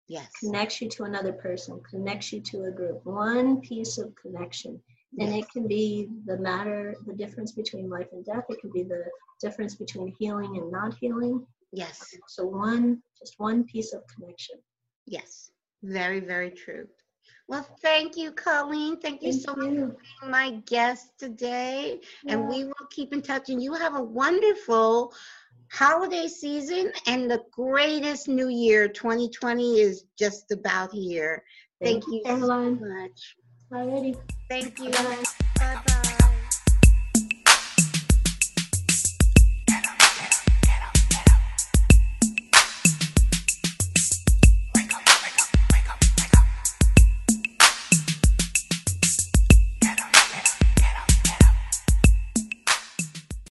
Yes. 0.09 0.29
connects 0.41 0.81
you 0.83 0.89
to 0.91 1.05
another 1.05 1.33
person, 1.33 1.81
connects 1.89 2.33
you 2.33 2.41
to 2.43 2.65
a 2.65 2.71
group, 2.71 3.05
one 3.07 3.61
piece 3.61 3.99
of 3.99 4.15
connection. 4.17 4.81
And 5.19 5.35
it 5.35 5.49
can 5.51 5.69
be 5.69 6.09
the 6.27 6.39
matter, 6.39 6.95
the 7.07 7.15
difference 7.15 7.53
between 7.53 7.89
life 7.89 8.09
and 8.13 8.25
death. 8.25 8.45
It 8.49 8.61
can 8.61 8.71
be 8.71 8.83
the 8.83 9.05
difference 9.41 9.75
between 9.77 10.13
healing 10.19 10.57
and 10.57 10.73
not 10.73 10.95
healing. 10.95 11.47
Yes. 11.73 12.15
So 12.29 12.45
one, 12.45 13.03
just 13.19 13.35
one 13.39 13.65
piece 13.65 13.93
of 13.93 14.03
connection. 14.09 14.57
Yes, 15.07 15.51
very, 15.83 16.21
very 16.21 16.51
true. 16.51 16.89
Well, 17.47 17.67
thank 17.83 18.17
you, 18.17 18.33
Colleen. 18.33 18.99
Thank 18.99 19.23
you 19.23 19.33
Thank 19.33 19.45
so 19.45 19.55
much 19.55 19.69
for 19.69 19.87
being 19.87 20.31
my 20.31 20.51
guest 20.67 21.19
today. 21.19 22.01
And 22.27 22.49
we 22.49 22.65
will 22.65 22.87
keep 22.91 23.13
in 23.13 23.21
touch. 23.21 23.51
And 23.51 23.63
you 23.63 23.75
have 23.75 23.95
a 23.97 24.03
wonderful 24.03 25.13
holiday 25.71 26.27
season 26.27 26.91
and 27.07 27.31
the 27.31 27.43
greatest 27.53 28.29
new 28.29 28.49
year. 28.49 28.89
2020 28.89 29.81
is 29.81 30.05
just 30.19 30.53
about 30.53 30.93
here. 30.93 31.45
Thank 31.83 32.07
you 32.07 32.23
so 32.25 32.71
much. 32.71 33.37
Alrighty. 33.75 34.17
Thank 34.49 34.79
you. 34.79 34.91
Bye. 34.91 35.25
Bye. 35.59 35.94